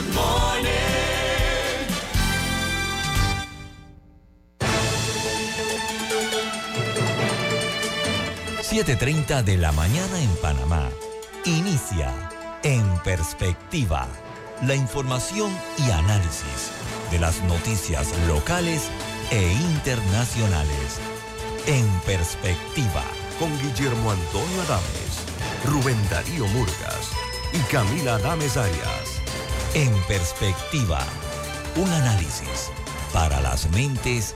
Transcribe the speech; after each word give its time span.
Good 0.00 0.14
morning. 0.14 0.70
7.30 8.62 9.44
de 9.44 9.58
la 9.58 9.72
mañana 9.72 10.22
en 10.22 10.34
Panamá. 10.36 10.88
Inicia 11.44 12.14
En 12.62 12.82
Perspectiva. 13.04 14.08
La 14.66 14.74
información 14.74 15.52
y 15.76 15.90
análisis 15.90 16.70
de 17.10 17.18
las 17.18 17.42
noticias 17.42 18.08
locales 18.26 18.88
e 19.30 19.52
internacionales. 19.52 20.98
En 21.66 21.86
Perspectiva. 22.06 23.04
Con 23.38 23.50
Guillermo 23.58 24.12
Antonio 24.12 24.62
Adames, 24.62 25.26
Rubén 25.66 25.98
Darío 26.08 26.46
Murgas 26.46 27.10
y 27.52 27.58
Camila 27.70 28.14
Adames 28.14 28.56
Arias. 28.56 29.09
En 29.74 29.92
Perspectiva. 30.08 30.98
Un 31.76 31.88
análisis 31.88 32.70
para 33.12 33.40
las 33.40 33.70
mentes 33.70 34.34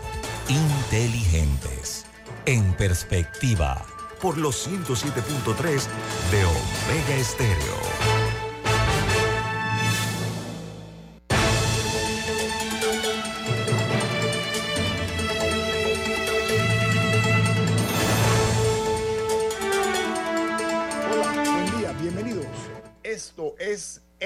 inteligentes. 0.49 2.07
En 2.47 2.73
Perspectiva 2.75 3.85
por 4.23 4.39
los 4.39 4.69
107.3 4.69 5.89
de 6.31 6.45
Omega 6.45 7.17
Estéreo. 7.17 7.84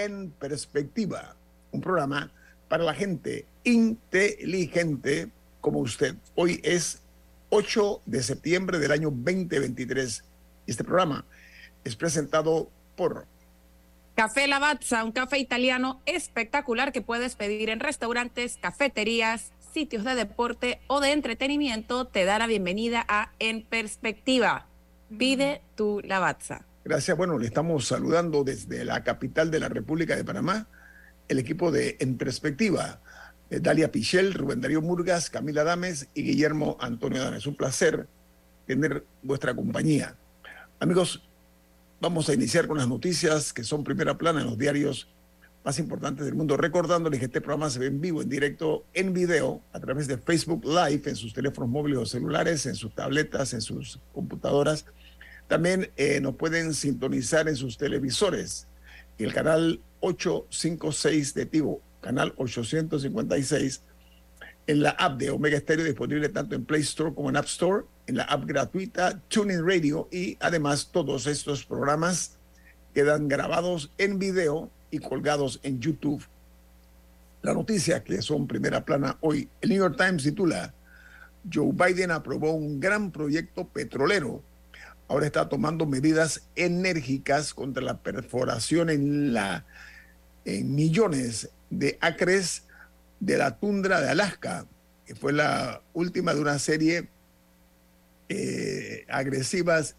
En 0.09 0.31
Perspectiva, 0.31 1.37
un 1.71 1.83
programa 1.83 2.33
para 2.67 2.83
la 2.83 2.95
gente 2.95 3.45
inteligente 3.63 5.29
como 5.61 5.81
usted. 5.81 6.15
Hoy 6.35 6.63
es 6.65 7.03
8 7.51 8.01
de 8.07 8.23
septiembre 8.23 8.79
del 8.79 8.93
año 8.93 9.11
2023. 9.11 10.25
Este 10.67 10.83
programa 10.83 11.27
es 11.85 11.95
presentado 11.95 12.71
por 12.97 13.27
Café 14.15 14.49
Lavazza, 14.49 15.05
un 15.05 15.13
café 15.13 15.39
italiano 15.39 16.01
espectacular 16.07 16.91
que 16.91 17.03
puedes 17.03 17.37
pedir 17.37 17.69
en 17.69 17.79
restaurantes, 17.79 18.57
cafeterías, 18.57 19.53
sitios 19.75 20.05
de 20.05 20.15
deporte 20.15 20.81
o 20.87 21.01
de 21.01 21.13
entretenimiento. 21.13 22.07
Te 22.07 22.25
da 22.25 22.39
la 22.39 22.47
bienvenida 22.47 23.05
a 23.09 23.33
En 23.41 23.63
Perspectiva. 23.63 24.69
Pide 25.19 25.61
tu 25.77 26.01
Lavazza. 26.03 26.68
Gracias. 26.89 27.19
Bueno, 27.19 27.37
le 27.37 27.45
estamos 27.45 27.87
saludando 27.87 28.45
desde 28.45 28.83
la 28.83 29.05
capital 29.05 29.51
de 29.51 29.61
la 29.61 29.69
República 29.69 30.17
de 30.17 30.25
Panamá, 30.25 30.67
el 31.29 31.39
equipo 31.39 31.71
de 31.71 31.99
En 32.01 32.17
Perspectiva. 32.17 33.03
Eh, 33.51 33.61
Dalia 33.61 33.93
Pichel, 33.93 34.33
Rubén 34.33 34.63
Darío 34.63 34.81
Murgas, 34.81 35.29
Camila 35.29 35.65
Dames 35.65 36.09
y 36.15 36.23
Guillermo 36.23 36.79
Antonio 36.81 37.23
Dames. 37.23 37.47
Un 37.47 37.57
placer 37.57 38.09
tener 38.67 39.05
vuestra 39.23 39.55
compañía. 39.55 40.17
Amigos, 40.81 41.29
vamos 42.01 42.31
a 42.31 42.33
iniciar 42.33 42.67
con 42.67 42.79
las 42.79 42.89
noticias 42.89 43.53
que 43.53 43.65
son 43.65 43.85
primera 43.85 44.17
plana 44.17 44.41
en 44.41 44.47
los 44.47 44.57
diarios 44.57 45.09
más 45.67 45.79
importantes 45.79 46.25
del 46.25 46.37
mundo, 46.37 46.57
recordándoles 46.57 47.21
que 47.21 47.27
este 47.27 47.43
programa 47.43 47.69
se 47.69 47.81
ve 47.81 47.89
en 47.89 48.01
vivo, 48.01 48.23
en 48.23 48.31
directo, 48.31 48.87
en 48.95 49.13
video, 49.13 49.61
a 49.75 49.81
través 49.81 50.07
de 50.07 50.17
Facebook 50.17 50.65
Live, 50.65 51.03
en 51.05 51.17
sus 51.17 51.35
teléfonos 51.35 51.69
móviles 51.69 51.99
o 51.99 52.07
celulares, 52.07 52.65
en 52.65 52.77
sus 52.77 52.95
tabletas, 52.95 53.53
en 53.53 53.61
sus 53.61 54.01
computadoras. 54.15 54.87
También 55.49 55.91
eh, 55.97 56.21
nos 56.21 56.37
pueden 56.37 56.75
sintonizar 56.75 57.49
en 57.49 57.57
sus 57.57 57.79
televisores, 57.79 58.69
el 59.19 59.33
canal 59.33 59.81
856 60.01 61.35
de 61.35 61.47
Tivo, 61.47 61.83
canal 62.01 62.35
856, 62.37 63.83
en 64.67 64.83
la 64.83 64.91
app 64.91 65.19
de 65.19 65.31
Omega 65.31 65.59
Stereo, 65.59 65.87
disponible 65.87 66.29
tanto 66.29 66.55
en 66.55 66.65
Play 66.65 66.83
Store 66.83 67.15
como 67.15 67.31
en 67.31 67.37
App 67.37 67.47
Store, 67.47 67.87
en 68.07 68.17
la 68.17 68.25
app 68.25 68.45
gratuita 68.45 69.19
TuneIn 69.29 69.67
Radio 69.67 70.09
y 70.13 70.37
además 70.41 70.91
todos 70.93 71.27
estos 71.27 71.65
programas 71.65 72.39
quedan 72.95 73.29
grabados 73.29 73.91
en 73.97 74.19
video 74.19 74.71
y 74.91 74.99
colgados 74.99 75.61
en 75.63 75.81
YouTube. 75.81 76.23
La 77.43 77.55
noticia 77.55 78.05
que 78.05 78.21
son 78.21 78.47
primera 78.47 78.85
plana 78.85 79.17
hoy, 79.21 79.49
el 79.63 79.71
New 79.71 79.79
York 79.79 79.97
Times 79.97 80.25
titula, 80.25 80.75
Joe 81.51 81.73
Biden 81.73 82.11
aprobó 82.11 82.53
un 82.53 82.81
gran 82.81 83.11
proyecto 83.11 83.67
petrolero. 83.69 84.43
Ahora 85.09 85.27
está 85.27 85.49
tomando 85.49 85.87
medidas 85.87 86.43
enérgicas 86.55 87.55
contra 87.55 87.83
la 87.83 88.03
perforación 88.03 88.91
en, 88.91 89.33
la, 89.33 89.65
en 90.45 90.75
millones 90.75 91.51
de 91.71 91.97
acres 92.01 92.65
de 93.19 93.39
la 93.39 93.59
tundra 93.59 94.03
de 94.03 94.11
Alaska, 94.11 94.67
que 95.07 95.15
fue 95.15 95.33
la 95.33 95.83
última 95.95 96.35
de 96.35 96.41
una 96.41 96.59
serie 96.59 97.09
eh, 98.29 99.07
agresivas 99.09 99.97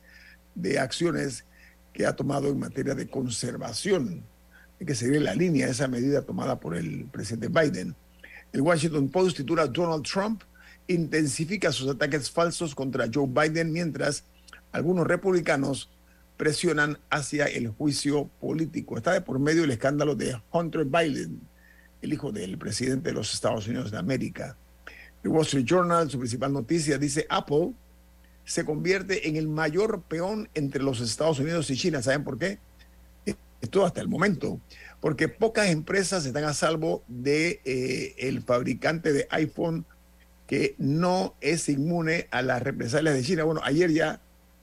de 0.53 0.77
acciones 0.77 1.45
que 1.91 2.05
ha 2.05 2.15
tomado 2.15 2.49
en 2.49 2.59
materia 2.59 2.93
de 2.93 3.07
conservación. 3.07 4.23
Hay 4.79 4.85
que 4.85 4.93
seguir 4.93 5.21
la 5.23 5.33
línea 5.33 5.65
de 5.65 5.71
esa 5.71 5.87
medida 5.87 6.21
tomada 6.21 6.59
por 6.59 6.75
el 6.75 7.05
presidente 7.05 7.47
Biden. 7.47 7.95
El 8.53 8.61
Washington 8.61 9.09
Post 9.09 9.37
titula 9.37 9.65
Donald 9.65 10.03
Trump 10.03 10.43
intensifica 10.87 11.71
sus 11.71 11.89
ataques 11.89 12.29
falsos 12.29 12.73
contra 12.75 13.09
Joe 13.11 13.27
Biden 13.27 13.71
mientras 13.71 14.23
algunos 14.71 15.07
republicanos 15.07 15.89
presionan 16.37 16.99
hacia 17.09 17.45
el 17.45 17.67
juicio 17.69 18.29
político. 18.39 18.97
Está 18.97 19.13
de 19.13 19.21
por 19.21 19.39
medio 19.39 19.63
el 19.63 19.71
escándalo 19.71 20.15
de 20.15 20.39
Hunter 20.51 20.85
Biden, 20.85 21.41
el 22.01 22.13
hijo 22.13 22.31
del 22.31 22.57
presidente 22.57 23.09
de 23.09 23.15
los 23.15 23.33
Estados 23.33 23.67
Unidos 23.67 23.91
de 23.91 23.97
América. 23.97 24.55
El 25.23 25.31
Wall 25.31 25.41
Street 25.43 25.65
Journal, 25.65 26.09
su 26.09 26.17
principal 26.17 26.53
noticia, 26.53 26.97
dice 26.97 27.25
Apple 27.29 27.73
se 28.49 28.65
convierte 28.65 29.27
en 29.27 29.35
el 29.35 29.47
mayor 29.47 30.01
peón 30.01 30.49
entre 30.55 30.81
los 30.81 31.01
Estados 31.01 31.37
Unidos 31.37 31.69
y 31.69 31.77
China. 31.77 32.01
¿Saben 32.01 32.23
por 32.23 32.39
qué? 32.39 32.57
Esto 33.61 33.85
hasta 33.85 34.01
el 34.01 34.07
momento. 34.07 34.59
Porque 34.99 35.27
pocas 35.27 35.67
empresas 35.67 36.25
están 36.25 36.45
a 36.45 36.53
salvo 36.53 37.03
de 37.07 37.61
eh, 37.63 38.15
el 38.17 38.41
fabricante 38.41 39.13
de 39.13 39.27
iPhone 39.29 39.85
que 40.47 40.73
no 40.79 41.35
es 41.41 41.69
inmune 41.69 42.27
a 42.31 42.41
las 42.41 42.63
represalias 42.63 43.13
de 43.13 43.21
China. 43.21 43.43
Bueno, 43.43 43.61
ayer 43.63 43.91
ya 43.91 44.19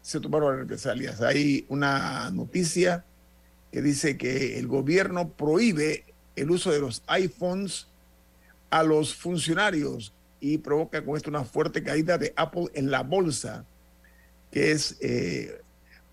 se 0.06 0.20
tomaron 0.20 0.56
represalias. 0.56 1.20
Hay 1.20 1.66
una 1.68 2.30
noticia 2.30 3.04
que 3.72 3.82
dice 3.82 4.16
que 4.16 4.56
el 4.56 4.68
gobierno 4.68 5.30
prohíbe 5.30 6.04
el 6.36 6.52
uso 6.52 6.70
de 6.70 6.78
los 6.78 7.02
iPhones 7.08 7.88
a 8.70 8.84
los 8.84 9.16
funcionarios 9.16 10.14
y 10.38 10.58
provoca 10.58 11.04
con 11.04 11.16
esto 11.16 11.28
una 11.28 11.42
fuerte 11.44 11.82
caída 11.82 12.18
de 12.18 12.32
Apple 12.36 12.66
en 12.74 12.92
la 12.92 13.02
bolsa, 13.02 13.64
que 14.52 14.70
es 14.70 14.96
eh, 15.00 15.60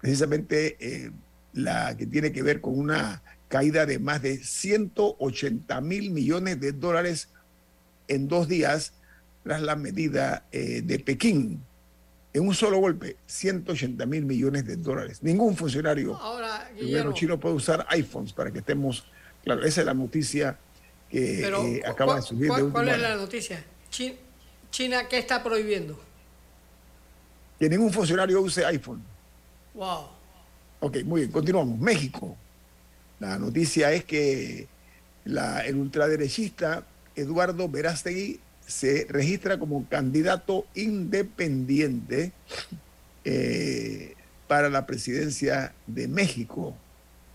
precisamente 0.01 0.75
eh, 0.79 1.11
la 1.53 1.95
que 1.95 2.07
tiene 2.07 2.31
que 2.31 2.41
ver 2.41 2.61
con 2.61 2.79
una 2.79 3.21
caída 3.47 3.85
de 3.85 3.99
más 3.99 4.23
de 4.23 4.43
180 4.43 5.81
mil 5.81 6.09
millones 6.09 6.59
de 6.59 6.71
dólares 6.71 7.29
en 8.07 8.27
dos 8.27 8.47
días 8.47 8.93
tras 9.43 9.61
la 9.61 9.75
medida 9.75 10.47
eh, 10.51 10.81
de 10.83 10.97
Pekín. 10.97 11.61
En 12.33 12.47
un 12.47 12.55
solo 12.55 12.79
golpe, 12.79 13.17
180 13.27 14.05
mil 14.07 14.25
millones 14.25 14.65
de 14.65 14.75
dólares. 14.75 15.21
Ningún 15.21 15.55
funcionario 15.55 16.15
Ahora, 16.15 16.67
del 16.75 16.87
gobierno 16.87 17.13
chino 17.13 17.39
puede 17.39 17.55
usar 17.55 17.85
iPhones 17.89 18.33
para 18.33 18.51
que 18.51 18.59
estemos 18.59 19.05
Claro, 19.43 19.63
esa 19.63 19.81
es 19.81 19.85
la 19.85 19.93
noticia 19.93 20.57
que 21.09 21.39
Pero, 21.41 21.63
eh, 21.63 21.81
acaba 21.85 22.15
de 22.15 22.21
surgir. 22.21 22.47
¿cuál, 22.47 22.65
de 22.65 22.71
cuál 22.71 22.85
última 22.87 22.95
es 22.95 23.01
la 23.11 23.15
noticia? 23.17 23.63
Chi- 23.89 24.17
China, 24.71 25.07
¿qué 25.07 25.19
está 25.19 25.43
prohibiendo? 25.43 25.99
Que 27.59 27.69
ningún 27.69 27.91
funcionario 27.91 28.41
use 28.41 28.65
iPhone. 28.65 29.03
Wow. 29.73 30.07
Ok, 30.79 31.03
muy 31.03 31.21
bien, 31.21 31.31
continuamos. 31.31 31.77
México. 31.77 32.35
La 33.19 33.37
noticia 33.37 33.91
es 33.91 34.05
que 34.05 34.67
la, 35.25 35.65
el 35.65 35.75
ultraderechista 35.75 36.85
Eduardo 37.15 37.69
Verástegui 37.69 38.39
se 38.67 39.05
registra 39.09 39.57
como 39.57 39.87
candidato 39.87 40.65
independiente 40.75 42.31
eh, 43.25 44.15
para 44.47 44.69
la 44.69 44.85
presidencia 44.85 45.73
de 45.87 46.07
México. 46.07 46.75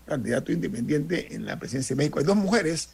Candidato 0.07 0.51
independiente 0.51 1.33
en 1.33 1.45
la 1.45 1.59
presidencia 1.59 1.95
de 1.95 1.97
México. 1.97 2.19
Hay 2.19 2.25
dos 2.25 2.35
mujeres 2.35 2.89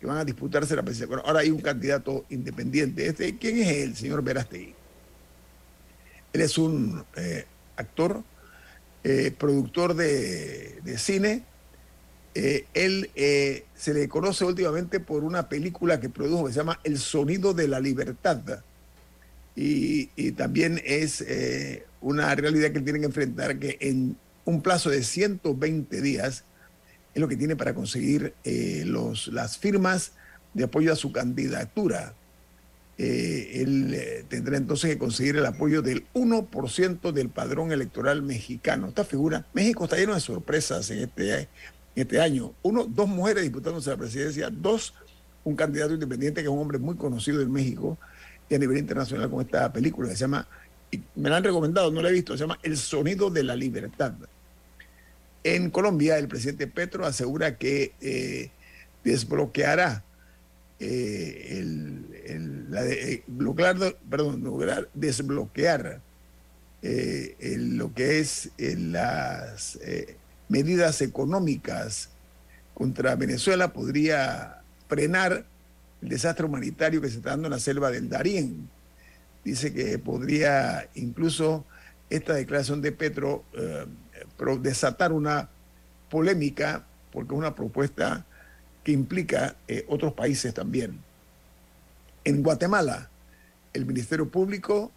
que 0.00 0.06
van 0.06 0.18
a 0.18 0.24
disputarse 0.24 0.76
la 0.76 0.82
presidencia. 0.82 1.06
Bueno, 1.06 1.22
ahora 1.26 1.40
hay 1.40 1.50
un 1.50 1.60
candidato 1.60 2.26
independiente. 2.30 3.06
Este, 3.06 3.36
¿Quién 3.38 3.58
es 3.58 3.68
el 3.68 3.96
señor 3.96 4.22
Verástegui? 4.22 4.74
Él 6.32 6.40
es 6.40 6.58
un 6.58 7.04
eh, 7.16 7.46
actor, 7.76 8.22
eh, 9.04 9.34
productor 9.36 9.94
de, 9.94 10.80
de 10.82 10.98
cine. 10.98 11.44
Eh, 12.34 12.64
él 12.72 13.10
eh, 13.14 13.64
se 13.74 13.92
le 13.92 14.08
conoce 14.08 14.44
últimamente 14.44 15.00
por 15.00 15.22
una 15.22 15.48
película 15.48 16.00
que 16.00 16.08
produjo 16.08 16.46
que 16.46 16.52
se 16.52 16.60
llama 16.60 16.80
El 16.82 16.98
Sonido 16.98 17.52
de 17.52 17.68
la 17.68 17.80
Libertad. 17.80 18.40
Y, 19.54 20.06
también 20.32 20.80
es 20.84 21.20
eh, 21.20 21.84
una 22.00 22.34
realidad 22.34 22.72
que 22.72 22.80
tienen 22.80 23.02
que 23.02 23.06
enfrentar 23.06 23.58
que 23.58 23.76
en 23.80 24.16
un 24.46 24.62
plazo 24.62 24.88
de 24.88 25.02
120 25.02 26.00
días 26.00 26.44
es 27.14 27.20
lo 27.20 27.28
que 27.28 27.36
tiene 27.36 27.54
para 27.54 27.74
conseguir 27.74 28.32
los, 28.86 29.28
las 29.28 29.58
firmas 29.58 30.12
de 30.54 30.64
apoyo 30.64 30.90
a 30.90 30.96
su 30.96 31.12
candidatura. 31.12 32.14
Él 32.96 34.24
tendrá 34.28 34.56
entonces 34.56 34.90
que 34.90 34.98
conseguir 34.98 35.36
el 35.36 35.44
apoyo 35.44 35.82
del 35.82 36.06
1% 36.14 37.12
del 37.12 37.28
padrón 37.28 37.72
electoral 37.72 38.22
mexicano. 38.22 38.88
Esta 38.88 39.04
figura, 39.04 39.44
México 39.52 39.84
está 39.84 39.96
lleno 39.96 40.14
de 40.14 40.20
sorpresas 40.20 40.90
en 40.90 41.00
este, 41.00 41.48
este 41.94 42.20
año. 42.20 42.54
Uno, 42.62 42.84
dos 42.84 43.08
mujeres 43.08 43.42
disputándose 43.42 43.90
la 43.90 43.96
presidencia, 43.96 44.50
dos, 44.50 44.94
un 45.44 45.56
candidato 45.56 45.94
independiente 45.94 46.40
que 46.40 46.46
es 46.46 46.52
un 46.52 46.58
hombre 46.58 46.78
muy 46.78 46.96
conocido 46.96 47.42
en 47.42 47.52
México 47.52 47.98
y 48.48 48.54
a 48.54 48.58
nivel 48.58 48.78
internacional 48.78 49.30
con 49.30 49.42
esta 49.42 49.72
película 49.72 50.08
que 50.08 50.14
se 50.14 50.20
llama, 50.20 50.46
me 51.14 51.30
la 51.30 51.38
han 51.38 51.44
recomendado, 51.44 51.90
no 51.90 52.02
la 52.02 52.10
he 52.10 52.12
visto, 52.12 52.34
se 52.34 52.40
llama 52.40 52.58
El 52.62 52.76
sonido 52.76 53.30
de 53.30 53.42
la 53.42 53.56
libertad. 53.56 54.12
En 55.44 55.70
Colombia, 55.70 56.18
el 56.18 56.28
presidente 56.28 56.66
Petro 56.66 57.04
asegura 57.04 57.56
que 57.56 57.92
eh, 58.00 58.50
desbloqueará 59.02 60.04
eh, 60.78 61.58
el, 61.58 62.70
la 62.70 62.84
eh, 62.86 63.22
perdón, 64.08 64.42
lograr 64.44 64.88
desbloquear 64.94 66.00
lo 66.82 67.94
que 67.94 68.18
es 68.18 68.50
las 68.58 69.78
medidas 70.48 71.00
económicas 71.00 72.10
contra 72.74 73.14
Venezuela 73.16 73.72
podría 73.72 74.62
frenar 74.88 75.44
el 76.02 76.08
desastre 76.08 76.44
humanitario 76.44 77.00
que 77.00 77.08
se 77.08 77.18
está 77.18 77.30
dando 77.30 77.46
en 77.46 77.52
la 77.52 77.58
selva 77.58 77.90
del 77.90 78.08
Darién. 78.08 78.68
Dice 79.44 79.72
que 79.72 79.98
podría 79.98 80.88
incluso 80.94 81.64
esta 82.10 82.34
declaración 82.34 82.82
de 82.82 82.92
Petro 82.92 83.44
eh, 83.54 83.86
desatar 84.60 85.12
una 85.12 85.48
polémica 86.10 86.84
porque 87.10 87.34
es 87.34 87.38
una 87.38 87.54
propuesta 87.54 88.24
que 88.82 88.92
implica 88.92 89.56
eh, 89.68 89.84
otros 89.88 90.14
países 90.14 90.52
también. 90.52 90.98
En 92.24 92.42
Guatemala, 92.42 93.08
el 93.72 93.86
Ministerio 93.86 94.28
Público 94.28 94.90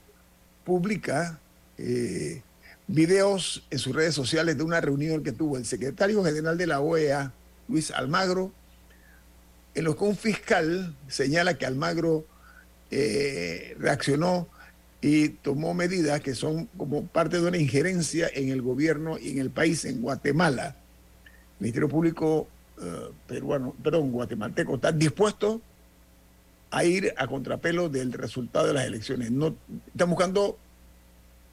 publica 0.64 1.40
eh, 1.78 2.42
videos 2.88 3.64
en 3.70 3.80
sus 3.80 3.96
redes 3.96 4.14
sociales 4.14 4.58
de 4.58 4.64
una 4.64 4.82
reunión 4.82 5.24
que 5.24 5.32
tuvo 5.32 5.58
el 5.58 5.66
secretario 5.66 6.24
general 6.24 6.58
de 6.58 6.68
la 6.68 6.80
OEA, 6.80 7.34
Luis 7.68 7.92
Almagro, 7.92 8.52
en 9.74 9.84
los 9.84 9.96
que 9.96 10.04
un 10.04 10.16
fiscal 10.16 10.96
señala 11.08 11.58
que 11.58 11.66
Almagro 11.66 12.26
eh, 12.92 13.76
reaccionó 13.80 14.48
y 15.02 15.30
tomó 15.30 15.74
medidas 15.74 16.22
que 16.22 16.34
son 16.34 16.68
como 16.78 17.06
parte 17.08 17.40
de 17.40 17.48
una 17.48 17.58
injerencia 17.58 18.30
en 18.34 18.50
el 18.50 18.62
gobierno 18.62 19.18
y 19.18 19.32
en 19.32 19.40
el 19.40 19.50
país, 19.50 19.86
en 19.86 20.02
Guatemala. 20.02 20.76
El 21.60 21.64
Ministerio 21.64 21.90
Público 21.90 22.48
eh, 22.82 23.10
peruano, 23.28 23.76
perdón, 23.84 24.12
guatemalteco 24.12 24.76
está 24.76 24.92
dispuesto 24.92 25.62
a 26.72 26.84
ir 26.84 27.14
a 27.18 27.28
contrapelo 27.28 27.90
del 27.90 28.14
resultado 28.14 28.68
de 28.68 28.74
las 28.74 28.86
elecciones. 28.86 29.32
No, 29.32 29.56
están 29.88 30.10
buscando 30.10 30.58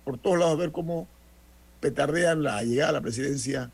por 0.05 0.19
todos 0.19 0.39
lados 0.39 0.59
ver 0.59 0.73
cómo 0.73 1.07
petardean 1.83 2.43
la 2.43 2.63
llegada 2.63 2.89
a 2.89 2.93
la 2.93 3.01
presidencia 3.03 3.71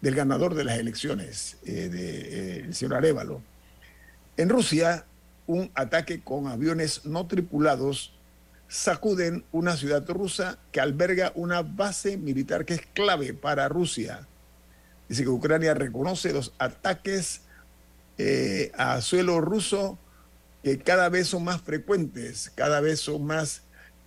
del 0.00 0.14
ganador 0.14 0.54
de 0.54 0.64
las 0.64 0.78
elecciones, 0.78 1.58
eh, 1.66 1.90
de, 1.90 2.60
el 2.60 2.74
señor 2.74 2.94
Arevalo. 2.94 3.42
En 4.38 4.48
Rusia, 4.48 5.04
un 5.46 5.70
ataque 5.74 6.22
con 6.22 6.46
aviones 6.46 7.04
no 7.04 7.26
tripulados 7.26 8.14
sacuden 8.68 9.44
una 9.52 9.76
ciudad 9.76 10.08
rusa 10.08 10.58
que 10.72 10.80
alberga 10.80 11.32
una 11.34 11.62
base 11.62 12.16
militar 12.16 12.64
que 12.64 12.74
es 12.74 12.82
clave 12.94 13.34
para 13.34 13.68
Rusia. 13.68 14.26
Dice 15.08 15.24
que 15.24 15.28
Ucrania 15.28 15.74
reconoce 15.74 16.32
los 16.32 16.52
ataques 16.58 17.42
eh, 18.18 18.72
a 18.76 19.00
suelo 19.00 19.40
ruso 19.40 19.98
que 20.62 20.78
cada 20.78 21.08
vez 21.08 21.28
son 21.28 21.44
más 21.44 21.62
frecuentes, 21.62 22.52
cada 22.54 22.80
vez 22.80 23.00
son 23.00 23.24
más 23.24 23.62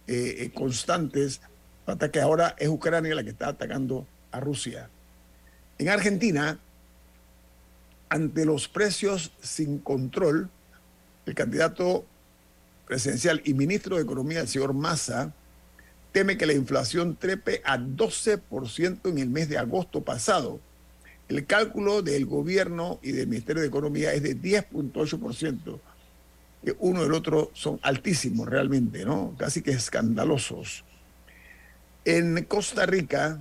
eh, 0.07 0.35
eh, 0.39 0.51
constantes. 0.53 1.41
El 1.91 1.95
ataque 1.95 2.21
ahora 2.21 2.55
es 2.57 2.69
Ucrania 2.69 3.13
la 3.13 3.21
que 3.21 3.31
está 3.31 3.49
atacando 3.49 4.07
a 4.31 4.39
Rusia. 4.39 4.89
En 5.77 5.89
Argentina, 5.89 6.57
ante 8.07 8.45
los 8.45 8.69
precios 8.69 9.33
sin 9.41 9.77
control, 9.79 10.49
el 11.25 11.35
candidato 11.35 12.05
presidencial 12.87 13.41
y 13.43 13.53
ministro 13.55 13.97
de 13.97 14.03
Economía, 14.03 14.39
el 14.39 14.47
señor 14.47 14.73
Massa, 14.73 15.33
teme 16.13 16.37
que 16.37 16.45
la 16.45 16.53
inflación 16.53 17.17
trepe 17.17 17.61
a 17.65 17.77
12% 17.77 19.09
en 19.09 19.17
el 19.17 19.27
mes 19.27 19.49
de 19.49 19.57
agosto 19.57 20.01
pasado. 20.01 20.61
El 21.27 21.45
cálculo 21.45 22.01
del 22.01 22.25
gobierno 22.25 22.99
y 23.03 23.11
del 23.11 23.27
Ministerio 23.27 23.63
de 23.63 23.67
Economía 23.67 24.13
es 24.13 24.23
de 24.23 24.37
10.8%. 24.37 25.77
Uno 26.79 27.03
y 27.03 27.05
el 27.05 27.13
otro 27.13 27.51
son 27.53 27.81
altísimos 27.83 28.47
realmente, 28.47 29.03
¿no? 29.03 29.35
Casi 29.37 29.61
que 29.61 29.71
escandalosos. 29.71 30.85
En 32.03 32.43
Costa 32.45 32.87
Rica, 32.87 33.39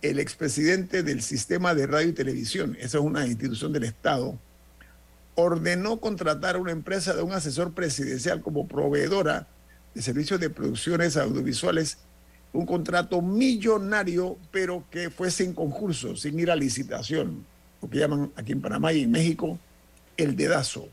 el 0.00 0.18
expresidente 0.18 1.02
del 1.02 1.20
sistema 1.20 1.74
de 1.74 1.86
radio 1.86 2.08
y 2.08 2.14
televisión, 2.14 2.74
esa 2.80 2.98
es 2.98 3.04
una 3.04 3.26
institución 3.26 3.70
del 3.70 3.84
Estado, 3.84 4.38
ordenó 5.34 6.00
contratar 6.00 6.56
a 6.56 6.58
una 6.58 6.72
empresa 6.72 7.14
de 7.14 7.20
un 7.20 7.32
asesor 7.32 7.74
presidencial 7.74 8.40
como 8.40 8.66
proveedora 8.66 9.46
de 9.94 10.00
servicios 10.00 10.40
de 10.40 10.48
producciones 10.48 11.18
audiovisuales, 11.18 11.98
un 12.54 12.64
contrato 12.64 13.20
millonario, 13.20 14.38
pero 14.50 14.84
que 14.90 15.10
fue 15.10 15.30
sin 15.30 15.52
concurso, 15.52 16.16
sin 16.16 16.38
ir 16.40 16.50
a 16.50 16.56
licitación, 16.56 17.44
lo 17.82 17.90
que 17.90 17.98
llaman 17.98 18.32
aquí 18.36 18.52
en 18.52 18.62
Panamá 18.62 18.94
y 18.94 19.02
en 19.02 19.10
México 19.10 19.58
el 20.16 20.34
dedazo. 20.34 20.88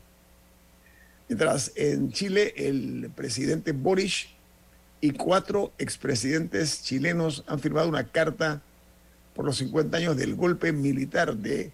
Mientras 1.28 1.72
en 1.76 2.12
Chile 2.12 2.52
el 2.56 3.10
presidente 3.14 3.72
Boris 3.72 4.26
y 5.02 5.10
cuatro 5.10 5.72
expresidentes 5.78 6.82
chilenos 6.82 7.44
han 7.46 7.58
firmado 7.58 7.88
una 7.88 8.04
carta 8.04 8.62
por 9.34 9.44
los 9.44 9.58
50 9.58 9.98
años 9.98 10.16
del 10.16 10.36
golpe 10.36 10.72
militar 10.72 11.36
de 11.36 11.72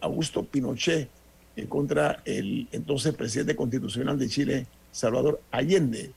Augusto 0.00 0.44
Pinochet 0.44 1.08
eh, 1.56 1.66
contra 1.66 2.20
el 2.24 2.68
entonces 2.72 3.14
presidente 3.14 3.56
constitucional 3.56 4.18
de 4.18 4.28
Chile, 4.28 4.66
Salvador 4.92 5.40
Allende. 5.50 6.12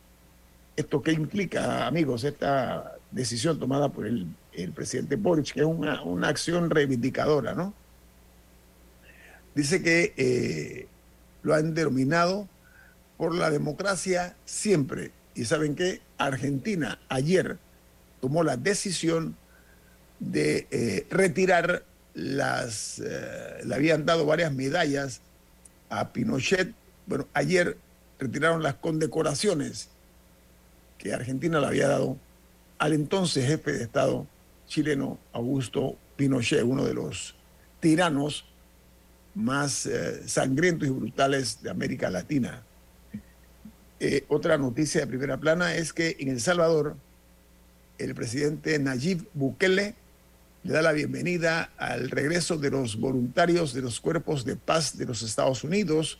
¿Esto 0.75 1.01
qué 1.01 1.13
implica, 1.13 1.88
amigos, 1.88 2.24
esta 2.24 2.95
decisión 3.12 3.59
tomada 3.59 3.89
por 3.89 4.06
el, 4.06 4.27
presidente 4.75 5.15
Boric, 5.15 5.53
que 5.53 5.62
es 5.62 5.65
una, 5.65 6.01
una, 6.03 6.27
acción 6.27 6.69
reivindicadora, 6.69 7.53
¿no? 7.53 7.74
Dice 9.55 9.81
que 9.81 10.13
eh, 10.17 10.88
lo 11.43 11.53
han 11.53 11.74
denominado 11.74 12.48
por 13.17 13.36
la 13.36 13.50
democracia 13.50 14.36
siempre. 14.46 15.12
Y 15.35 15.45
saben 15.45 15.75
que 15.75 16.01
Argentina 16.17 17.00
ayer 17.09 17.57
tomó 18.19 18.43
la 18.43 18.57
decisión 18.57 19.35
de 20.19 20.67
eh, 20.71 21.07
retirar 21.09 21.83
las, 22.13 23.00
eh, 23.00 23.61
le 23.63 23.75
habían 23.75 24.05
dado 24.05 24.25
varias 24.25 24.53
medallas 24.53 25.21
a 25.89 26.11
Pinochet. 26.11 26.73
Bueno, 27.05 27.27
ayer 27.33 27.77
retiraron 28.19 28.61
las 28.61 28.75
condecoraciones 28.75 29.89
que 30.97 31.13
Argentina 31.13 31.59
le 31.59 31.67
había 31.67 31.88
dado 31.88 32.17
al 32.77 32.93
entonces 32.93 33.47
jefe 33.47 33.73
de 33.73 33.83
Estado 33.83 34.27
chileno 34.67 35.17
Augusto 35.33 35.97
Pinochet, 36.15 36.63
uno 36.63 36.85
de 36.85 36.93
los 36.93 37.35
tiranos 37.79 38.45
más 39.33 39.85
eh, 39.85 40.27
sangrientos 40.27 40.88
y 40.88 40.91
brutales 40.91 41.61
de 41.61 41.69
América 41.69 42.09
Latina. 42.09 42.63
Otra 44.29 44.58
noticia 44.58 45.01
de 45.01 45.08
primera 45.08 45.38
plana 45.38 45.75
es 45.75 45.93
que 45.93 46.15
en 46.20 46.29
El 46.29 46.41
Salvador 46.41 46.96
el 48.00 48.15
presidente 48.15 48.79
Nayib 48.79 49.27
Bukele 49.34 49.96
le 50.63 50.74
da 50.74 50.81
la 50.81 50.91
bienvenida 50.91 51.72
al 51.77 52.10
regreso 52.10 52.58
de 52.58 52.72
los 52.72 53.00
voluntarios 53.00 53.74
de 53.74 53.81
los 53.81 54.00
cuerpos 54.00 54.46
de 54.46 54.55
paz 54.55 54.98
de 54.98 55.05
los 55.05 55.22
Estados 55.22 55.63
Unidos 55.63 56.20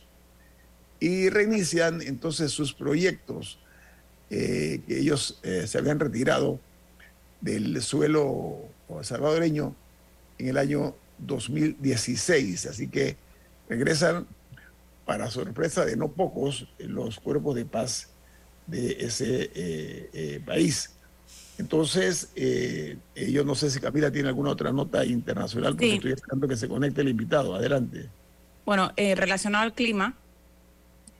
y 1.00 1.28
reinician 1.28 2.02
entonces 2.02 2.52
sus 2.52 2.72
proyectos 2.72 3.58
eh, 4.30 4.80
que 4.86 4.98
ellos 5.00 5.40
eh, 5.42 5.66
se 5.66 5.78
habían 5.78 5.98
retirado 5.98 6.60
del 7.40 7.82
suelo 7.82 8.68
salvadoreño 9.02 9.74
en 10.38 10.48
el 10.48 10.56
año 10.56 10.94
2016. 11.18 12.66
Así 12.66 12.88
que 12.88 13.16
regresan, 13.68 14.26
para 15.04 15.30
sorpresa 15.30 15.84
de 15.84 15.96
no 15.96 16.12
pocos, 16.12 16.68
los 16.78 17.18
cuerpos 17.18 17.54
de 17.54 17.64
paz 17.64 18.10
de 18.66 18.96
ese 19.00 19.50
eh, 19.54 20.40
país. 20.44 20.90
Entonces, 21.58 22.32
eh, 22.34 22.96
eh, 23.14 23.30
yo 23.30 23.44
no 23.44 23.54
sé 23.54 23.70
si 23.70 23.78
Camila 23.78 24.10
tiene 24.10 24.28
alguna 24.28 24.50
otra 24.50 24.72
nota 24.72 25.04
internacional, 25.04 25.72
porque 25.72 25.94
estoy 25.94 26.12
esperando 26.12 26.48
que 26.48 26.56
se 26.56 26.68
conecte 26.68 27.02
el 27.02 27.08
invitado. 27.08 27.54
Adelante. 27.54 28.08
Bueno, 28.64 28.92
eh, 28.96 29.14
relacionado 29.14 29.64
al 29.64 29.74
clima, 29.74 30.16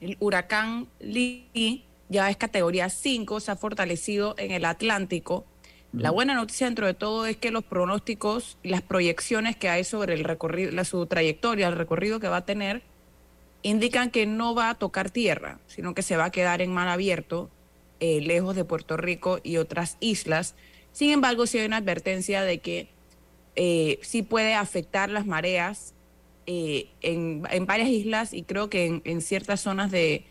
el 0.01 0.17
huracán 0.21 0.89
Lee 1.01 1.85
ya 2.09 2.31
es 2.31 2.37
categoría 2.37 2.89
5, 2.89 3.41
se 3.41 3.51
ha 3.51 3.57
fortalecido 3.57 4.35
en 4.39 4.51
el 4.51 4.65
Atlántico. 4.65 5.47
La 5.93 6.11
buena 6.11 6.35
noticia 6.35 6.67
dentro 6.67 6.87
de 6.87 6.95
todo 6.95 7.27
es 7.27 7.37
que 7.37 7.51
los 7.51 7.65
pronósticos 7.65 8.57
y 8.63 8.71
las 8.71 8.81
proyecciones 8.81 9.57
que 9.57 9.69
hay 9.69 9.85
sobre 9.85 10.15
el 10.15 10.25
recorrido, 10.25 10.73
la, 10.73 10.85
su 10.85 11.05
trayectoria, 11.05 11.69
el 11.69 11.77
recorrido 11.77 12.19
que 12.19 12.29
va 12.29 12.39
a 12.39 12.47
tener, 12.47 12.83
indican 13.63 14.11
que 14.11 14.27
no 14.27 14.55
va 14.55 14.71
a 14.71 14.75
tocar 14.75 15.11
tierra, 15.11 15.59
sino 15.67 15.95
que 15.95 16.03
se 16.03 16.17
va 16.17 16.27
a 16.27 16.31
quedar 16.31 16.63
en 16.63 16.73
mar 16.73 16.89
abierto, 16.89 17.51
eh, 18.01 18.21
lejos 18.21 18.57
de 18.57 18.65
Puerto 18.65 18.97
Rico 18.97 19.39
y 19.43 19.59
otras 19.59 19.97
islas. 20.01 20.55
Sin 20.93 21.11
embargo, 21.11 21.47
sí 21.47 21.59
hay 21.59 21.67
una 21.67 21.77
advertencia 21.79 22.43
de 22.43 22.59
que 22.59 22.89
eh, 23.55 23.99
sí 24.03 24.23
puede 24.23 24.55
afectar 24.55 25.11
las 25.11 25.27
mareas 25.27 25.95
eh, 26.47 26.89
en, 27.03 27.43
varias 27.67 27.89
islas 27.89 28.33
y 28.33 28.43
creo 28.43 28.69
que 28.69 29.01
en, 29.05 29.21
ciertas 29.21 29.61
zonas 29.61 29.91
de, 29.91 30.25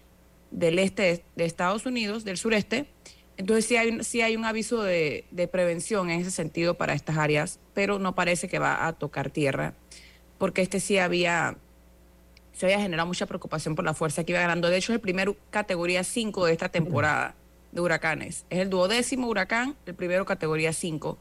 del 0.49 0.79
este 0.79 1.23
de, 1.35 1.45
Estados 1.45 1.85
Unidos, 1.85 2.25
del 2.25 2.37
sureste. 2.37 2.87
Entonces 3.37 3.65
sí 3.65 3.77
hay, 3.77 4.03
sí 4.03 4.21
hay 4.21 4.35
un 4.35 4.43
aviso 4.43 4.83
de, 4.83 5.25
prevención 5.51 6.09
en 6.09 6.19
ese 6.19 6.31
sentido 6.31 6.75
para 6.75 6.93
estas 6.93 7.17
áreas, 7.17 7.59
pero 7.73 7.99
no 7.99 8.15
parece 8.15 8.49
que 8.49 8.59
va 8.59 8.85
a 8.85 8.93
tocar 8.93 9.29
tierra, 9.29 9.73
porque 10.37 10.61
este 10.61 10.79
sí 10.79 10.97
había, 10.97 11.57
se 12.61 12.67
había 12.67 12.79
generado 12.79 13.07
mucha 13.07 13.25
preocupación 13.25 13.73
por 13.73 13.83
la 13.83 13.95
fuerza 13.95 14.23
que 14.23 14.33
iba 14.33 14.41
ganando. 14.41 14.69
De 14.69 14.77
hecho, 14.77 14.91
es 14.91 14.97
el 14.97 15.01
primer 15.01 15.35
categoría 15.49 16.03
5 16.03 16.45
de 16.45 16.51
esta 16.51 16.69
temporada 16.69 17.33
de 17.71 17.81
huracanes. 17.81 18.45
Es 18.51 18.59
el 18.59 18.69
duodécimo 18.69 19.27
huracán, 19.27 19.75
el 19.87 19.95
primero 19.95 20.27
categoría 20.27 20.71
5. 20.71 21.17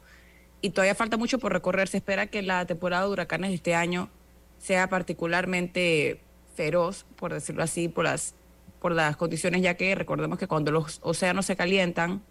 Y 0.61 0.69
todavía 0.69 0.93
falta 0.93 1.17
mucho 1.17 1.39
por 1.39 1.51
recorrer. 1.51 1.87
Se 1.87 1.97
espera 1.97 2.27
que 2.27 2.43
la 2.43 2.67
temporada 2.67 3.05
de 3.05 3.09
huracanes 3.09 3.49
de 3.49 3.55
este 3.55 3.73
año 3.73 4.11
sea 4.59 4.87
particularmente 4.87 6.21
feroz, 6.53 7.07
por 7.15 7.33
decirlo 7.33 7.63
así, 7.63 7.87
por 7.87 8.03
las, 8.03 8.35
por 8.79 8.91
las 8.91 9.17
condiciones, 9.17 9.63
ya 9.63 9.73
que 9.73 9.95
recordemos 9.95 10.37
que 10.37 10.45
cuando 10.45 10.71
los 10.71 10.99
océanos 11.01 11.47
se 11.47 11.55
calientan, 11.55 12.21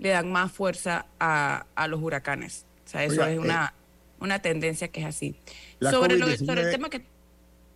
le 0.00 0.08
dan 0.08 0.32
más 0.32 0.50
fuerza 0.50 1.06
a, 1.20 1.64
los 1.86 2.02
huracanes. 2.02 2.66
O 2.86 2.88
sea, 2.88 3.04
eso 3.04 3.24
es 3.24 3.38
una, 3.38 3.72
eh, 3.72 4.18
una 4.18 4.42
tendencia 4.42 4.88
que 4.88 5.02
es 5.02 5.06
así. 5.06 5.36
Sobre, 5.80 6.14
el 6.16 6.70
tema 6.72 6.90
que... 6.90 7.17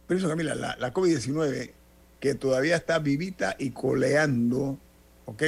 Pero 0.07 0.19
eso, 0.19 0.29
Camila, 0.29 0.55
la, 0.55 0.77
la 0.77 0.93
COVID-19, 0.93 1.71
que 2.21 2.35
todavía 2.35 2.77
está 2.77 2.99
vivita 2.99 3.57
y 3.59 3.71
coleando, 3.71 4.79
¿ok? 5.25 5.43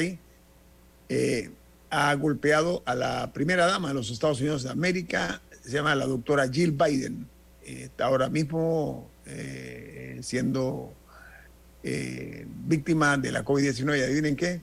Eh, 1.09 1.51
ha 1.91 2.15
golpeado 2.15 2.83
a 2.87 2.95
la 2.95 3.33
primera 3.33 3.67
dama 3.67 3.89
de 3.89 3.95
los 3.95 4.11
Estados 4.11 4.41
Unidos 4.41 4.63
de 4.65 4.71
América, 4.71 5.41
se 5.63 5.71
llama 5.71 5.95
la 5.95 6.07
doctora 6.07 6.49
Jill 6.49 6.73
Biden 6.73 7.29
está 7.65 8.07
ahora 8.07 8.29
mismo 8.29 9.09
eh, 9.27 10.19
siendo 10.23 10.93
eh, 11.83 12.47
víctima 12.67 13.17
de 13.17 13.33
la 13.33 13.45
COVID-19. 13.45 13.99
Y 13.99 14.03
adivinen 14.03 14.37
qué, 14.37 14.61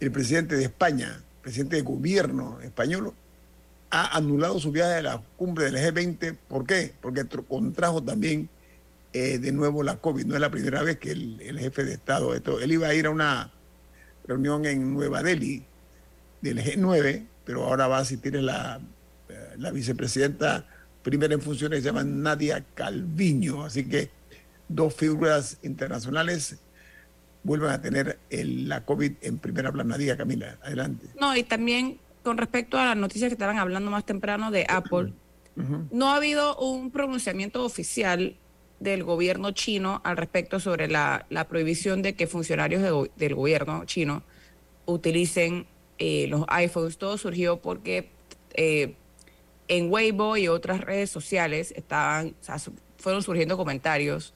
el 0.00 0.10
presidente 0.10 0.56
de 0.56 0.64
España, 0.64 1.22
presidente 1.42 1.76
de 1.76 1.82
gobierno 1.82 2.60
español, 2.60 3.12
ha 3.90 4.16
anulado 4.16 4.58
su 4.58 4.72
viaje 4.72 4.94
a 4.94 5.02
la 5.02 5.22
cumbre 5.36 5.70
del 5.70 5.76
G20. 5.76 6.36
¿Por 6.48 6.66
qué? 6.66 6.92
Porque 7.00 7.24
contrajo 7.48 8.02
también 8.02 8.48
eh, 9.12 9.38
de 9.38 9.52
nuevo 9.52 9.82
la 9.82 9.96
COVID. 9.96 10.26
No 10.26 10.34
es 10.34 10.40
la 10.40 10.50
primera 10.50 10.82
vez 10.82 10.98
que 10.98 11.12
el, 11.12 11.58
jefe 11.58 11.84
de 11.84 11.94
Estado, 11.94 12.34
esto, 12.34 12.60
él 12.60 12.72
iba 12.72 12.88
a 12.88 12.94
ir 12.94 13.06
a 13.06 13.10
una 13.10 13.52
reunión 14.26 14.64
en 14.66 14.94
Nueva 14.94 15.22
Delhi 15.22 15.64
del 16.40 16.58
G9, 16.58 17.26
pero 17.44 17.64
ahora 17.64 17.86
va 17.88 17.98
a 17.98 18.00
asistir 18.00 18.34
la, 18.34 18.80
la 19.58 19.70
vicepresidenta 19.70 20.66
primera 21.02 21.34
en 21.34 21.40
funciones 21.40 21.80
se 21.80 21.86
llama 21.86 22.04
Nadia 22.04 22.64
Calviño. 22.74 23.64
Así 23.64 23.88
que 23.88 24.10
dos 24.68 24.94
figuras 24.94 25.58
internacionales 25.62 26.58
vuelven 27.42 27.70
a 27.70 27.82
tener 27.82 28.18
la 28.30 28.84
COVID 28.84 29.12
en 29.20 29.38
primera 29.38 29.72
plana. 29.72 29.98
Diga, 29.98 30.16
Camila, 30.16 30.58
adelante. 30.62 31.08
No, 31.20 31.36
y 31.36 31.42
también 31.42 31.98
con 32.22 32.38
respecto 32.38 32.78
a 32.78 32.86
las 32.86 32.96
noticias 32.96 33.28
que 33.28 33.34
estaban 33.34 33.58
hablando 33.58 33.90
más 33.90 34.06
temprano 34.06 34.50
de 34.50 34.64
Apple, 34.68 35.12
no 35.90 36.10
ha 36.10 36.16
habido 36.16 36.56
un 36.56 36.90
pronunciamiento 36.90 37.64
oficial 37.64 38.36
del 38.82 39.04
gobierno 39.04 39.52
chino 39.52 40.00
al 40.04 40.16
respecto 40.16 40.58
sobre 40.60 40.88
la, 40.88 41.26
prohibición 41.48 42.02
de 42.02 42.14
que 42.14 42.26
funcionarios 42.26 42.82
del 43.16 43.34
gobierno 43.34 43.84
chino 43.84 44.22
utilicen 44.86 45.66
eh, 45.98 46.26
los 46.28 46.44
iPhones. 46.48 46.98
Todo 46.98 47.16
surgió 47.18 47.60
porque 47.60 48.10
eh, 48.54 48.94
en 49.68 49.92
Weibo 49.92 50.36
y 50.36 50.48
otras 50.48 50.80
redes 50.80 51.10
sociales 51.10 51.72
estaban, 51.76 52.34
fueron 52.98 53.22
surgiendo 53.22 53.56
comentarios 53.56 54.34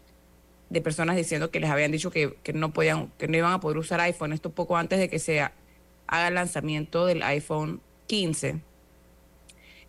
de 0.70 0.80
personas 0.80 1.16
diciendo 1.16 1.50
que 1.50 1.60
les 1.60 1.70
habían 1.70 1.92
dicho 1.92 2.10
que, 2.10 2.36
no 2.54 2.72
podían, 2.72 3.12
que 3.18 3.28
no 3.28 3.36
iban 3.36 3.52
a 3.52 3.60
poder 3.60 3.78
usar 3.78 4.00
iPhone. 4.00 4.32
Esto 4.32 4.50
poco 4.50 4.76
antes 4.76 4.98
de 4.98 5.08
que 5.08 5.18
se 5.18 5.40
haga 5.40 6.28
el 6.28 6.34
lanzamiento 6.34 7.06
del 7.06 7.22
iPhone 7.22 7.80
15. 8.06 8.60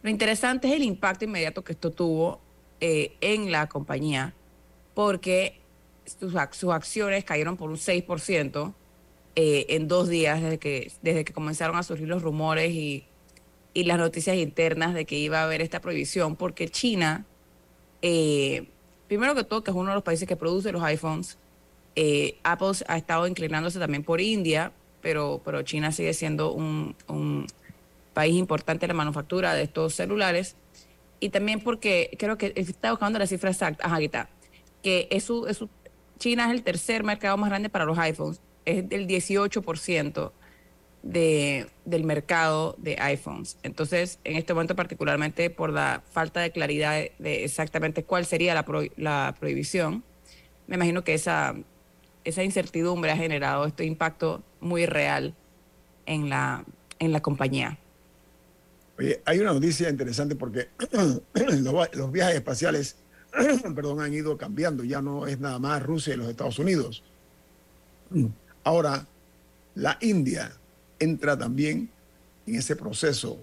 Lo 0.02 0.10
interesante 0.10 0.68
es 0.68 0.74
el 0.74 0.84
impacto 0.84 1.26
inmediato 1.26 1.64
que 1.64 1.74
esto 1.74 1.92
tuvo 1.92 2.40
eh, 2.80 3.16
en 3.22 3.52
la 3.52 3.68
compañía, 3.68 4.34
porque 4.98 5.62
sus, 6.06 6.36
acciones 6.36 7.24
cayeron 7.24 7.56
por 7.56 7.70
un 7.70 7.77
6% 7.77 8.74
eh, 9.36 9.66
en 9.70 9.88
dos 9.88 10.10
días 10.10 10.42
desde 10.42 10.58
que, 10.58 10.92
desde 11.04 11.24
que 11.24 11.34
comenzaron 11.34 11.75
a 11.75 11.84
surgir 11.84 12.08
los 12.08 12.24
rumores 12.24 12.72
y 12.72 13.06
y 13.77 13.84
las 13.84 14.00
noticias 14.00 14.36
internas 14.38 14.96
de 14.96 15.06
que 15.06 15.20
iba 15.20 15.39
a 15.39 15.44
haber 15.44 15.62
esta 15.62 15.82
prohibición, 15.82 16.36
porque 16.36 16.68
China, 16.68 17.27
eh, 18.01 18.66
primero 19.08 19.36
que 19.36 19.44
todo, 19.44 19.63
que 19.63 19.70
es 19.70 19.77
uno 19.77 19.89
de 19.89 19.94
los 19.94 20.04
países 20.04 20.27
que 20.27 20.36
produce 20.36 20.72
los 20.72 20.82
iPhones, 20.82 21.38
eh, 21.96 22.39
Apple 22.42 22.72
ha 22.88 22.98
estado 22.98 23.27
inclinándose 23.27 23.77
también 23.77 24.04
por 24.04 24.20
India, 24.20 24.72
pero, 25.00 25.44
pero 25.46 25.62
China 25.62 25.92
sigue 25.92 26.16
siendo 26.16 26.54
un, 26.54 27.46
país 28.16 28.36
importante 28.36 28.86
en 28.86 28.88
la 28.88 28.96
manufactura 28.96 29.54
de 29.54 29.62
estos 29.62 29.94
celulares. 29.94 30.56
Y 31.20 31.30
también 31.30 31.60
porque 31.60 32.10
creo 32.18 32.36
que 32.36 32.54
está 32.56 32.89
buscando 32.89 33.20
la 33.20 33.27
cifra 33.27 33.51
exacta, 33.51 33.86
ajá, 33.86 34.01
está, 34.01 34.27
que 34.88 35.10
eso, 35.12 35.46
China 36.17 36.46
es 36.46 36.51
el 36.53 36.63
tercer 36.63 37.03
mercado 37.03 37.36
más 37.36 37.50
grande 37.50 37.67
para 37.67 37.84
los 37.84 37.98
iPhones, 37.98 38.39
es 38.63 38.88
del 38.88 39.06
18% 39.06 40.32
de, 41.03 41.67
del 41.84 42.06
mercado 42.06 42.74
de 42.77 42.96
iPhones. 42.98 43.58
Entonces, 43.63 44.17
en 44.24 44.38
este 44.38 44.53
momento 44.53 44.77
particularmente 44.77 45.50
por 45.50 45.74
la 45.74 46.03
falta 46.10 46.39
de 46.39 46.51
claridad 46.51 47.03
de, 47.20 47.44
exactamente 47.44 48.06
cuál 48.06 48.25
sería 48.25 48.53
la, 48.53 48.65
la 48.96 49.36
prohibición, 49.38 50.06
me 50.67 50.77
imagino 50.77 51.03
que 51.03 51.15
esa, 51.15 51.53
esa 52.24 52.44
incertidumbre 52.44 53.12
ha 53.12 53.17
generado 53.17 53.65
este 53.65 53.84
impacto 53.84 54.41
muy 54.62 54.86
real 54.86 55.36
en 56.06 56.29
la, 56.29 56.63
en 57.00 57.12
la 57.12 57.22
compañía. 57.22 57.77
Oye, 58.98 59.22
hay 59.25 59.39
una 59.39 59.51
noticia 59.51 59.89
interesante 59.89 60.38
porque 60.38 60.70
los, 60.94 61.89
los 61.94 62.12
viajes 62.13 62.36
espaciales 62.36 62.96
perdón, 63.75 64.01
han 64.01 64.13
ido 64.13 64.38
cambiando. 64.38 64.84
Ya 64.84 65.01
no 65.01 65.27
es 65.27 65.39
nada 65.39 65.60
más 65.60 65.84
Rusia 65.84 66.13
y 66.13 66.17
los 66.17 66.29
Estados 66.29 66.60
Unidos. 66.60 67.03
Ahora, 68.63 69.08
la 69.75 69.98
India 70.01 70.51
entra 71.00 71.38
también 71.38 71.89
en 72.46 72.56
ese 72.56 72.75
proceso. 72.75 73.39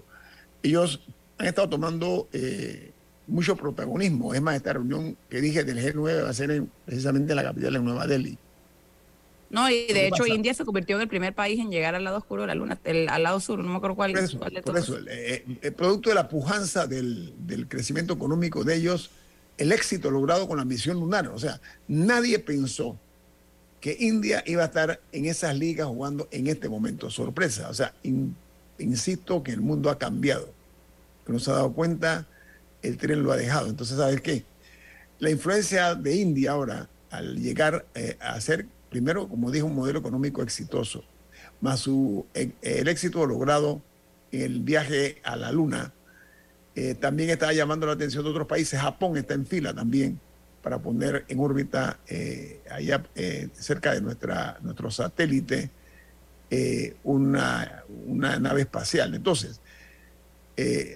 Ellos 0.61 1.01
han 1.37 1.47
estado 1.47 1.69
tomando 1.69 2.27
eh, 2.33 2.91
mucho 3.27 3.55
protagonismo. 3.55 4.33
Es 4.33 4.41
más, 4.41 4.55
esta 4.55 4.73
reunión 4.73 5.17
que 5.29 5.41
dije 5.41 5.63
del 5.63 5.79
G9 5.79 6.23
va 6.23 6.29
a 6.29 6.33
ser 6.33 6.63
precisamente 6.85 7.31
en 7.31 7.37
la 7.37 7.43
capital, 7.43 7.75
en 7.75 7.85
Nueva 7.85 8.07
Delhi. 8.07 8.37
No, 9.49 9.69
y 9.69 9.87
de 9.87 10.07
hecho 10.07 10.25
India 10.25 10.53
se 10.53 10.65
convirtió 10.65 10.95
en 10.97 11.03
el 11.03 11.07
primer 11.07 11.33
país 11.33 11.59
en 11.59 11.69
llegar 11.69 11.95
al 11.95 12.03
lado 12.03 12.17
oscuro 12.17 12.41
de 12.41 12.47
la 12.47 12.55
luna, 12.55 12.79
al 12.83 13.23
lado 13.23 13.39
sur, 13.39 13.59
no 13.59 13.69
me 13.69 13.77
acuerdo 13.77 13.95
cuál, 13.95 14.15
es 14.17 14.35
por 14.35 14.77
eso 14.77 14.97
eh, 15.07 15.45
el, 15.61 15.73
producto 15.73 16.09
de 16.09 16.15
la 16.15 16.27
pujanza 16.27 16.87
del, 16.87 17.33
del, 17.37 17.67
crecimiento 17.67 18.13
económico 18.13 18.63
de 18.63 18.75
ellos, 18.75 19.11
el 19.57 19.71
éxito 19.71 20.11
logrado 20.11 20.47
con 20.47 20.57
la 20.57 20.65
misión 20.65 20.99
lunar. 20.99 21.27
O 21.29 21.39
sea, 21.39 21.59
nadie 21.87 22.39
pensó 22.39 22.97
que 23.79 23.95
India 23.99 24.43
iba 24.45 24.63
a 24.63 24.65
estar 24.65 24.99
en 25.11 25.25
esas 25.25 25.57
ligas 25.57 25.87
jugando 25.87 26.27
en 26.31 26.47
este 26.47 26.69
momento. 26.69 27.09
Sorpresa. 27.09 27.69
O 27.69 27.73
sea, 27.73 27.93
insisto 28.79 29.43
que 29.43 29.51
el 29.51 29.61
mundo 29.61 29.89
ha 29.89 29.97
cambiado. 29.97 30.49
Que 31.25 31.33
no 31.33 31.39
se 31.39 31.51
ha 31.51 31.55
dado 31.55 31.73
cuenta, 31.73 32.27
el 32.81 32.97
tren 32.97 33.23
lo 33.23 33.31
ha 33.31 33.37
dejado. 33.37 33.67
Entonces, 33.67 33.97
¿sabes 33.97 34.21
qué? 34.21 34.43
La 35.19 35.29
influencia 35.29 35.95
de 35.95 36.15
India 36.15 36.51
ahora, 36.51 36.89
al 37.09 37.37
llegar 37.41 37.85
eh, 37.95 38.17
a 38.19 38.39
ser, 38.41 38.67
primero, 38.89 39.29
como 39.29 39.51
dijo, 39.51 39.67
un 39.67 39.75
modelo 39.75 39.99
económico 39.99 40.41
exitoso, 40.41 41.03
más 41.61 41.79
su, 41.79 42.25
eh, 42.33 42.51
el 42.61 42.87
éxito 42.87 43.25
logrado 43.25 43.81
en 44.31 44.41
el 44.41 44.59
viaje 44.59 45.21
a 45.23 45.35
la 45.35 45.51
Luna, 45.51 45.93
eh, 46.75 46.93
también 46.93 47.29
está 47.29 47.53
llamando 47.53 47.87
la 47.87 47.93
atención 47.93 48.23
de 48.23 48.29
otros 48.29 48.47
países. 48.47 48.79
Japón 48.79 49.15
está 49.15 49.33
en 49.33 49.45
fila 49.45 49.73
también 49.73 50.19
para 50.61 50.77
poner 50.79 51.23
en 51.29 51.39
órbita 51.39 51.99
eh, 52.07 52.59
allá 52.69 53.03
eh, 53.15 53.47
cerca 53.53 53.93
de 53.93 54.01
nuestra, 54.01 54.57
nuestro 54.61 54.91
satélite 54.91 55.69
una, 57.03 57.83
una, 58.05 58.39
nave 58.39 58.61
espacial. 58.61 59.13
Entonces, 59.13 59.59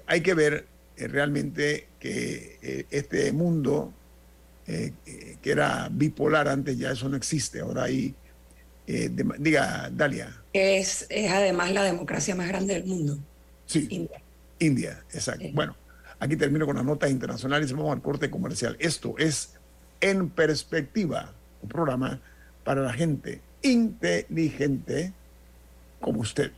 hay 0.05 0.21
que 0.21 0.33
ver 0.33 0.65
realmente 0.95 1.87
que 1.99 2.85
este 2.89 3.33
mundo 3.33 3.93
que 4.65 4.93
era 5.43 5.89
bipolar 5.91 6.47
antes 6.47 6.77
ya 6.77 6.91
eso 6.91 7.09
no 7.09 7.17
existe. 7.17 7.59
Ahora 7.59 7.83
hay, 7.83 8.15
diga, 8.87 9.89
Dalia. 9.91 10.43
Es, 10.53 11.07
es 11.09 11.29
además 11.29 11.73
la 11.73 11.83
democracia 11.83 12.35
más 12.35 12.47
grande 12.47 12.75
del 12.75 12.85
mundo. 12.85 13.19
Sí. 13.65 13.87
India, 13.89 14.21
exacto. 14.59 15.45
Bueno, 15.53 15.75
aquí 16.19 16.35
termino 16.35 16.65
con 16.65 16.75
las 16.75 16.85
notas 16.85 17.09
internacionales 17.11 17.71
y 17.71 17.73
vamos 17.73 17.93
al 17.93 18.01
corte 18.01 18.29
comercial. 18.29 18.75
Esto 18.79 19.15
es 19.17 19.53
En 20.01 20.29
Perspectiva, 20.29 21.33
un 21.61 21.69
programa 21.69 22.19
para 22.63 22.81
la 22.81 22.93
gente 22.93 23.41
inteligente 23.61 25.13
como 25.99 26.21
usted. 26.21 26.51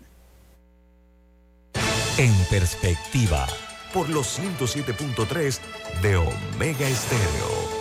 En 2.17 2.33
Perspectiva, 2.49 3.47
por 3.93 4.09
los 4.09 4.39
107.3 4.39 5.59
de 6.01 6.15
Omega 6.15 6.87
Estéreo. 6.87 7.80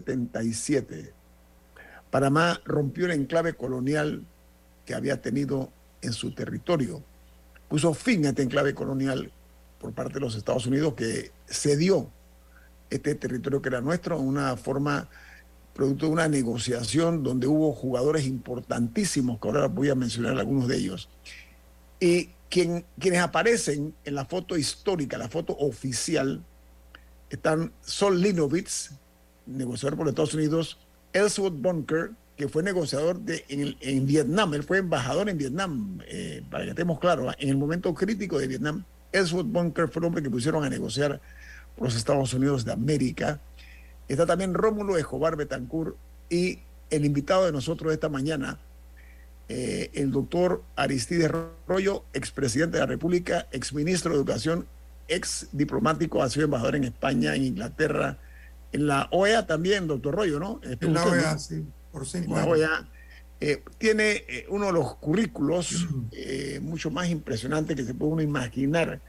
1977. 0.00 1.12
Panamá 2.10 2.60
rompió 2.64 3.06
el 3.06 3.12
enclave 3.12 3.54
colonial 3.54 4.24
que 4.84 4.94
había 4.94 5.20
tenido 5.20 5.72
en 6.00 6.12
su 6.12 6.34
territorio. 6.34 7.02
Puso 7.68 7.94
fin 7.94 8.26
a 8.26 8.30
este 8.30 8.42
enclave 8.42 8.74
colonial 8.74 9.32
por 9.78 9.92
parte 9.92 10.14
de 10.14 10.20
los 10.20 10.34
Estados 10.34 10.66
Unidos 10.66 10.94
que 10.94 11.32
cedió 11.46 12.10
este 12.90 13.14
territorio 13.14 13.62
que 13.62 13.68
era 13.70 13.80
nuestro 13.80 14.18
en 14.18 14.26
una 14.26 14.56
forma 14.56 15.08
producto 15.72 16.06
de 16.06 16.12
una 16.12 16.28
negociación 16.28 17.22
donde 17.22 17.46
hubo 17.46 17.72
jugadores 17.72 18.26
importantísimos, 18.26 19.40
que 19.40 19.48
ahora 19.48 19.68
voy 19.68 19.88
a 19.88 19.94
mencionar 19.94 20.38
algunos 20.38 20.68
de 20.68 20.76
ellos. 20.76 21.08
Y 21.98 22.30
quien, 22.50 22.84
quienes 22.98 23.20
aparecen 23.20 23.94
en 24.04 24.14
la 24.14 24.26
foto 24.26 24.58
histórica, 24.58 25.16
la 25.16 25.28
foto 25.28 25.56
oficial, 25.56 26.44
están 27.30 27.72
Sol 27.80 28.20
Linovitz, 28.20 28.90
negociador 29.46 29.96
por 29.96 30.08
Estados 30.08 30.34
Unidos, 30.34 30.78
Ellsworth 31.12 31.54
Bunker, 31.54 32.10
que 32.36 32.48
fue 32.48 32.62
negociador 32.62 33.20
de, 33.20 33.44
en, 33.48 34.06
Vietnam, 34.06 34.54
él 34.54 34.62
fue 34.62 34.78
embajador 34.78 35.28
en 35.28 35.38
Vietnam, 35.38 35.98
eh, 36.08 36.42
para 36.50 36.64
que 36.64 36.70
estemos 36.70 36.98
claros, 36.98 37.34
en 37.38 37.48
el 37.48 37.56
momento 37.56 37.92
crítico 37.94 38.38
de 38.38 38.48
Vietnam, 38.48 38.84
Ellsworth 39.12 39.46
Bunker 39.46 39.88
fue 39.88 40.00
el 40.00 40.06
hombre 40.06 40.22
que 40.22 40.30
pusieron 40.30 40.64
a 40.64 40.70
negociar 40.70 41.20
por 41.76 41.88
los 41.88 41.96
Estados 41.96 42.32
Unidos 42.32 42.64
de 42.64 42.72
América. 42.72 43.40
Está 44.08 44.26
también 44.26 44.54
Rómulo 44.54 44.96
Escobar 44.96 45.36
Betancourt 45.36 45.96
y 46.30 46.60
el 46.90 47.04
invitado 47.04 47.46
de 47.46 47.52
nosotros 47.52 47.92
esta 47.92 48.08
mañana, 48.08 48.58
eh, 49.48 49.90
el 49.92 50.10
doctor 50.10 50.62
Aristides 50.76 51.30
Rollo, 51.66 52.04
expresidente 52.14 52.76
de 52.76 52.80
la 52.80 52.86
República, 52.86 53.46
exministro 53.52 54.12
de 54.12 54.16
Educación 54.16 54.66
ex 55.08 55.48
diplomático, 55.52 56.22
ha 56.22 56.30
sido 56.30 56.46
embajador 56.46 56.76
en 56.76 56.84
España, 56.84 57.34
en 57.34 57.44
Inglaterra, 57.44 58.18
en 58.72 58.86
la 58.86 59.08
OEA 59.10 59.46
también, 59.46 59.86
doctor 59.86 60.14
Rollo, 60.14 60.40
¿no? 60.40 60.60
En 60.62 60.94
la 60.94 61.04
OEA, 61.04 61.38
sí, 61.38 61.64
por 61.90 62.06
cinco 62.06 62.34
años. 62.34 62.46
La 62.46 62.52
OEA, 62.52 62.88
eh, 63.44 63.60
tiene 63.76 64.22
eh, 64.28 64.46
uno 64.50 64.66
de 64.66 64.72
los 64.72 64.94
currículos 64.94 65.88
eh, 66.12 66.60
mucho 66.62 66.92
más 66.92 67.08
impresionantes 67.08 67.76
que 67.76 67.82
se 67.82 67.92
puede 67.92 68.12
uno 68.12 68.22
imaginar. 68.22 69.00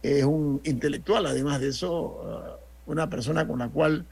Es 0.00 0.24
un 0.24 0.60
intelectual, 0.62 1.26
además 1.26 1.60
de 1.60 1.68
eso, 1.68 2.60
uh, 2.86 2.90
una 2.90 3.10
persona 3.10 3.46
con 3.46 3.58
la 3.58 3.68
cual 3.68 4.06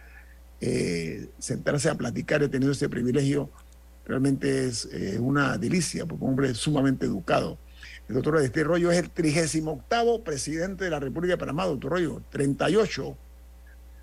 sentarse 1.39 1.89
a 1.89 1.95
platicar, 1.95 2.43
he 2.43 2.49
tenido 2.49 2.73
ese 2.73 2.89
privilegio, 2.89 3.49
realmente 4.05 4.67
es 4.67 4.89
una 5.21 5.57
delicia, 5.57 6.05
porque 6.05 6.25
un 6.25 6.31
hombre 6.31 6.53
sumamente 6.55 7.07
educado. 7.07 7.59
El 8.09 8.17
doctor 8.17 8.39
Aristide 8.39 8.65
Rollo 8.65 8.91
es 8.91 8.99
el 8.99 9.09
38 9.09 10.25
presidente 10.25 10.85
de 10.85 10.91
la 10.91 10.99
República 10.99 11.35
de 11.35 11.39
Panamá, 11.39 11.65
doctor 11.65 11.93
Rollo. 11.93 12.23
38. 12.31 13.17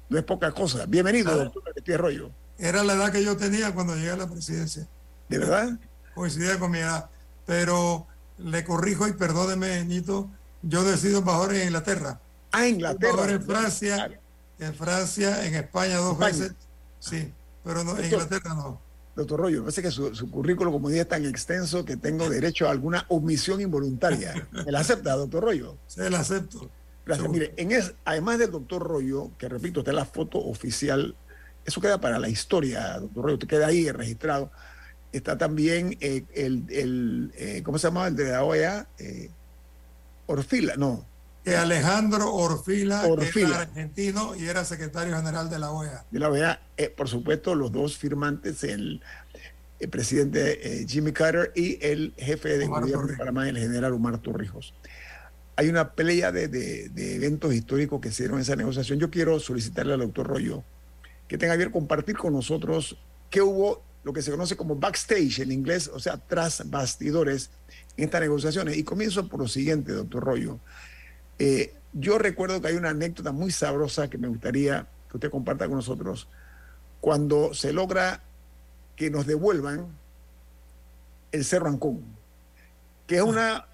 No 0.10 0.18
es 0.18 0.24
poca 0.24 0.52
cosa. 0.52 0.86
Bienvenido, 0.86 1.32
ah. 1.32 1.36
doctor 1.36 1.64
Aristide 1.70 1.98
Rollo. 1.98 2.32
Era 2.58 2.84
la 2.84 2.94
edad 2.94 3.12
que 3.12 3.24
yo 3.24 3.36
tenía 3.36 3.74
cuando 3.74 3.96
llegué 3.96 4.12
a 4.12 4.18
la 4.18 4.28
presidencia. 4.28 4.88
¿De 5.30 5.38
verdad? 5.38 5.80
Coincidía 6.14 6.60
con 6.60 6.72
mi 6.72 6.80
edad. 6.80 7.10
Pero 7.46 8.08
le 8.38 8.64
corrijo 8.64 9.08
y 9.08 9.14
perdóneme, 9.14 9.84
Nito, 9.86 10.30
yo 10.62 10.84
decido 10.84 11.20
embajador 11.20 11.56
en 11.56 11.68
Inglaterra. 11.68 12.20
Ah, 12.52 12.68
Inglaterra. 12.68 13.10
Embajador 13.10 13.36
en 13.36 13.44
Francia, 13.44 14.20
en 14.60 14.74
Francia, 14.74 15.46
en 15.46 15.56
España 15.56 15.98
dos 15.98 16.18
veces. 16.18 16.54
Sí, 17.00 17.32
pero 17.64 17.84
no, 17.84 17.98
en 17.98 18.06
Inglaterra 18.06 18.54
no 18.54 18.86
doctor 19.16 19.40
Rollo, 19.40 19.62
parece 19.62 19.82
que 19.82 19.92
su, 19.92 20.30
currículo, 20.30 20.72
como 20.72 20.90
dije, 20.90 21.02
es 21.02 21.08
tan 21.08 21.26
extenso 21.26 21.86
que 21.86 21.96
tengo 21.96 22.30
derecho 22.30 22.68
a 22.68 22.72
alguna 22.72 23.06
omisión 23.10 23.62
involuntaria. 23.62 24.48
¿Me 24.52 24.72
la 24.72 24.82
acepta, 24.82 25.16
doctor 25.16 25.44
Rollo? 25.44 25.78
Sí, 25.88 26.02
la 26.10 26.20
acepto. 26.20 26.70
Gracias. 27.06 27.30
Mire, 27.30 27.54
en 27.58 27.72
es, 27.72 27.94
además 28.04 28.40
del 28.40 28.52
doctor 28.52 28.82
Rollo, 28.82 29.32
que 29.38 29.48
repito, 29.48 29.82
está 29.82 29.92
en 29.92 29.98
la 29.98 30.06
foto 30.06 30.40
oficial, 30.40 31.16
eso 31.64 31.82
queda 31.82 32.00
para 32.00 32.20
la 32.20 32.30
historia, 32.30 33.00
doctor 33.00 33.26
Rollo, 33.26 33.40
te 33.40 33.48
queda 33.48 33.68
ahí 33.68 33.92
registrado. 33.92 34.52
Está 35.12 35.38
también 35.38 35.98
eh, 36.02 36.26
el, 36.34 36.66
el 36.70 37.32
eh, 37.36 37.62
¿cómo 37.64 37.78
se 37.78 37.88
llama? 37.88 38.08
El 38.08 38.16
de 38.16 38.32
la 38.32 38.44
OEA, 38.44 38.88
eh, 38.98 39.30
Orfila, 40.28 40.76
no, 40.76 41.06
que 41.46 41.56
Alejandro 41.56 42.34
Orfila, 42.34 43.06
era 43.06 43.62
argentino 43.62 44.36
y 44.36 44.48
era 44.48 44.66
secretario 44.66 45.16
general 45.16 45.48
de 45.48 45.60
la 45.60 45.72
OEA. 45.72 46.04
De 46.10 46.20
la 46.20 46.30
OEA, 46.30 46.60
eh, 46.76 46.90
por 46.90 47.08
supuesto, 47.08 47.54
los 47.54 47.72
dos 47.72 47.98
firmantes, 47.98 48.64
el, 48.64 49.02
presidente 49.92 50.82
eh, 50.82 50.88
Jimmy 50.88 51.12
Carter 51.12 51.52
y 51.54 51.78
el 51.86 52.16
jefe 52.18 52.58
de 52.58 52.66
gobierno 52.66 53.06
de 53.06 53.16
Panamá, 53.16 53.48
el 53.48 53.60
general 53.60 53.94
Omar 53.94 54.18
Torrijos. 54.18 54.74
Hay 55.56 55.70
una 55.70 55.94
pelea 55.94 56.32
de, 56.32 56.92
eventos 57.16 57.54
históricos 57.54 58.02
que 58.02 58.12
se 58.12 58.24
dieron 58.24 58.38
en 58.38 58.42
esa 58.42 58.56
negociación. 58.56 59.00
Yo 59.00 59.10
quiero 59.10 59.40
solicitarle 59.40 59.94
al 59.94 60.00
doctor 60.00 60.28
Rollo 60.28 60.64
que 61.28 61.38
tenga 61.38 61.56
bien 61.56 61.72
compartir 61.72 62.18
con 62.18 62.34
nosotros 62.34 62.98
qué 63.30 63.42
hubo 63.42 63.84
lo 64.04 64.14
que 64.14 64.22
se 64.22 64.32
conoce 64.32 64.56
como 64.56 64.76
backstage 64.76 65.40
en 65.40 65.52
inglés, 65.52 65.90
o 65.92 66.00
sea, 66.00 66.18
tras 66.18 66.70
bastidores 66.70 67.50
en 67.98 68.06
estas 68.06 68.22
negociaciones. 68.22 68.78
Y 68.78 68.84
comienzo 68.84 69.28
por 69.28 69.40
lo 69.40 69.48
siguiente, 69.48 69.94
doctor 69.94 70.24
Rollo. 70.24 70.60
Eh, 71.40 71.74
yo 71.94 72.18
recuerdo 72.18 72.62
que 72.62 72.68
hay 72.68 72.76
una 72.76 72.90
anécdota 72.90 73.32
muy 73.32 73.52
sabrosa 73.52 74.10
que 74.10 74.18
me 74.18 74.28
gustaría 74.28 74.88
que 75.10 75.18
usted 75.18 75.32
comparta 75.32 75.68
con 75.68 75.78
nosotros 75.78 76.28
cuando 77.00 77.54
se 77.54 77.72
logra 77.72 78.22
que 78.96 79.10
nos 79.10 79.26
devuelvan 79.26 79.88
el 81.32 81.46
Cerro 81.46 81.68
Ancón, 81.68 82.04
que 83.08 83.18
es 83.18 83.22
una, 83.22 83.68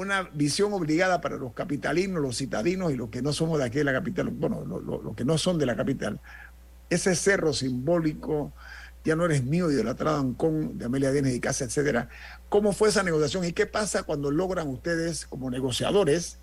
una 0.00 0.22
visión 0.32 0.72
obligada 0.72 1.20
para 1.20 1.36
los 1.36 1.52
capitalinos, 1.52 2.22
los 2.22 2.38
citadinos 2.38 2.90
y 2.90 2.96
los 2.96 3.10
que 3.10 3.20
no 3.20 3.34
somos 3.34 3.58
de 3.58 3.66
aquí 3.66 3.78
de 3.78 3.84
la 3.84 3.92
capital, 3.92 4.30
bueno, 4.30 4.64
los 4.64 5.14
que 5.14 5.26
no 5.26 5.36
son 5.36 5.58
de 5.58 5.66
la 5.66 5.76
capital. 5.76 6.20
Ese 6.88 7.14
cerro 7.14 7.52
simbólico, 7.52 8.52
ya 9.04 9.14
no 9.14 9.26
eres 9.26 9.44
mío, 9.44 9.70
idolatrado 9.70 10.18
Ancón, 10.18 10.78
de 10.78 10.86
Amelia 10.86 11.12
Dienes 11.12 11.34
y 11.34 11.40
Casa, 11.40 11.64
etcétera. 11.64 12.08
¿Cómo 12.48 12.72
fue 12.72 12.88
esa 12.88 13.02
negociación 13.02 13.44
y 13.44 13.52
qué 13.52 13.66
pasa 13.66 14.02
cuando 14.02 14.30
logran 14.30 14.68
ustedes, 14.68 15.26
como 15.26 15.50
negociadores, 15.50 16.38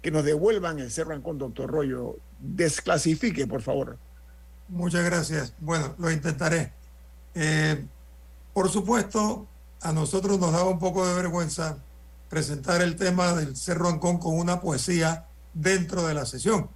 que 0.00 0.12
nos 0.12 0.24
devuelvan 0.24 0.78
el 0.78 0.90
Cerro 0.90 1.12
Ancón, 1.14 1.38
doctor 1.38 1.70
Rollo? 1.70 2.18
Desclasifique, 2.38 3.48
por 3.48 3.62
favor. 3.62 3.98
Muchas 4.68 5.04
gracias. 5.04 5.54
Bueno, 5.58 5.94
lo 5.98 6.08
intentaré. 6.10 6.72
Eh, 7.34 7.84
por 8.54 8.68
supuesto, 8.70 9.48
a 9.80 9.92
nosotros 9.92 10.38
nos 10.38 10.52
daba 10.52 10.70
un 10.70 10.78
poco 10.78 11.06
de 11.06 11.14
vergüenza 11.14 11.78
presentar 12.32 12.80
el 12.80 12.96
tema 12.96 13.34
del 13.34 13.54
Cerro 13.54 13.90
Ancón 13.90 14.16
con 14.16 14.38
una 14.38 14.58
poesía 14.58 15.26
dentro 15.52 16.06
de 16.06 16.14
la 16.14 16.24
sesión. 16.24 16.70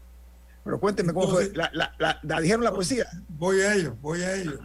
Pero 0.63 0.79
cuénteme 0.79 1.15
cómo 1.15 1.29
fue. 1.29 1.51
¿La, 1.55 2.41
dijeron 2.43 2.63
la 2.63 2.75
poesía? 2.75 3.07
Voy 3.27 3.63
a 3.63 3.75
ello, 3.75 3.97
voy 4.03 4.21
a 4.21 4.35
ello. 4.35 4.59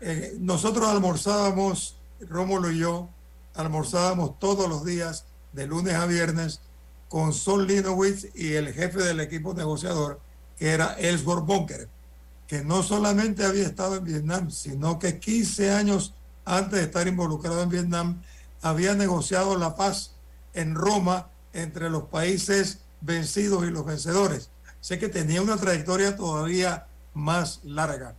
Eh, 0.00 0.36
nosotros 0.38 0.88
almorzábamos, 0.88 1.96
Rómulo 2.20 2.70
y 2.70 2.78
yo, 2.78 3.10
almorzábamos 3.54 4.38
todos 4.38 4.68
los 4.68 4.84
días, 4.84 5.24
de 5.52 5.66
lunes 5.66 5.94
a 5.94 6.06
viernes, 6.06 6.60
con 7.08 7.32
Sol 7.32 7.66
Linowitz 7.66 8.28
y 8.32 8.52
el 8.52 8.72
jefe 8.72 9.02
del 9.02 9.18
equipo 9.18 9.52
negociador, 9.52 10.20
que 10.56 10.70
era 10.70 10.94
Ellsworth 10.96 11.44
Bunker, 11.44 11.88
que 12.46 12.62
no 12.62 12.84
solamente 12.84 13.44
había 13.44 13.66
estado 13.66 13.96
en 13.96 14.04
Vietnam, 14.04 14.52
sino 14.52 15.00
que 15.00 15.18
15 15.18 15.72
años 15.72 16.14
antes 16.44 16.78
de 16.78 16.84
estar 16.84 17.08
involucrado 17.08 17.64
en 17.64 17.68
Vietnam, 17.68 18.22
había 18.62 18.94
negociado 18.94 19.58
la 19.58 19.74
paz 19.74 20.14
en 20.54 20.74
Roma 20.74 21.28
entre 21.52 21.90
los 21.90 22.04
países 22.04 22.78
vencidos 23.00 23.64
y 23.66 23.70
los 23.70 23.84
vencedores. 23.84 24.50
Sé 24.80 24.98
que 24.98 25.08
tenía 25.08 25.42
una 25.42 25.56
trayectoria 25.56 26.16
todavía 26.16 26.86
más 27.14 27.60
larga. 27.64 28.14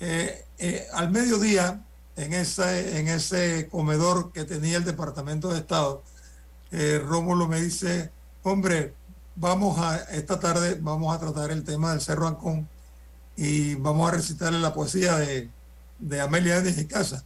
Eh, 0.00 0.44
eh, 0.58 0.86
al 0.92 1.10
mediodía, 1.10 1.84
en 2.16 2.32
ese, 2.32 3.00
ese 3.12 3.68
comedor 3.68 4.32
que 4.32 4.44
tenía 4.44 4.76
el 4.76 4.84
Departamento 4.84 5.48
de 5.48 5.60
Estado, 5.60 6.02
eh, 6.70 7.00
Rómulo 7.04 7.46
me 7.46 7.60
dice, 7.60 8.10
hombre, 8.42 8.94
vamos 9.36 9.78
a, 9.78 9.96
esta 10.14 10.40
tarde 10.40 10.78
vamos 10.80 11.14
a 11.14 11.20
tratar 11.20 11.50
el 11.50 11.64
tema 11.64 11.92
del 11.92 12.00
Cerro 12.00 12.26
Ancón 12.26 12.68
y 13.36 13.74
vamos 13.76 14.08
a 14.08 14.14
recitarle 14.16 14.60
la 14.60 14.74
poesía 14.74 15.16
de, 15.16 15.50
de 15.98 16.20
Amelia 16.20 16.60
de 16.60 16.86
Casa 16.86 17.24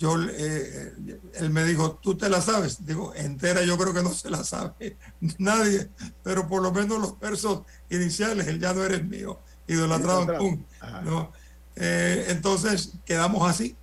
yo, 0.00 0.16
eh, 0.18 0.94
él 1.34 1.50
me 1.50 1.62
dijo, 1.62 1.98
¿tú 2.02 2.16
te 2.16 2.30
la 2.30 2.40
sabes? 2.40 2.86
Digo, 2.86 3.12
entera 3.14 3.62
yo 3.62 3.76
creo 3.76 3.92
que 3.92 4.02
no 4.02 4.14
se 4.14 4.30
la 4.30 4.42
sabe 4.44 4.96
nadie, 5.38 5.90
pero 6.22 6.48
por 6.48 6.62
lo 6.62 6.72
menos 6.72 6.98
los 6.98 7.20
versos 7.20 7.62
iniciales, 7.90 8.46
el 8.46 8.58
ya 8.58 8.72
no 8.72 8.82
eres 8.82 9.04
mío, 9.04 9.38
idolatrado 9.68 10.22
en 10.40 10.66
¿no? 11.04 11.30
Eh, 11.76 12.26
entonces 12.28 12.94
quedamos 13.04 13.48
así 13.48 13.76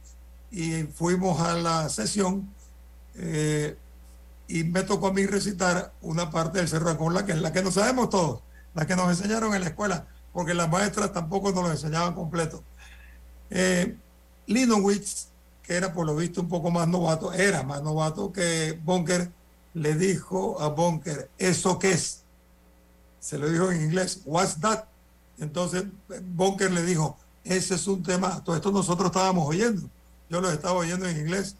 y 0.49 0.83
fuimos 0.85 1.39
a 1.39 1.53
la 1.53 1.87
sesión 1.87 2.51
eh, 3.13 3.77
y 4.47 4.63
me 4.63 4.81
tocó 4.81 5.07
a 5.07 5.13
mí 5.13 5.23
recitar 5.27 5.93
una 6.01 6.31
parte 6.31 6.57
del 6.57 6.67
Cerro 6.67 6.97
con 6.97 7.13
la 7.13 7.27
que 7.27 7.33
es 7.33 7.41
la 7.41 7.53
que 7.53 7.61
no 7.61 7.69
sabemos 7.69 8.09
todos, 8.09 8.41
la 8.73 8.87
que 8.87 8.95
nos 8.95 9.09
enseñaron 9.09 9.53
en 9.53 9.61
la 9.61 9.67
escuela, 9.67 10.07
porque 10.33 10.55
las 10.55 10.67
maestras 10.67 11.13
tampoco 11.13 11.51
nos 11.51 11.63
lo 11.63 11.71
enseñaban 11.71 12.15
completo. 12.15 12.63
Eh, 13.51 13.95
Linowitz 14.47 15.27
era 15.67 15.93
por 15.93 16.05
lo 16.05 16.15
visto 16.15 16.41
un 16.41 16.47
poco 16.47 16.71
más 16.71 16.87
novato, 16.87 17.33
era 17.33 17.63
más 17.63 17.83
novato 17.83 18.31
que 18.31 18.79
Bunker, 18.83 19.31
le 19.73 19.95
dijo 19.95 20.59
a 20.61 20.69
Bunker, 20.69 21.29
¿eso 21.37 21.77
qué 21.77 21.91
es? 21.91 22.23
Se 23.19 23.37
lo 23.37 23.49
dijo 23.49 23.71
en 23.71 23.83
inglés, 23.83 24.21
what's 24.25 24.59
that? 24.61 24.85
Entonces 25.39 25.85
Bunker 26.33 26.71
le 26.71 26.83
dijo, 26.83 27.17
ese 27.43 27.75
es 27.75 27.87
un 27.87 28.01
tema, 28.01 28.43
todo 28.43 28.55
esto 28.55 28.71
nosotros 28.71 29.07
estábamos 29.07 29.47
oyendo, 29.47 29.89
yo 30.29 30.41
lo 30.41 30.49
estaba 30.49 30.75
oyendo 30.75 31.07
en 31.07 31.17
inglés, 31.17 31.55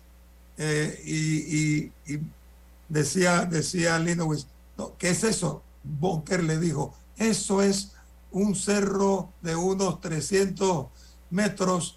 eh, 0.58 1.02
y, 1.06 1.92
decía, 2.90 3.46
decía 3.46 4.00
Linowitz, 4.00 4.48
¿qué 4.98 5.10
es 5.10 5.24
eso? 5.24 5.62
Bunker 5.84 6.44
le 6.44 6.58
dijo, 6.58 6.96
eso 7.18 7.62
es 7.62 7.92
un 8.32 8.56
cerro 8.56 9.30
de 9.42 9.56
unos 9.56 10.02
300 10.02 10.88
metros 11.30 11.97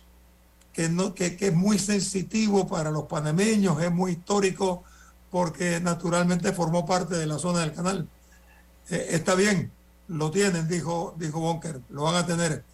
que, 0.73 0.89
no, 0.89 1.15
que, 1.15 1.37
es 1.39 1.55
muy 1.55 1.79
sensitivo 1.79 2.67
para 2.67 2.91
los 2.91 3.05
panameños, 3.05 3.83
es 3.83 3.91
muy 3.91 4.13
histórico 4.13 4.85
porque 5.31 5.81
naturalmente 5.81 6.53
formó 6.53 6.87
parte 6.87 7.17
de 7.17 7.27
la 7.27 7.39
zona 7.39 7.61
del 7.61 7.73
canal. 7.73 8.09
Eh, 8.89 9.09
está 9.11 9.35
bien, 9.35 9.71
lo 10.09 10.31
tienen, 10.31 10.67
dijo, 10.69 11.15
dijo 11.19 11.41
Bonker, 11.41 11.81
lo 11.91 12.03
van 12.03 12.17
a 12.17 12.27
tener. 12.27 12.65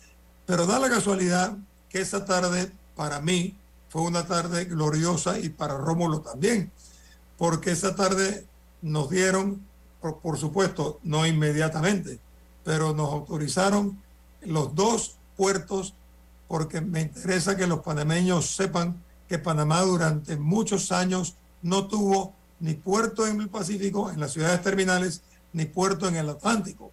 Pero 0.46 0.66
da 0.66 0.78
la 0.78 0.88
casualidad 0.88 1.56
que 1.88 2.00
esa 2.00 2.24
tarde, 2.24 2.70
para 2.94 3.20
mí, 3.20 3.56
fue 3.88 4.02
una 4.02 4.26
tarde 4.26 4.64
gloriosa 4.64 5.38
y 5.38 5.48
para 5.48 5.76
Rómulo 5.76 6.20
también, 6.20 6.72
porque 7.36 7.72
esa 7.72 7.94
tarde 7.94 8.46
nos 8.82 9.10
dieron, 9.10 9.60
por, 10.00 10.20
por 10.20 10.38
supuesto, 10.38 10.98
no 11.02 11.26
inmediatamente, 11.26 12.18
pero 12.64 12.94
nos 12.94 13.12
autorizaron 13.12 14.02
los 14.42 14.74
dos 14.74 15.16
puertos 15.36 15.94
porque 16.48 16.80
me 16.80 17.00
interesa 17.02 17.56
que 17.56 17.66
los 17.66 17.80
panameños 17.80 18.46
sepan 18.46 19.02
que 19.28 19.38
Panamá 19.38 19.80
durante 19.82 20.36
muchos 20.36 20.92
años 20.92 21.36
no 21.62 21.88
tuvo 21.88 22.34
ni 22.60 22.74
puerto 22.74 23.26
en 23.26 23.40
el 23.40 23.48
Pacífico, 23.48 24.10
en 24.10 24.20
las 24.20 24.32
ciudades 24.32 24.62
terminales, 24.62 25.22
ni 25.52 25.66
puerto 25.66 26.08
en 26.08 26.16
el 26.16 26.28
Atlántico, 26.28 26.92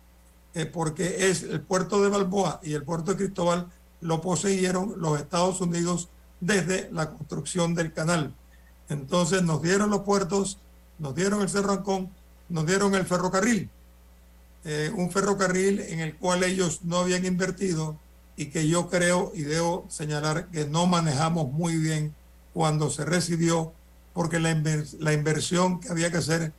eh, 0.53 0.65
porque 0.65 1.29
es 1.29 1.43
el 1.43 1.61
puerto 1.61 2.01
de 2.01 2.09
Balboa 2.09 2.59
y 2.63 2.73
el 2.73 2.83
puerto 2.83 3.11
de 3.11 3.17
Cristóbal 3.17 3.71
lo 4.01 4.21
poseyeron 4.21 4.95
los 4.97 5.19
Estados 5.19 5.61
Unidos 5.61 6.09
desde 6.39 6.89
la 6.91 7.09
construcción 7.09 7.75
del 7.75 7.93
canal. 7.93 8.35
Entonces 8.89 9.43
nos 9.43 9.61
dieron 9.61 9.89
los 9.89 10.01
puertos, 10.01 10.59
nos 10.99 11.15
dieron 11.15 11.41
el 11.41 11.49
Cerrancón, 11.49 12.09
nos 12.49 12.65
dieron 12.65 12.95
el 12.95 13.05
ferrocarril, 13.05 13.69
eh, 14.65 14.91
un 14.95 15.11
ferrocarril 15.11 15.79
en 15.79 15.99
el 15.99 16.15
cual 16.17 16.43
ellos 16.43 16.81
no 16.83 16.97
habían 16.97 17.25
invertido 17.25 17.97
y 18.35 18.47
que 18.47 18.67
yo 18.67 18.89
creo 18.89 19.31
y 19.35 19.43
debo 19.43 19.85
señalar 19.89 20.47
que 20.47 20.65
no 20.65 20.87
manejamos 20.87 21.51
muy 21.51 21.77
bien 21.77 22.15
cuando 22.53 22.89
se 22.89 23.05
recibió, 23.05 23.73
porque 24.13 24.39
la, 24.39 24.55
la 24.99 25.13
inversión 25.13 25.79
que 25.79 25.89
había 25.89 26.11
que 26.11 26.17
hacer 26.17 26.53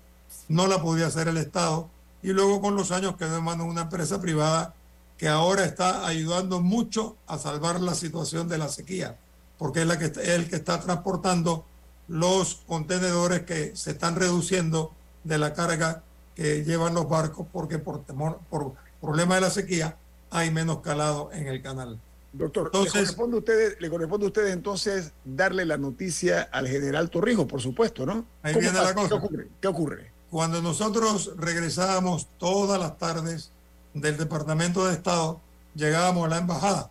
no 0.48 0.66
la 0.66 0.82
podía 0.82 1.06
hacer 1.06 1.28
el 1.28 1.36
Estado. 1.36 1.88
Y 2.22 2.28
luego 2.28 2.60
con 2.60 2.74
los 2.74 2.90
años 2.90 3.16
quedó 3.16 3.38
en 3.38 3.44
manos 3.44 3.66
de 3.66 3.72
una 3.72 3.82
empresa 3.82 4.20
privada 4.20 4.74
que 5.16 5.28
ahora 5.28 5.64
está 5.64 6.06
ayudando 6.06 6.60
mucho 6.60 7.16
a 7.26 7.38
salvar 7.38 7.80
la 7.80 7.94
situación 7.94 8.48
de 8.48 8.58
la 8.58 8.68
sequía, 8.68 9.16
porque 9.58 9.82
es, 9.82 9.86
la 9.86 9.98
que, 9.98 10.06
es 10.06 10.16
el 10.16 10.48
que 10.48 10.56
está 10.56 10.80
transportando 10.80 11.64
los 12.08 12.62
contenedores 12.66 13.42
que 13.42 13.76
se 13.76 13.92
están 13.92 14.16
reduciendo 14.16 14.92
de 15.22 15.38
la 15.38 15.54
carga 15.54 16.02
que 16.34 16.64
llevan 16.64 16.94
los 16.94 17.08
barcos, 17.08 17.46
porque 17.52 17.78
por 17.78 18.04
temor, 18.04 18.40
por 18.50 18.74
problema 19.00 19.36
de 19.36 19.42
la 19.42 19.50
sequía, 19.50 19.96
hay 20.34 20.50
menos 20.50 20.80
calado 20.80 21.30
en 21.32 21.46
el 21.46 21.62
canal. 21.62 22.00
Doctor, 22.32 22.66
entonces, 22.66 22.94
¿le, 22.94 23.00
corresponde 23.00 23.36
a 23.36 23.38
ustedes, 23.38 23.80
le 23.80 23.88
corresponde 23.88 24.26
a 24.26 24.28
ustedes 24.28 24.52
entonces 24.52 25.12
darle 25.24 25.64
la 25.64 25.78
noticia 25.78 26.42
al 26.42 26.66
general 26.66 27.08
Torrijos, 27.08 27.46
por 27.46 27.60
supuesto, 27.60 28.04
¿no? 28.04 28.26
Ahí 28.42 28.54
viene 28.54 28.72
la 28.72 28.92
cosa. 28.92 29.08
¿Qué 29.08 29.14
ocurre? 29.14 29.48
¿Qué 29.60 29.68
ocurre? 29.68 30.12
Cuando 30.30 30.60
nosotros 30.60 31.30
regresábamos 31.36 32.26
todas 32.38 32.80
las 32.80 32.98
tardes 32.98 33.52
del 33.94 34.16
Departamento 34.16 34.84
de 34.84 34.94
Estado, 34.94 35.40
llegábamos 35.76 36.26
a 36.26 36.30
la 36.30 36.38
embajada 36.38 36.90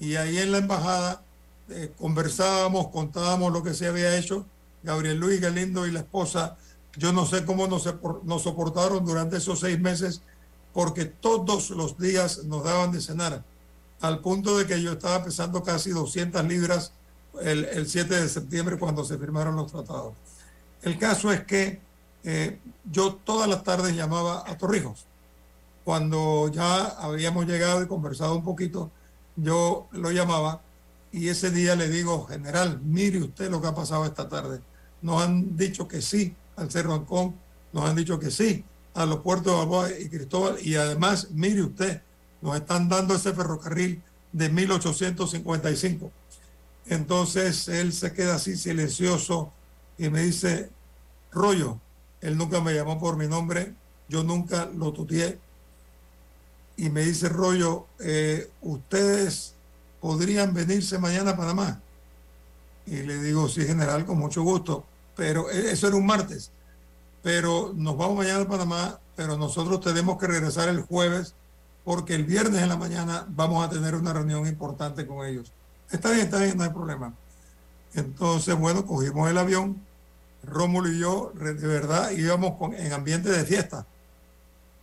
y 0.00 0.16
ahí 0.16 0.38
en 0.38 0.50
la 0.50 0.58
embajada 0.58 1.22
eh, 1.68 1.92
conversábamos, 1.96 2.88
contábamos 2.88 3.52
lo 3.52 3.62
que 3.62 3.74
se 3.74 3.86
había 3.86 4.18
hecho. 4.18 4.44
Gabriel 4.82 5.18
Luis 5.18 5.40
Galindo 5.40 5.86
y 5.86 5.92
la 5.92 6.00
esposa, 6.00 6.56
yo 6.96 7.12
no 7.12 7.26
sé 7.26 7.44
cómo 7.44 7.68
nos, 7.68 7.88
nos 8.24 8.42
soportaron 8.42 9.04
durante 9.04 9.36
esos 9.36 9.60
seis 9.60 9.78
meses 9.78 10.22
porque 10.72 11.04
todos 11.04 11.70
los 11.70 11.98
días 11.98 12.44
nos 12.44 12.64
daban 12.64 12.92
de 12.92 13.00
cenar, 13.00 13.44
al 14.00 14.20
punto 14.20 14.58
de 14.58 14.66
que 14.66 14.82
yo 14.82 14.92
estaba 14.92 15.24
pesando 15.24 15.62
casi 15.62 15.90
200 15.90 16.44
libras 16.44 16.92
el, 17.40 17.86
7 17.86 18.20
de 18.20 18.28
septiembre 18.28 18.78
cuando 18.78 19.04
se 19.04 19.18
firmaron 19.18 19.56
los 19.56 19.70
tratados. 19.70 20.14
El 20.82 20.98
caso 20.98 21.32
es 21.32 21.44
que 21.44 21.80
eh, 22.24 22.58
yo 22.90 23.14
todas 23.14 23.48
las 23.48 23.62
tardes 23.62 23.94
llamaba 23.94 24.44
a 24.46 24.56
Torrijos. 24.58 25.06
Cuando 25.84 26.48
ya 26.48 26.84
habíamos 26.84 27.46
llegado 27.46 27.82
y 27.82 27.86
conversado 27.86 28.36
un 28.36 28.44
poquito, 28.44 28.90
yo 29.36 29.88
lo 29.92 30.10
llamaba 30.10 30.60
y 31.12 31.28
ese 31.28 31.50
día 31.50 31.76
le 31.76 31.88
digo, 31.88 32.24
general, 32.26 32.80
mire 32.82 33.22
usted 33.22 33.50
lo 33.50 33.60
que 33.60 33.68
ha 33.68 33.74
pasado 33.74 34.04
esta 34.04 34.28
tarde. 34.28 34.60
Nos 35.00 35.22
han 35.22 35.56
dicho 35.56 35.86
que 35.86 36.00
sí 36.00 36.34
al 36.56 36.70
Cerro 36.70 36.94
Ancón, 36.94 37.34
nos 37.72 37.88
han 37.88 37.96
dicho 37.96 38.18
que 38.18 38.30
sí 38.30 38.64
a 38.94 39.06
los 39.06 39.20
puertos 39.20 39.52
de 39.52 39.58
Balboa 39.58 39.90
y 39.98 40.08
Cristóbal, 40.08 40.56
y 40.60 40.76
además, 40.76 41.28
mire 41.30 41.62
usted, 41.62 42.02
nos 42.40 42.56
están 42.56 42.88
dando 42.88 43.14
ese 43.14 43.32
ferrocarril 43.32 44.02
de 44.32 44.48
1855. 44.48 46.10
Entonces 46.86 47.68
él 47.68 47.92
se 47.92 48.12
queda 48.12 48.34
así 48.34 48.56
silencioso 48.56 49.52
y 49.98 50.08
me 50.08 50.22
dice, 50.22 50.70
rollo, 51.30 51.80
él 52.20 52.36
nunca 52.36 52.60
me 52.60 52.74
llamó 52.74 52.98
por 52.98 53.16
mi 53.16 53.28
nombre, 53.28 53.74
yo 54.08 54.24
nunca 54.24 54.68
lo 54.76 54.92
tuteé. 54.92 55.38
Y 56.76 56.90
me 56.90 57.02
dice, 57.02 57.28
rollo, 57.28 57.86
eh, 58.00 58.50
ustedes 58.62 59.54
podrían 60.00 60.52
venirse 60.52 60.98
mañana 60.98 61.32
a 61.32 61.36
Panamá. 61.36 61.80
Y 62.86 62.96
le 63.02 63.22
digo, 63.22 63.48
sí, 63.48 63.64
general, 63.64 64.04
con 64.04 64.18
mucho 64.18 64.42
gusto. 64.42 64.84
Pero 65.14 65.50
e, 65.50 65.72
eso 65.72 65.86
era 65.86 65.96
un 65.96 66.06
martes. 66.06 66.50
Pero 67.22 67.72
nos 67.74 67.96
vamos 67.96 68.18
mañana 68.18 68.42
a 68.42 68.48
Panamá, 68.48 68.98
pero 69.16 69.36
nosotros 69.36 69.80
tenemos 69.80 70.18
que 70.18 70.26
regresar 70.26 70.68
el 70.68 70.82
jueves 70.82 71.34
porque 71.84 72.14
el 72.14 72.24
viernes 72.24 72.62
en 72.62 72.68
la 72.68 72.76
mañana 72.76 73.26
vamos 73.28 73.64
a 73.64 73.70
tener 73.70 73.94
una 73.94 74.12
reunión 74.12 74.46
importante 74.46 75.06
con 75.06 75.26
ellos. 75.26 75.52
Está 75.90 76.10
bien, 76.10 76.22
está 76.22 76.38
bien, 76.38 76.56
no 76.56 76.64
hay 76.64 76.70
problema. 76.70 77.14
Entonces, 77.94 78.56
bueno, 78.56 78.86
cogimos 78.86 79.30
el 79.30 79.38
avión, 79.38 79.80
Rómulo 80.44 80.90
y 80.90 80.98
yo, 80.98 81.32
de 81.34 81.52
verdad, 81.66 82.10
íbamos 82.10 82.56
con, 82.56 82.74
en 82.74 82.92
ambiente 82.92 83.30
de 83.30 83.44
fiesta. 83.44 83.86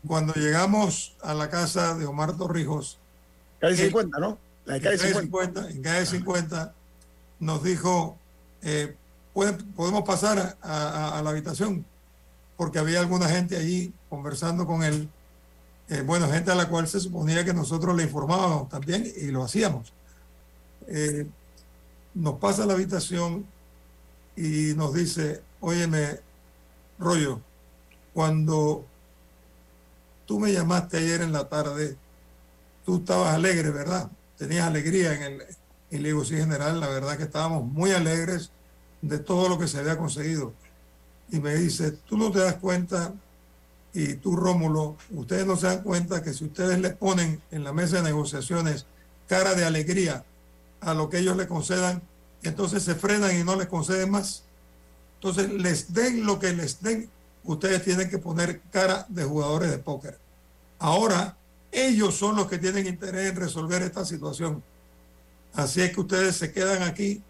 Cuando 0.07 0.33
llegamos 0.33 1.15
a 1.21 1.33
la 1.33 1.49
casa 1.49 1.95
de 1.95 2.05
Omar 2.05 2.37
Torrijos. 2.37 2.97
Calle 3.59 3.75
50, 3.75 4.19
¿no? 4.19 4.37
La 4.65 4.75
de 4.75 4.81
calle 4.81 4.97
50. 4.97 5.69
En 5.71 5.81
calle 5.81 6.05
50 6.05 6.73
nos 7.39 7.63
dijo, 7.63 8.17
eh, 8.61 8.95
podemos 9.33 10.03
pasar 10.03 10.57
a, 10.61 11.21
la 11.23 11.29
habitación, 11.29 11.85
porque 12.59 12.77
había 12.77 12.99
alguna 12.99 13.29
gente 13.29 13.55
allí 13.55 13.93
conversando 14.09 14.67
con 14.67 14.83
él. 14.83 15.07
Eh, 15.87 16.01
bueno, 16.01 16.27
gente 16.27 16.51
a 16.51 16.55
la 16.55 16.67
cual 16.67 16.89
se 16.89 16.99
suponía 16.99 17.45
que 17.45 17.53
nosotros 17.53 17.95
le 17.95 18.03
informábamos 18.03 18.67
también 18.67 19.09
y 19.15 19.27
lo 19.27 19.45
hacíamos. 19.45 19.93
Eh, 20.87 21.25
nos 22.15 22.33
pasa 22.33 22.63
a 22.63 22.65
la 22.65 22.73
habitación 22.73 23.45
y 24.35 24.73
nos 24.75 24.93
dice, 24.93 25.41
óyeme, 25.61 26.19
rollo, 26.99 27.39
cuando 28.13 28.85
tú 30.25 30.37
me 30.41 30.51
llamaste 30.51 30.97
ayer 30.97 31.21
en 31.21 31.31
la 31.31 31.47
tarde, 31.47 31.95
tú 32.85 32.97
estabas 32.97 33.35
alegre, 33.35 33.69
¿verdad? 33.69 34.11
Tenías 34.37 34.67
alegría 34.67 35.13
en 35.13 35.23
el, 35.23 35.43
y 35.91 35.97
le 35.99 36.09
digo, 36.09 36.25
general, 36.25 36.81
la 36.81 36.89
verdad 36.89 37.15
que 37.15 37.23
estábamos 37.23 37.63
muy 37.63 37.91
alegres 37.91 38.51
de 39.01 39.17
todo 39.17 39.47
lo 39.47 39.57
que 39.57 39.69
se 39.69 39.79
había 39.79 39.97
conseguido. 39.97 40.53
Y 41.31 41.39
me 41.39 41.55
dice, 41.55 41.91
tú 41.91 42.17
no 42.17 42.31
te 42.31 42.39
das 42.39 42.55
cuenta, 42.55 43.13
y 43.93 44.15
tú, 44.15 44.35
Rómulo, 44.35 44.97
ustedes 45.11 45.45
no 45.45 45.55
se 45.55 45.67
dan 45.67 45.83
cuenta 45.83 46.21
que 46.21 46.33
si 46.33 46.45
ustedes 46.45 46.79
le 46.79 46.91
ponen 46.91 47.41
en 47.51 47.63
la 47.63 47.73
mesa 47.73 47.97
de 47.97 48.03
negociaciones 48.03 48.85
cara 49.27 49.55
de 49.55 49.65
alegría 49.65 50.23
a 50.81 50.93
lo 50.93 51.09
que 51.09 51.19
ellos 51.19 51.37
le 51.37 51.47
concedan, 51.47 52.01
entonces 52.43 52.83
se 52.83 52.95
frenan 52.95 53.37
y 53.37 53.43
no 53.43 53.55
les 53.55 53.67
conceden 53.67 54.11
más. 54.11 54.43
Entonces 55.15 55.51
les 55.51 55.93
den 55.93 56.25
lo 56.25 56.39
que 56.39 56.53
les 56.53 56.81
den, 56.81 57.09
ustedes 57.43 57.83
tienen 57.83 58.09
que 58.09 58.19
poner 58.19 58.61
cara 58.71 59.05
de 59.09 59.23
jugadores 59.23 59.71
de 59.71 59.79
póker. 59.79 60.17
Ahora 60.77 61.35
ellos 61.71 62.15
son 62.15 62.35
los 62.35 62.47
que 62.47 62.57
tienen 62.57 62.87
interés 62.87 63.31
en 63.31 63.35
resolver 63.35 63.81
esta 63.81 64.05
situación. 64.05 64.63
Así 65.53 65.81
es 65.81 65.91
que 65.91 66.01
ustedes 66.01 66.37
se 66.37 66.51
quedan 66.51 66.83
aquí 66.83 67.21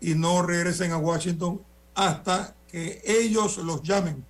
y 0.00 0.14
no 0.14 0.42
regresen 0.42 0.92
a 0.92 0.98
Washington 0.98 1.62
hasta 1.94 2.54
que 2.70 3.02
ellos 3.04 3.58
los 3.58 3.82
llamen. 3.82 4.24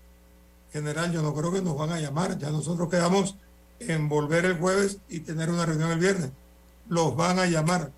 General, 0.73 1.11
yo 1.13 1.23
no 1.23 1.35
creo 1.35 1.53
que 1.53 1.63
nos 1.63 1.77
van 1.77 1.91
a 1.91 2.01
llamar. 2.01 2.39
Ya 2.39 2.51
nosotros 2.51 2.89
quedamos 2.89 3.37
en 3.79 4.09
volver 4.09 4.45
el 4.45 4.59
jueves 4.59 4.99
y 5.09 5.21
tener 5.21 5.51
una 5.51 5.67
reunión 5.67 5.91
el 5.91 5.99
viernes. 5.99 6.31
Los 6.89 7.17
van 7.17 7.39
a 7.39 7.47
llamar. 7.47 7.93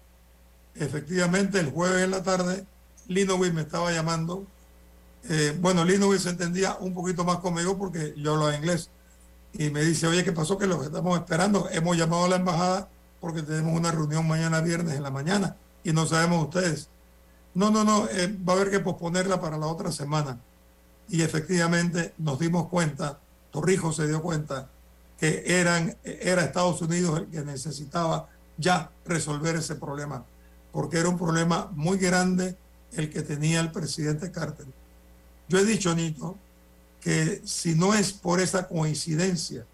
Efectivamente, 0.74 1.58
el 1.58 1.70
jueves 1.70 2.04
en 2.04 2.10
la 2.10 2.22
tarde, 2.22 2.64
Linowitz 3.08 3.52
me 3.52 3.62
estaba 3.62 3.90
llamando. 3.92 4.44
Eh, 5.28 5.56
bueno, 5.60 5.84
Linowitz 5.84 6.22
se 6.22 6.30
entendía 6.30 6.76
un 6.80 6.94
poquito 6.94 7.24
más 7.24 7.38
conmigo 7.38 7.76
porque 7.76 8.14
yo 8.16 8.34
hablaba 8.34 8.56
inglés. 8.56 8.90
Y 9.52 9.70
me 9.70 9.82
dice, 9.82 10.06
oye, 10.06 10.24
¿qué 10.24 10.32
pasó? 10.32 10.58
Que 10.58 10.66
lo 10.66 10.82
estamos 10.82 11.18
esperando. 11.18 11.68
Hemos 11.70 11.96
llamado 11.96 12.24
a 12.24 12.28
la 12.28 12.36
embajada 12.36 12.88
porque 13.20 13.42
tenemos 13.42 13.76
una 13.76 13.90
reunión 13.90 14.26
mañana 14.26 14.60
viernes 14.60 14.94
en 14.94 15.02
la 15.02 15.10
mañana 15.10 15.56
y 15.82 15.92
no 15.92 16.06
sabemos 16.06 16.44
ustedes. 16.44 16.88
No, 17.58 17.70
no, 17.70 17.84
no, 17.84 18.08
eh, 18.08 18.34
va 18.48 18.52
a 18.52 18.56
haber 18.56 18.70
que 18.70 18.80
posponerla 18.80 19.40
para 19.40 19.58
la 19.58 19.66
otra 19.66 19.92
semana. 19.92 20.40
Y 21.08 21.22
efectivamente 21.22 22.14
nos 22.18 22.38
dimos 22.38 22.68
cuenta, 22.68 23.18
Torrijos 23.50 23.96
se 23.96 24.06
dio 24.06 24.22
cuenta, 24.22 24.70
que 25.18 25.42
eran, 25.46 25.96
era 26.04 26.44
Estados 26.44 26.80
Unidos 26.82 27.18
el 27.18 27.26
que 27.26 27.40
necesitaba 27.42 28.28
ya 28.56 28.90
resolver 29.04 29.56
ese 29.56 29.74
problema 29.74 30.24
porque 30.72 30.98
era 30.98 31.08
un 31.08 31.18
problema 31.18 31.70
muy 31.74 31.98
grande 31.98 32.56
el 32.92 33.10
que 33.10 33.22
tenía 33.22 33.60
el 33.60 33.72
presidente 33.72 34.30
Carter. 34.30 34.66
Yo 35.48 35.58
he 35.58 35.64
dicho, 35.64 35.94
Nito, 35.94 36.36
que 37.00 37.42
si 37.44 37.74
no 37.74 37.94
es 37.94 38.12
por 38.12 38.40
esa 38.40 38.68
coincidencia 38.68 39.66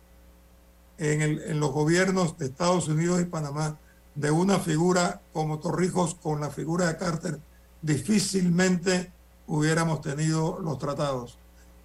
en, 0.99 1.23
en 1.23 1.61
los 1.61 1.73
gobiernos 1.73 2.38
de 2.38 2.47
Estados 2.47 2.88
Unidos 2.88 3.20
y 3.20 3.25
Panamá 3.25 3.79
de 4.14 4.31
una 4.31 4.61
figura 4.61 5.20
como 5.33 5.59
Torrijos 5.59 6.14
con 6.14 6.40
la 6.40 6.51
figura 6.51 6.87
de 6.87 6.97
Carter, 6.97 7.40
difícilmente 7.85 9.12
hubiéramos 9.47 10.01
tenido 10.01 10.59
los 10.59 10.79
tratados. 10.79 11.38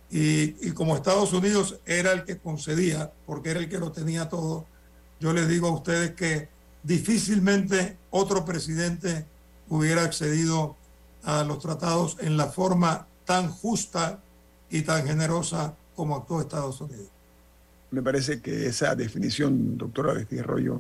Y, 0.10 0.72
como 0.72 0.96
Estados 0.96 1.34
Unidos 1.34 1.80
era 1.86 2.14
el 2.14 2.24
que 2.24 2.40
concedía, 2.40 3.12
porque 3.28 3.52
era 3.52 3.60
el 3.60 3.70
que 3.70 3.78
lo 3.78 3.92
tenía 3.92 4.28
todo, 4.30 4.66
yo 5.20 5.34
les 5.34 5.48
digo 5.48 5.68
a 5.68 5.72
ustedes 5.72 6.12
que 6.12 6.50
difícilmente 6.82 7.98
otro 8.10 8.46
presidente 8.46 9.26
hubiera 9.68 10.04
accedido 10.04 10.78
a 11.24 11.44
los 11.44 11.60
tratados 11.60 12.18
en 12.22 12.38
la 12.38 12.48
forma 12.48 13.06
tan 13.26 13.50
justa 13.50 14.20
y 14.72 14.82
tan 14.82 15.06
generosa 15.06 15.76
como 15.96 16.16
actuó 16.16 16.40
Estados 16.40 16.80
Unidos. 16.82 17.10
Me 17.92 18.02
parece 18.02 18.42
que 18.42 18.68
esa 18.68 18.96
definición, 18.96 19.78
doctor 19.78 20.12
Aristide 20.12 20.42
Arroyo, 20.42 20.80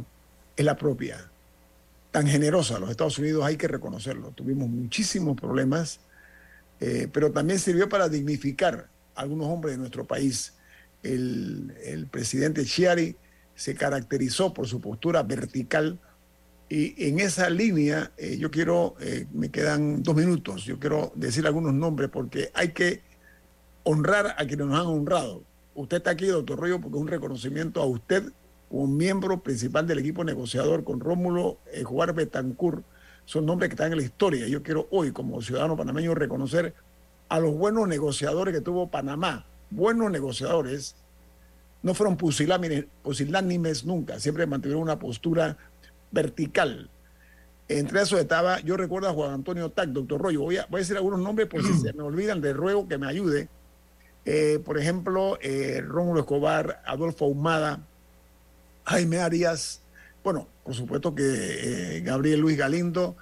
es 0.55 0.65
la 0.65 0.77
propia. 0.77 1.28
Tan 2.11 2.27
generosa, 2.27 2.79
los 2.79 2.89
Estados 2.89 3.19
Unidos 3.19 3.43
hay 3.45 3.57
que 3.57 3.67
reconocerlo. 3.67 4.31
Tuvimos 4.31 4.67
muchísimos 4.67 5.39
problemas, 5.39 5.99
eh, 6.79 7.07
pero 7.11 7.31
también 7.31 7.59
sirvió 7.59 7.87
para 7.87 8.09
dignificar 8.09 8.89
a 9.15 9.21
algunos 9.21 9.47
hombres 9.47 9.75
de 9.75 9.79
nuestro 9.79 10.05
país. 10.05 10.53
El, 11.03 11.75
el 11.83 12.07
presidente 12.07 12.65
Chiari 12.65 13.15
se 13.55 13.75
caracterizó 13.75 14.53
por 14.53 14.67
su 14.67 14.81
postura 14.81 15.21
vertical 15.23 15.99
y 16.69 17.07
en 17.07 17.19
esa 17.19 17.49
línea 17.49 18.11
eh, 18.15 18.37
yo 18.37 18.51
quiero, 18.51 18.95
eh, 19.01 19.25
me 19.33 19.49
quedan 19.49 20.03
dos 20.03 20.15
minutos, 20.15 20.65
yo 20.65 20.79
quiero 20.79 21.11
decir 21.15 21.47
algunos 21.47 21.73
nombres 21.73 22.11
porque 22.11 22.51
hay 22.53 22.69
que 22.73 23.01
honrar 23.83 24.35
a 24.37 24.45
quienes 24.45 24.67
nos 24.67 24.79
han 24.79 24.85
honrado. 24.85 25.43
Usted 25.73 25.97
está 25.97 26.11
aquí, 26.11 26.27
doctor 26.27 26.59
Rollo, 26.59 26.79
porque 26.79 26.97
es 26.97 27.01
un 27.01 27.07
reconocimiento 27.07 27.81
a 27.81 27.85
usted 27.85 28.31
como 28.69 28.87
miembro 28.87 29.41
principal 29.41 29.85
del 29.87 29.99
equipo 29.99 30.23
negociador 30.23 30.83
con 30.83 30.99
Rómulo 30.99 31.57
eh, 31.73 31.83
Juárez 31.83 32.15
Betancourt. 32.15 32.83
Son 33.25 33.45
nombres 33.45 33.69
que 33.69 33.73
están 33.73 33.91
en 33.91 33.97
la 33.97 34.03
historia. 34.03 34.47
Yo 34.47 34.63
quiero 34.63 34.87
hoy, 34.91 35.11
como 35.11 35.41
ciudadano 35.41 35.75
panameño, 35.75 36.15
reconocer 36.15 36.73
a 37.27 37.39
los 37.39 37.53
buenos 37.53 37.87
negociadores 37.87 38.53
que 38.53 38.61
tuvo 38.61 38.89
Panamá. 38.89 39.45
Buenos 39.69 40.09
negociadores 40.11 40.95
no 41.81 41.93
fueron 41.93 42.17
pusilánimes 42.17 43.85
nunca, 43.85 44.19
siempre 44.19 44.45
mantuvieron 44.45 44.83
una 44.83 44.99
postura 44.99 45.57
vertical. 46.11 46.89
Entre 47.67 48.01
esos 48.01 48.19
estaba, 48.19 48.59
yo 48.61 48.75
recuerdo 48.75 49.09
a 49.09 49.13
Juan 49.13 49.31
Antonio 49.31 49.69
Tac, 49.69 49.89
doctor 49.89 50.19
Rollo. 50.19 50.41
Voy 50.41 50.57
a, 50.57 50.65
voy 50.69 50.79
a 50.79 50.81
decir 50.81 50.97
algunos 50.97 51.19
nombres 51.19 51.47
por 51.47 51.63
si 51.63 51.73
se 51.77 51.93
me 51.93 52.01
olvidan, 52.01 52.41
de 52.41 52.51
ruego 52.51 52.87
que 52.87 52.97
me 52.97 53.07
ayude. 53.07 53.47
Eh, 54.25 54.59
por 54.65 54.77
ejemplo, 54.77 55.37
eh, 55.41 55.81
Rómulo 55.85 56.21
Escobar, 56.21 56.81
Adolfo 56.85 57.25
Ahumada, 57.25 57.85
Jaime 58.89 59.19
Arias, 59.19 59.81
bueno, 60.23 60.47
por 60.63 60.75
supuesto 60.75 61.15
que 61.15 61.23
eh, 61.23 62.01
Gabriel 62.01 62.39
Luis 62.39 62.57
Galindo, 62.57 63.17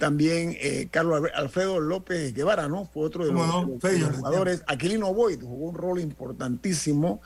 también 0.00 0.56
Carlos 0.90 1.30
Alfredo 1.34 1.78
López 1.78 2.34
Guevara, 2.34 2.66
¿no? 2.66 2.86
Fue 2.86 3.04
otro 3.04 3.24
de 3.24 3.32
los, 3.32 4.16
jugadores. 4.16 4.64
Aquilino 4.66 5.14
Boyd 5.14 5.40
jugó 5.40 5.68
un 5.68 5.76
rol 5.76 6.00
importantísimo. 6.00 7.20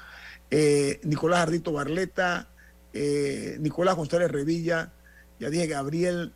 Nicolás 0.50 1.40
Ardito 1.40 1.72
Barleta, 1.72 2.50
eh, 2.92 3.56
Nicolás 3.60 3.96
González 3.96 4.30
Revilla, 4.30 4.92
ya 5.38 5.50
dije 5.50 5.66
Gabriel, 5.66 6.34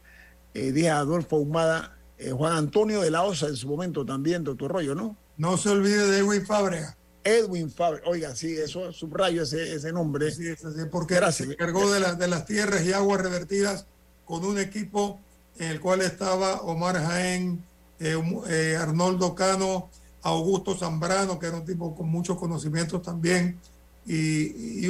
eh, 0.54 0.72
dije 0.72 0.90
Adolfo 0.90 1.36
Humada, 1.36 1.96
eh, 2.18 2.30
Juan 2.30 2.56
Antonio 2.56 3.00
de 3.00 3.10
la 3.10 3.22
Osa 3.22 3.48
en 3.48 3.56
su 3.56 3.68
momento 3.68 4.06
también, 4.06 4.44
doctor 4.44 4.70
Rollo, 4.70 4.94
¿no? 4.94 5.16
No 5.36 5.56
se 5.56 5.70
olvide 5.70 6.06
de 6.06 6.18
Edwin 6.18 6.46
Fábrega. 6.46 6.96
Edwin 7.24 7.70
Fábrega, 7.70 8.06
oiga, 8.06 8.36
sí, 8.36 8.54
eso 8.54 8.92
subrayo 8.92 9.42
ese, 9.42 9.74
ese 9.74 9.92
nombre. 9.92 10.30
Sí, 10.30 10.54
porque 10.90 11.18
se 11.32 11.44
encargó 11.44 11.90
de, 11.90 12.16
de 12.16 12.28
las 12.28 12.44
tierras 12.46 12.84
y 12.84 12.92
aguas 12.92 13.22
revertidas 13.22 13.86
con 14.24 14.44
un 14.44 14.58
equipo 14.58 15.20
en 15.58 15.70
el 15.70 15.80
cual 15.80 16.00
estaba 16.02 16.60
Omar 16.62 16.96
Jaén, 16.96 17.64
eh, 18.00 18.16
eh, 18.48 18.76
Arnoldo 18.76 19.34
Cano, 19.34 19.88
Augusto 20.22 20.74
Zambrano, 20.74 21.38
que 21.38 21.46
era 21.46 21.56
un 21.56 21.64
tipo 21.64 21.94
con 21.94 22.08
muchos 22.08 22.38
conocimientos 22.38 23.02
también, 23.02 23.58
y, 24.06 24.86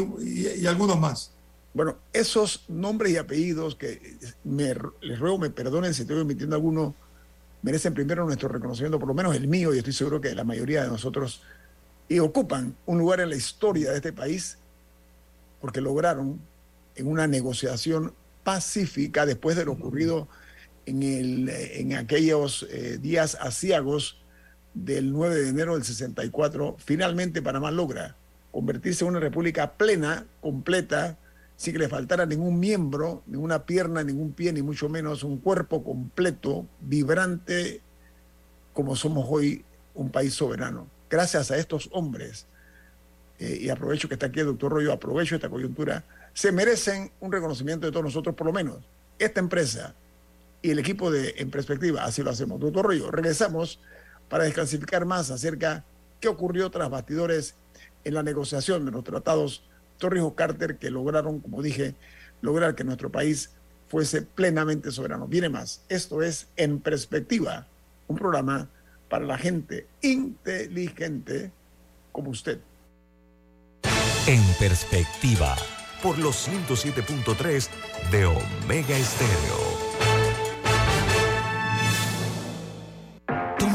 algunos 0.67 0.99
más. 0.99 1.33
Bueno, 1.73 1.97
esos 2.13 2.65
nombres 2.69 3.13
y 3.13 3.17
apellidos 3.17 3.75
que 3.75 4.17
me, 4.45 4.75
les 5.03 5.19
ruego 5.19 5.39
me 5.39 5.51
perdonen 5.51 5.93
si 5.93 6.03
estoy 6.03 6.21
omitiendo 6.21 6.57
alguno, 6.57 6.95
merecen 7.63 7.95
primero 7.95 8.25
nuestro 8.25 8.49
reconocimiento, 8.49 8.99
por 8.99 9.09
lo 9.09 9.15
menos 9.15 9.35
el 9.35 9.49
mío, 9.49 9.75
y 9.75 9.79
estoy 9.79 9.93
seguro 9.93 10.21
que 10.21 10.35
la 10.35 10.45
mayoría 10.45 10.85
de 10.85 10.89
nosotros, 10.89 11.43
y 12.09 12.19
ocupan 12.19 12.77
un 12.87 12.99
lugar 12.99 13.21
en 13.21 13.31
la 13.31 13.37
historia 13.37 13.91
de 13.91 13.97
este 13.97 14.13
país, 14.13 14.59
porque 15.61 15.81
lograron 15.81 16.41
en 16.97 17.07
una 17.07 17.27
negociación 17.27 18.13
pacífica 18.43 19.27
después 19.27 19.57
de 19.57 19.65
lo 19.65 19.73
ocurrido 19.73 20.29
en, 20.87 21.03
el, 21.03 21.49
en 21.49 21.95
aquellos 21.95 22.67
eh, 22.71 22.99
días 22.99 23.37
asiagos 23.41 24.19
del 24.75 25.13
9 25.13 25.35
de 25.37 25.49
enero 25.49 25.75
del 25.75 25.85
64, 25.85 26.77
finalmente 26.79 27.41
Panamá 27.43 27.71
logra 27.71 28.17
convertirse 28.53 29.05
en 29.05 29.11
una 29.11 29.21
república 29.21 29.73
plena, 29.73 30.27
completa, 30.41 31.19
sin 31.57 31.73
que 31.73 31.79
le 31.79 31.89
faltara 31.89 32.27
ningún 32.27 32.59
miembro, 32.59 33.23
ninguna 33.27 33.65
pierna, 33.65 34.03
ningún 34.03 34.33
pie, 34.33 34.53
ni 34.53 34.63
mucho 34.63 34.89
menos 34.89 35.25
un 35.25 35.39
cuerpo 35.39 35.83
completo, 35.83 36.67
vibrante, 36.81 37.81
como 38.73 38.97
somos 38.97 39.27
hoy 39.29 39.65
un 39.95 40.11
país 40.11 40.35
soberano. 40.35 40.87
Gracias 41.15 41.53
a 41.53 41.59
estos 41.59 41.89
hombres, 41.93 42.45
eh, 43.39 43.59
y 43.61 43.69
aprovecho 43.69 44.09
que 44.09 44.15
está 44.15 44.27
aquí 44.27 44.41
el 44.41 44.47
doctor 44.47 44.73
Rollo, 44.73 44.93
aprovecho 44.93 45.37
esta 45.37 45.49
coyuntura, 45.49 46.03
se 46.33 46.51
merecen 46.51 47.13
un 47.21 47.31
reconocimiento 47.31 47.87
de 47.87 47.93
todos 47.93 48.07
nosotros, 48.07 48.35
por 48.35 48.49
lo 48.49 48.53
menos. 48.53 48.79
Esta 49.17 49.39
empresa 49.39 49.95
y 50.61 50.71
el 50.71 50.81
equipo 50.81 51.13
de 51.13 51.37
En 51.39 51.53
Perspectiva, 51.53 52.03
así 52.03 52.25
lo 52.25 52.31
hacemos. 52.33 52.59
Doctor 52.59 52.87
Rollo, 52.87 53.13
regresamos 53.13 53.79
para 54.29 54.43
desclasificar 54.43 55.05
más 55.05 55.31
acerca 55.31 55.85
qué 56.19 56.27
ocurrió 56.27 56.69
tras 56.73 56.91
bastidores 56.91 57.55
en 58.03 58.15
la 58.15 58.25
negociación 58.25 58.85
de 58.85 58.91
los 58.91 59.05
tratados 59.05 59.63
Torrijos 59.99 60.35
Carter 60.35 60.79
que 60.79 60.91
lograron, 60.91 61.39
como 61.39 61.63
dije, 61.63 61.95
lograr 62.43 62.75
que 62.75 62.83
nuestro 62.83 63.13
país 63.13 63.51
fuese 63.87 64.23
plenamente 64.23 64.91
soberano. 64.91 65.29
Viene 65.29 65.49
más. 65.49 65.81
Esto 65.89 66.25
es 66.25 66.49
En 66.57 66.81
Perspectiva, 66.81 67.69
un 68.09 68.17
programa 68.17 68.69
para 69.15 69.27
la 69.27 69.39
gente 69.39 69.87
inteligente 70.03 71.53
como 72.11 72.31
usted. 72.31 72.59
En 74.27 74.43
Perspectiva, 74.59 75.55
por 76.03 76.19
los 76.19 76.49
107.3 76.49 77.69
de 78.11 78.27
Omega 78.27 78.97
Estéreo. 78.97 79.84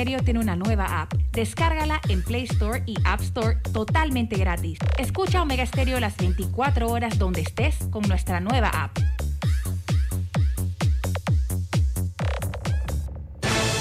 Omega 0.00 0.12
Stereo 0.12 0.24
tiene 0.24 0.40
una 0.40 0.56
nueva 0.56 1.02
app. 1.02 1.12
Descárgala 1.32 2.00
en 2.08 2.22
Play 2.22 2.44
Store 2.44 2.82
y 2.86 2.94
App 3.04 3.20
Store 3.20 3.56
totalmente 3.70 4.36
gratis. 4.36 4.78
Escucha 4.96 5.42
Omega 5.42 5.66
Stereo 5.66 6.00
las 6.00 6.16
24 6.16 6.88
horas 6.88 7.18
donde 7.18 7.42
estés 7.42 7.76
con 7.90 8.08
nuestra 8.08 8.40
nueva 8.40 8.68
app. 8.68 8.96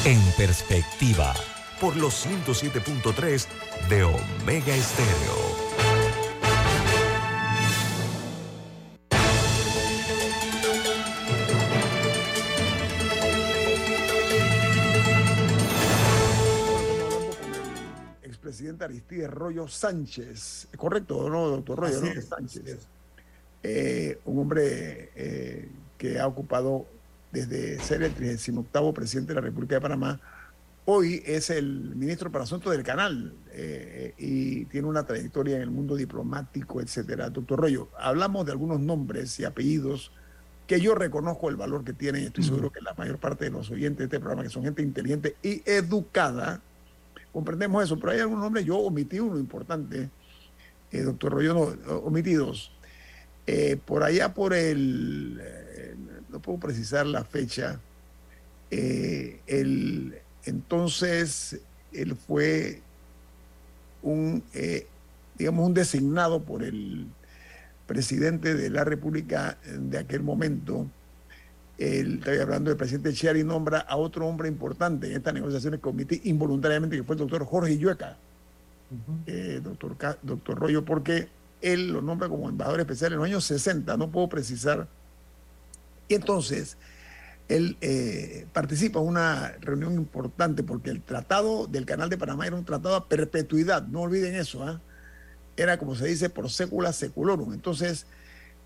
En 0.03 0.19
perspectiva, 0.35 1.33
por 1.79 1.95
los 1.95 2.27
107.3 2.27 3.47
de 3.87 4.03
Omega 4.03 4.75
Stereo. 4.75 5.68
Presidente 18.79 18.85
Aristides 18.85 19.31
Rollo 19.31 19.67
Sánchez. 19.67 20.69
¿Correcto 20.77 21.29
no, 21.29 21.47
doctor 21.47 21.79
Rollo? 21.79 22.21
Sánchez. 22.21 22.87
Eh, 23.61 24.19
un 24.25 24.39
hombre 24.39 25.11
eh, 25.15 25.69
que 25.97 26.19
ha 26.19 26.27
ocupado 26.27 26.85
desde 27.31 27.79
ser 27.79 28.03
el 28.03 28.13
38 28.13 28.93
presidente 28.93 29.33
de 29.33 29.35
la 29.35 29.41
República 29.41 29.75
de 29.75 29.81
Panamá, 29.81 30.19
hoy 30.85 31.21
es 31.25 31.49
el 31.49 31.95
ministro 31.95 32.31
para 32.31 32.45
Asuntos 32.45 32.71
del 32.71 32.83
Canal 32.83 33.33
eh, 33.51 34.13
y 34.17 34.65
tiene 34.65 34.87
una 34.87 35.05
trayectoria 35.05 35.57
en 35.57 35.61
el 35.61 35.71
mundo 35.71 35.95
diplomático, 35.95 36.81
etcétera. 36.81 37.29
Doctor 37.29 37.59
Rollo, 37.59 37.89
hablamos 37.99 38.45
de 38.45 38.53
algunos 38.53 38.79
nombres 38.79 39.39
y 39.39 39.45
apellidos 39.45 40.11
que 40.65 40.79
yo 40.79 40.95
reconozco 40.95 41.49
el 41.49 41.55
valor 41.55 41.83
que 41.83 41.93
tienen 41.93 42.23
y 42.23 42.25
estoy 42.27 42.43
seguro 42.43 42.71
que 42.71 42.81
la 42.81 42.93
mayor 42.93 43.17
parte 43.17 43.45
de 43.45 43.51
los 43.51 43.69
oyentes 43.71 43.97
de 43.97 44.03
este 44.05 44.19
programa, 44.19 44.43
que 44.43 44.49
son 44.49 44.63
gente 44.63 44.81
inteligente 44.83 45.35
y 45.41 45.63
educada, 45.69 46.61
comprendemos 47.31 47.83
eso, 47.83 47.97
pero 47.99 48.11
hay 48.11 48.19
algunos 48.19 48.43
nombres, 48.43 48.65
yo 48.65 48.77
omití 48.77 49.19
uno 49.19 49.37
importante, 49.37 50.09
eh, 50.91 51.01
doctor 51.01 51.33
Rollo, 51.33 51.75
no. 51.85 52.19
Eh, 53.51 53.77
por 53.83 54.03
allá 54.03 54.33
por 54.33 54.53
el, 54.53 55.39
eh, 55.41 55.95
no 56.29 56.39
puedo 56.39 56.59
precisar 56.59 57.05
la 57.05 57.23
fecha, 57.23 57.79
el, 58.69 60.15
entonces 60.45 61.59
él 61.91 62.15
fue 62.15 62.81
un, 64.03 64.43
digamos, 65.35 65.65
un 65.65 65.73
designado 65.73 66.43
por 66.43 66.63
el 66.63 67.07
presidente 67.87 68.53
de 68.53 68.69
la 68.69 68.83
República 68.83 69.57
de 69.65 69.97
aquel 69.97 70.21
momento, 70.21 70.85
estoy 71.79 72.37
hablando 72.39 72.69
del 72.69 72.77
presidente 72.77 73.13
Chiari, 73.13 73.43
nombra 73.43 73.79
a 73.79 73.95
otro 73.95 74.27
hombre 74.27 74.49
importante 74.49 75.07
en 75.07 75.13
estas 75.13 75.33
negociaciones 75.33 75.79
que 75.79 75.89
omití 75.89 76.21
involuntariamente, 76.25 76.97
que 76.97 77.03
fue 77.03 77.15
el 77.15 77.19
doctor 77.19 77.45
Jorge 77.45 77.77
Yueca, 77.77 78.17
eh, 79.25 79.61
doctor, 79.63 79.95
doctor 80.21 80.59
Rollo, 80.59 80.83
porque 80.83 81.29
él 81.61 81.91
lo 81.91 82.01
nombra 82.01 82.27
como 82.27 82.49
embajador 82.49 82.81
especial 82.81 83.13
en 83.13 83.19
los 83.19 83.27
años 83.27 83.45
60, 83.45 83.95
no 83.95 84.11
puedo 84.11 84.27
precisar. 84.27 84.87
Y 86.09 86.15
entonces, 86.15 86.77
él 87.47 87.77
eh, 87.81 88.45
participa 88.51 88.99
en 88.99 89.07
una 89.07 89.53
reunión 89.61 89.93
importante 89.93 90.63
porque 90.63 90.89
el 90.89 91.01
tratado 91.01 91.65
del 91.65 91.85
Canal 91.85 92.09
de 92.09 92.17
Panamá 92.17 92.45
era 92.45 92.55
un 92.55 92.65
tratado 92.65 92.95
a 92.95 93.07
perpetuidad, 93.07 93.87
no 93.87 94.01
olviden 94.01 94.35
eso, 94.35 94.63
¿ah? 94.63 94.81
era 95.55 95.77
como 95.77 95.95
se 95.95 96.07
dice 96.07 96.29
por 96.29 96.49
sécula 96.49 96.91
seculorum. 96.93 97.53
Entonces, 97.53 98.05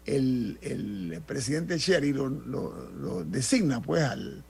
el, 0.06 0.58
el 0.62 1.22
presidente 1.26 1.78
Sherry 1.78 2.14
lo, 2.14 2.30
lo- 2.30 3.24
designa 3.26 3.82
pues 3.82 4.04
al, 4.04 4.44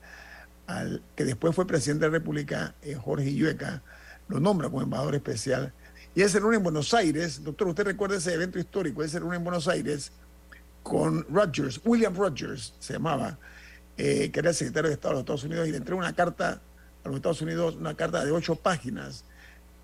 al 0.66 1.02
que 1.14 1.24
después 1.24 1.54
fue 1.54 1.66
presidente 1.66 2.04
de 2.06 2.10
la 2.12 2.18
República, 2.18 2.74
eh, 2.82 2.94
Jorge 2.94 3.30
Illueca, 3.30 3.82
lo 4.28 4.40
nombra 4.40 4.68
como 4.68 4.82
embajador 4.82 5.14
especial. 5.14 5.72
Y 6.14 6.22
ese 6.22 6.38
reúne 6.38 6.56
en 6.58 6.62
Buenos 6.62 6.94
Aires, 6.94 7.42
doctor, 7.42 7.68
usted 7.68 7.84
recuerda 7.84 8.16
ese 8.16 8.34
evento 8.34 8.58
histórico, 8.58 9.02
ese 9.02 9.18
reúne 9.18 9.36
en 9.36 9.44
Buenos 9.44 9.68
Aires 9.68 10.12
con 10.82 11.24
Rogers, 11.28 11.80
William 11.84 12.14
Rogers 12.14 12.74
se 12.78 12.92
llamaba, 12.92 13.38
eh, 13.96 14.30
que 14.30 14.40
era 14.40 14.50
el 14.50 14.54
secretario 14.54 14.88
de 14.88 14.94
Estado 14.94 15.14
de 15.14 15.14
los 15.14 15.22
Estados 15.22 15.44
Unidos, 15.44 15.66
y 15.66 15.70
le 15.70 15.78
entregó 15.78 15.98
una 15.98 16.14
carta 16.14 16.60
a 17.02 17.08
los 17.08 17.16
Estados 17.16 17.42
Unidos, 17.42 17.76
una 17.76 17.94
carta 17.94 18.24
de 18.24 18.30
ocho 18.30 18.54
páginas. 18.56 19.24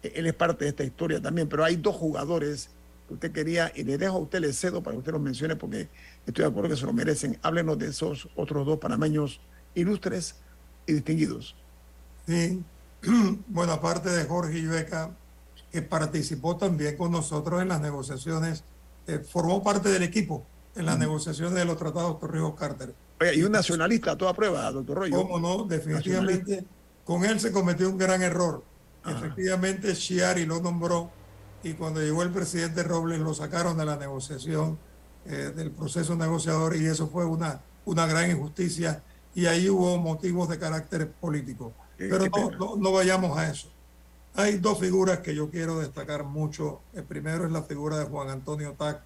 Eh, 0.02 0.12
Él 0.16 0.26
es 0.26 0.34
parte 0.34 0.64
de 0.64 0.70
esta 0.70 0.84
historia 0.84 1.20
también, 1.20 1.48
pero 1.48 1.64
hay 1.64 1.76
dos 1.76 1.96
jugadores 1.96 2.70
que 3.10 3.14
usted 3.14 3.32
quería, 3.32 3.72
y 3.74 3.82
le 3.82 3.98
dejo 3.98 4.16
a 4.16 4.20
usted, 4.20 4.38
le 4.38 4.52
cedo 4.52 4.82
para 4.82 4.94
que 4.94 4.98
usted 4.98 5.12
los 5.12 5.20
mencione, 5.20 5.56
porque 5.56 5.88
estoy 6.26 6.44
de 6.44 6.48
acuerdo 6.48 6.70
que 6.70 6.76
se 6.76 6.86
lo 6.86 6.92
merecen. 6.92 7.38
Háblenos 7.42 7.76
de 7.76 7.88
esos 7.88 8.28
otros 8.36 8.64
dos 8.64 8.78
panameños 8.78 9.40
ilustres 9.74 10.36
y 10.86 10.92
distinguidos. 10.92 11.56
Sí, 12.26 12.62
bueno, 13.48 13.72
aparte 13.72 14.10
de 14.10 14.24
Jorge 14.24 14.58
Ibeca, 14.58 15.10
que 15.72 15.82
participó 15.82 16.56
también 16.56 16.96
con 16.96 17.10
nosotros 17.10 17.60
en 17.60 17.68
las 17.68 17.80
negociaciones, 17.80 18.62
eh, 19.08 19.18
formó 19.18 19.62
parte 19.62 19.88
del 19.88 20.04
equipo 20.04 20.46
en 20.76 20.86
las 20.86 20.96
negociaciones 20.96 21.54
de 21.54 21.64
los 21.64 21.76
tratados 21.76 22.20
Torrijos 22.20 22.54
Carter. 22.54 22.94
Oiga, 23.20 23.34
y 23.34 23.42
un 23.42 23.50
nacionalista 23.50 24.12
a 24.12 24.16
toda 24.16 24.32
prueba, 24.34 24.70
doctor 24.70 24.98
Rollo. 24.98 25.16
¿Cómo 25.16 25.40
no? 25.40 25.64
Definitivamente, 25.64 26.64
con 27.04 27.24
él 27.24 27.40
se 27.40 27.50
cometió 27.50 27.90
un 27.90 27.98
gran 27.98 28.22
error. 28.22 28.62
Efectivamente, 29.04 29.94
Chiari 29.94 30.46
lo 30.46 30.60
nombró 30.60 31.10
y 31.62 31.74
cuando 31.74 32.00
llegó 32.00 32.22
el 32.22 32.30
presidente 32.30 32.82
Robles 32.82 33.20
lo 33.20 33.34
sacaron 33.34 33.76
de 33.76 33.84
la 33.84 33.96
negociación, 33.96 34.78
eh, 35.26 35.52
del 35.54 35.70
proceso 35.70 36.16
negociador 36.16 36.76
y 36.76 36.86
eso 36.86 37.08
fue 37.08 37.24
una, 37.24 37.60
una 37.84 38.06
gran 38.06 38.30
injusticia 38.30 39.02
y 39.34 39.46
ahí 39.46 39.68
hubo 39.68 39.98
motivos 39.98 40.48
de 40.48 40.58
carácter 40.58 41.10
político. 41.12 41.72
Pero 41.98 42.26
no, 42.26 42.50
no, 42.50 42.76
no 42.76 42.92
vayamos 42.92 43.36
a 43.36 43.50
eso. 43.50 43.68
Hay 44.34 44.58
dos 44.58 44.78
figuras 44.78 45.18
que 45.18 45.34
yo 45.34 45.50
quiero 45.50 45.78
destacar 45.80 46.24
mucho. 46.24 46.80
El 46.94 47.04
primero 47.04 47.44
es 47.44 47.52
la 47.52 47.62
figura 47.62 47.98
de 47.98 48.06
Juan 48.06 48.30
Antonio 48.30 48.74
Tac, 48.78 49.02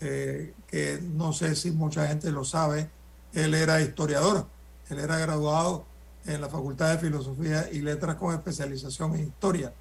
eh, 0.00 0.54
que 0.66 1.00
no 1.02 1.32
sé 1.32 1.56
si 1.56 1.70
mucha 1.70 2.06
gente 2.06 2.30
lo 2.30 2.44
sabe. 2.44 2.90
Él 3.32 3.54
era 3.54 3.80
historiador, 3.80 4.46
él 4.90 4.98
era 4.98 5.18
graduado 5.18 5.86
en 6.26 6.40
la 6.40 6.48
Facultad 6.48 6.92
de 6.92 6.98
Filosofía 6.98 7.68
y 7.72 7.80
Letras 7.80 8.16
con 8.16 8.34
especialización 8.34 9.14
en 9.14 9.28
historia. 9.28 9.72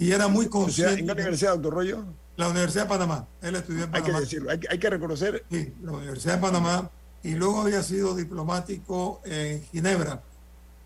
Y 0.00 0.12
era 0.12 0.28
muy 0.28 0.48
consciente. 0.48 1.00
¿En 1.00 1.06
qué 1.06 1.12
universidad, 1.12 1.52
doctor 1.52 1.74
Rollo? 1.74 2.04
La 2.36 2.48
Universidad 2.48 2.84
de 2.84 2.88
Panamá. 2.88 3.28
Él 3.42 3.54
estudió 3.54 3.84
en 3.84 3.94
Hay 3.94 4.00
Panamá. 4.00 4.18
que 4.18 4.24
decirlo, 4.24 4.50
hay, 4.50 4.58
que- 4.58 4.68
hay 4.70 4.78
que 4.78 4.90
reconocer. 4.90 5.44
Sí, 5.50 5.74
la 5.82 5.92
Universidad 5.92 6.34
de 6.36 6.40
Panamá. 6.40 6.90
Y 7.22 7.34
luego 7.34 7.60
había 7.60 7.82
sido 7.82 8.16
diplomático 8.16 9.20
en 9.24 9.62
Ginebra, 9.66 10.22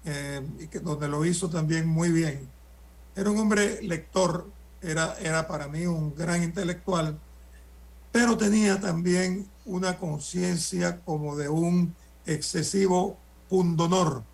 eh, 0.04 0.42
y 0.58 0.66
que, 0.66 0.80
donde 0.80 1.06
lo 1.08 1.24
hizo 1.24 1.48
también 1.48 1.86
muy 1.86 2.10
bien. 2.10 2.48
Era 3.14 3.30
un 3.30 3.38
hombre 3.38 3.80
lector, 3.82 4.50
era, 4.82 5.14
era 5.20 5.46
para 5.46 5.68
mí 5.68 5.86
un 5.86 6.12
gran 6.16 6.42
intelectual, 6.42 7.16
pero 8.10 8.36
tenía 8.36 8.80
también 8.80 9.46
una 9.64 9.96
conciencia 9.96 11.00
como 11.04 11.36
de 11.36 11.48
un 11.48 11.94
excesivo 12.26 13.16
pundonor, 13.48 14.24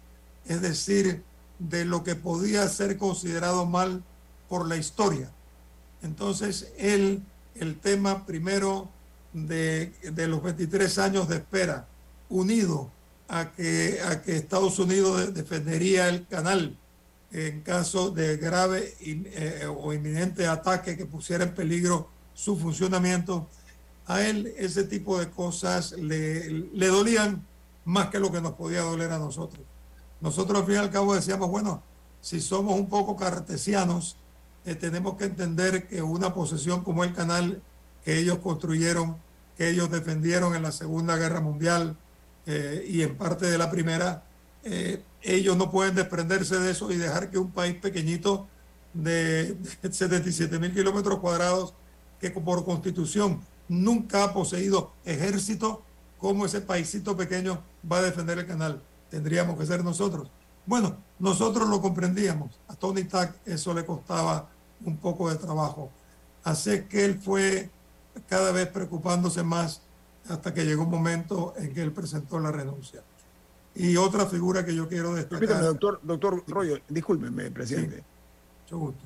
es 0.46 0.62
decir, 0.62 1.22
de 1.58 1.84
lo 1.84 2.02
que 2.02 2.14
podía 2.14 2.66
ser 2.68 2.96
considerado 2.96 3.66
mal 3.66 4.02
por 4.50 4.68
la 4.68 4.76
historia. 4.76 5.30
Entonces, 6.02 6.72
él, 6.76 7.22
el 7.54 7.78
tema 7.78 8.26
primero 8.26 8.88
de, 9.32 9.92
de 10.12 10.26
los 10.26 10.42
23 10.42 10.98
años 10.98 11.28
de 11.28 11.36
espera, 11.36 11.86
unido 12.28 12.90
a 13.28 13.52
que, 13.52 14.00
a 14.04 14.20
que 14.22 14.36
Estados 14.36 14.78
Unidos 14.80 15.18
de- 15.20 15.32
defendería 15.32 16.08
el 16.08 16.26
canal 16.26 16.76
en 17.32 17.60
caso 17.60 18.10
de 18.10 18.36
grave 18.38 18.96
in- 19.00 19.28
eh, 19.30 19.66
o 19.72 19.92
inminente 19.92 20.48
ataque 20.48 20.96
que 20.96 21.06
pusiera 21.06 21.44
en 21.44 21.54
peligro 21.54 22.08
su 22.34 22.56
funcionamiento, 22.56 23.48
a 24.06 24.22
él 24.22 24.52
ese 24.58 24.82
tipo 24.82 25.16
de 25.20 25.30
cosas 25.30 25.92
le, 25.92 26.48
le 26.50 26.86
dolían 26.88 27.46
más 27.84 28.08
que 28.08 28.18
lo 28.18 28.32
que 28.32 28.40
nos 28.40 28.54
podía 28.54 28.80
doler 28.80 29.12
a 29.12 29.18
nosotros. 29.20 29.64
Nosotros 30.20 30.58
al 30.60 30.66
fin 30.66 30.74
y 30.74 30.78
al 30.78 30.90
cabo 30.90 31.14
decíamos, 31.14 31.48
bueno, 31.50 31.82
si 32.20 32.40
somos 32.40 32.74
un 32.74 32.88
poco 32.88 33.16
cartesianos, 33.16 34.16
eh, 34.64 34.74
tenemos 34.74 35.16
que 35.16 35.24
entender 35.24 35.88
que 35.88 36.02
una 36.02 36.34
posesión 36.34 36.84
como 36.84 37.04
el 37.04 37.14
canal 37.14 37.62
que 38.04 38.18
ellos 38.18 38.38
construyeron, 38.38 39.16
que 39.56 39.70
ellos 39.70 39.90
defendieron 39.90 40.54
en 40.54 40.62
la 40.62 40.72
Segunda 40.72 41.16
Guerra 41.16 41.40
Mundial 41.40 41.96
eh, 42.46 42.84
y 42.88 43.02
en 43.02 43.16
parte 43.16 43.46
de 43.46 43.58
la 43.58 43.70
Primera, 43.70 44.24
eh, 44.64 45.02
ellos 45.22 45.56
no 45.56 45.70
pueden 45.70 45.94
desprenderse 45.94 46.58
de 46.58 46.70
eso 46.70 46.90
y 46.90 46.96
dejar 46.96 47.30
que 47.30 47.38
un 47.38 47.50
país 47.50 47.74
pequeñito 47.76 48.48
de 48.92 49.56
77 49.82 50.58
mil 50.58 50.72
kilómetros 50.72 51.20
cuadrados, 51.20 51.74
que 52.20 52.30
por 52.30 52.64
constitución 52.64 53.40
nunca 53.68 54.24
ha 54.24 54.32
poseído 54.34 54.92
ejército, 55.04 55.82
como 56.18 56.44
ese 56.44 56.60
paisito 56.60 57.16
pequeño 57.16 57.62
va 57.90 57.98
a 57.98 58.02
defender 58.02 58.38
el 58.38 58.46
canal. 58.46 58.82
Tendríamos 59.08 59.58
que 59.58 59.64
ser 59.64 59.82
nosotros. 59.82 60.28
Bueno, 60.70 60.96
nosotros 61.18 61.68
lo 61.68 61.80
comprendíamos. 61.82 62.60
A 62.68 62.76
Tony 62.76 63.02
Tack 63.02 63.34
eso 63.44 63.74
le 63.74 63.84
costaba 63.84 64.48
un 64.84 64.96
poco 64.98 65.28
de 65.28 65.34
trabajo. 65.36 65.90
Así 66.44 66.82
que 66.82 67.04
él 67.04 67.18
fue 67.20 67.68
cada 68.28 68.52
vez 68.52 68.68
preocupándose 68.68 69.42
más 69.42 69.82
hasta 70.28 70.54
que 70.54 70.64
llegó 70.64 70.84
un 70.84 70.90
momento 70.90 71.54
en 71.56 71.74
que 71.74 71.82
él 71.82 71.90
presentó 71.90 72.38
la 72.38 72.52
renuncia. 72.52 73.02
Y 73.74 73.96
otra 73.96 74.26
figura 74.26 74.64
que 74.64 74.72
yo 74.72 74.88
quiero 74.88 75.08
Permítame, 75.14 75.40
destacar. 75.40 75.64
doctor, 75.64 76.00
doctor 76.04 76.44
Rollo, 76.46 76.78
discúlpeme, 76.88 77.50
presidente. 77.50 78.04
Mucho 78.62 78.78
gusto. 78.78 79.00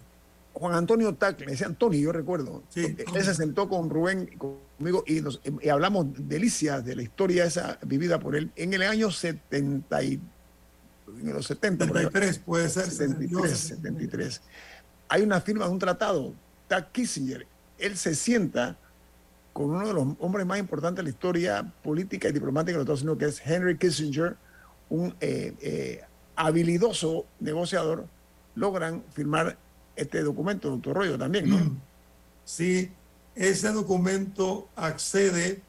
Juan 0.52 0.74
Antonio 0.74 1.14
Tac, 1.14 1.40
le 1.40 1.46
decían 1.46 1.76
Tony, 1.76 1.98
yo 2.02 2.12
recuerdo. 2.12 2.62
Eh, 2.76 2.94
Él 3.14 3.24
se 3.24 3.34
sentó 3.34 3.70
con 3.70 3.88
Rubén 3.88 4.28
y 4.30 4.36
conmigo 4.36 5.02
y, 5.06 5.22
nos- 5.22 5.40
y 5.62 5.68
hablamos 5.70 6.08
delicias 6.28 6.84
de 6.84 6.94
la 6.94 7.02
historia 7.02 7.46
esa 7.46 7.78
vivida 7.86 8.20
por 8.20 8.36
él 8.36 8.52
en 8.54 8.74
el 8.74 8.82
año 8.82 9.10
70 9.10 10.02
y, 10.02 10.20
en 11.06 11.32
los 11.32 11.46
70. 11.46 11.86
por 11.86 11.96
ahí. 11.98 12.04
73 12.04 12.38
puede 12.38 12.68
ser. 12.68 12.90
73, 12.90 13.58
73. 13.58 14.42
Hay 15.08 15.22
una 15.22 15.40
firma 15.40 15.66
de 15.66 15.70
un 15.70 15.78
tratado, 15.78 16.34
Kissinger. 16.92 17.46
Él 17.78 17.96
se 17.96 18.14
sienta 18.14 18.76
con 19.52 19.70
uno 19.70 19.86
de 19.86 19.94
los 19.94 20.08
hombres 20.18 20.44
más 20.46 20.58
importantes 20.58 20.96
de 20.96 21.02
la 21.04 21.10
historia 21.10 21.72
política 21.82 22.28
y 22.28 22.32
diplomática 22.32 22.72
de 22.72 22.84
los 22.84 22.84
Estados 22.84 23.02
Unidos, 23.02 23.18
que 23.18 23.26
es 23.26 23.46
Henry 23.46 23.78
Kissinger, 23.78 24.36
un 24.88 25.14
eh, 25.20 25.54
eh, 25.60 26.00
habilidoso 26.34 27.26
negociador, 27.38 28.08
logran 28.56 29.04
firmar 29.12 29.56
este 29.94 30.22
documento, 30.22 30.70
doctor 30.70 30.96
Rollo, 30.96 31.18
también, 31.18 31.50
¿no? 31.50 31.58
Sí, 32.46 32.92
ese 33.34 33.72
documento 33.72 34.68
accede 34.76 35.62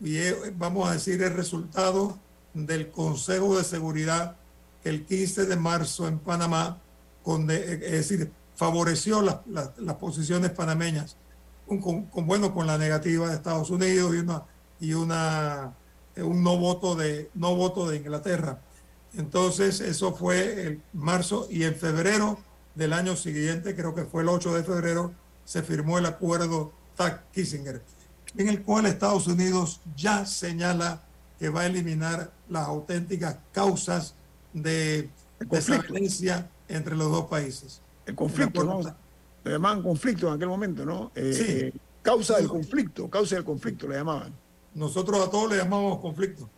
y 0.00 0.18
es, 0.18 0.56
vamos 0.56 0.88
a 0.88 0.92
decir, 0.92 1.20
el 1.24 1.34
resultado 1.34 2.20
del 2.54 2.88
Consejo 2.92 3.58
de 3.58 3.64
Seguridad 3.64 4.36
el 4.84 5.04
15 5.04 5.46
de 5.46 5.56
marzo 5.56 6.08
en 6.08 6.18
Panamá, 6.18 6.80
con 7.22 7.50
es 7.50 7.80
decir, 7.80 8.32
favoreció 8.56 9.20
las, 9.22 9.38
las- 9.46 9.70
posiciones 9.96 10.50
panameñas, 10.50 11.16
con, 11.66 11.80
con- 11.80 12.26
bueno, 12.26 12.52
con 12.54 12.66
la 12.66 12.78
negativa 12.78 13.28
de 13.28 13.34
Estados 13.36 13.70
Unidos 13.70 14.14
y 14.14 14.18
una 14.18 14.42
y 14.80 14.92
una 14.94 15.74
un 16.16 16.42
no 16.42 16.56
voto 16.58 16.94
de 16.96 17.30
no 17.34 17.54
voto 17.54 17.88
de 17.88 17.96
Inglaterra. 17.98 18.60
Entonces, 19.14 19.80
eso 19.80 20.14
fue 20.14 20.66
el 20.66 20.82
marzo 20.92 21.46
y 21.50 21.64
en 21.64 21.74
febrero 21.74 22.38
del 22.74 22.92
año 22.92 23.16
siguiente, 23.16 23.74
creo 23.74 23.94
que 23.94 24.04
fue 24.04 24.22
el 24.22 24.28
8 24.28 24.54
de 24.54 24.62
febrero, 24.64 25.12
se 25.44 25.62
firmó 25.62 25.98
el 25.98 26.06
acuerdo 26.06 26.72
TAC-Kissinger, 26.96 27.80
en 28.36 28.48
el 28.48 28.62
cual 28.62 28.86
Estados 28.86 29.26
Unidos 29.26 29.80
ya 29.96 30.24
señala 30.26 31.02
que 31.38 31.48
va 31.48 31.62
a 31.62 31.66
eliminar 31.66 32.30
las 32.48 32.66
auténticas 32.68 33.36
causas 33.52 34.14
de 34.52 35.08
desavenencia 35.48 36.48
entre 36.68 36.96
los 36.96 37.10
dos 37.10 37.26
países. 37.26 37.80
El 38.06 38.14
conflicto, 38.14 38.64
¿no? 38.64 38.80
Lo 39.42 39.50
llamaban 39.50 39.82
conflicto 39.82 40.28
en 40.28 40.34
aquel 40.34 40.48
momento, 40.48 40.84
¿no? 40.84 41.10
Eh, 41.14 41.32
Sí. 41.32 41.44
eh, 41.48 41.72
causa 42.02 42.36
del 42.36 42.48
conflicto, 42.48 43.08
causa 43.08 43.36
del 43.36 43.44
conflicto 43.44 43.88
le 43.88 43.96
llamaban. 43.96 44.32
Nosotros 44.74 45.26
a 45.26 45.30
todos 45.30 45.50
le 45.50 45.56
llamamos 45.58 45.98
conflicto, 45.98 46.48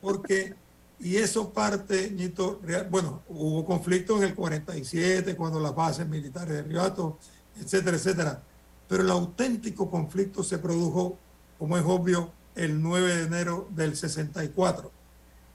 porque, 0.00 0.54
y 0.98 1.16
eso 1.16 1.50
parte, 1.52 2.10
Ñito, 2.10 2.60
real- 2.62 2.88
bueno, 2.90 3.22
hubo 3.28 3.64
conflicto 3.64 4.16
en 4.16 4.24
el 4.24 4.34
47, 4.34 5.36
cuando 5.36 5.60
las 5.60 5.74
bases 5.74 6.08
militares 6.08 6.54
de 6.54 6.62
Ribato, 6.62 7.18
etcétera, 7.60 7.96
etcétera, 7.96 8.42
pero 8.88 9.02
el 9.02 9.10
auténtico 9.10 9.90
conflicto 9.90 10.42
se 10.42 10.58
produjo, 10.58 11.18
como 11.58 11.76
es 11.76 11.84
obvio, 11.86 12.32
el 12.54 12.82
9 12.82 13.16
de 13.16 13.22
enero 13.24 13.68
del 13.70 13.96
64. 13.96 14.90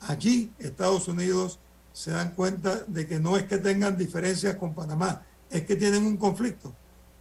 Allí 0.01 0.51
Estados 0.59 1.07
Unidos 1.07 1.59
se 1.97 2.11
dan 2.11 2.29
cuenta 2.35 2.83
de 2.85 3.07
que 3.07 3.19
no 3.19 3.37
es 3.37 3.45
que 3.45 3.57
tengan 3.57 3.97
diferencias 3.97 4.55
con 4.57 4.75
Panamá, 4.75 5.23
es 5.49 5.63
que 5.63 5.75
tienen 5.75 6.05
un 6.05 6.15
conflicto 6.15 6.71